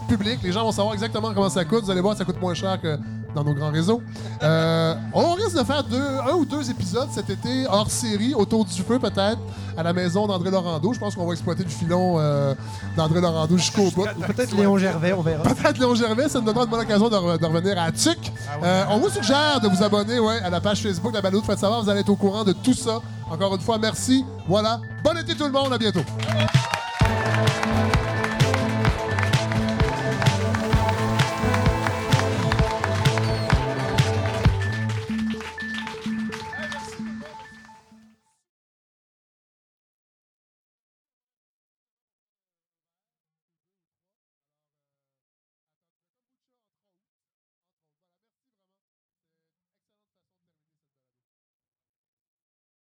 [0.08, 0.40] public.
[0.42, 1.84] Les gens vont savoir exactement comment ça coûte.
[1.84, 2.98] Vous allez voir, ça coûte moins cher que
[3.34, 4.00] dans nos grands réseaux.
[4.42, 8.64] Euh, on risque de faire deux, un ou deux épisodes cet été hors série, autour
[8.64, 9.38] du feu peut-être,
[9.76, 10.92] à la maison d'André Laurando.
[10.92, 12.54] Je pense qu'on va exploiter le filon euh,
[12.96, 14.06] d'André Laurando jusqu'au bout.
[14.26, 15.42] Peut-être Léon Gervais, on verra.
[15.42, 18.32] Peut-être Léon Gervais, ça nous donnera une bonne occasion de, re- de revenir à TUC.
[18.62, 21.40] Euh, on vous suggère de vous abonner ouais, à la page Facebook de la Balado
[21.40, 21.82] de Faites savoir.
[21.82, 23.00] Vous allez être au courant de tout ça.
[23.30, 24.24] Encore une fois, merci.
[24.48, 24.80] Voilà.
[25.04, 25.72] Bon été tout le monde.
[25.72, 26.00] À bientôt.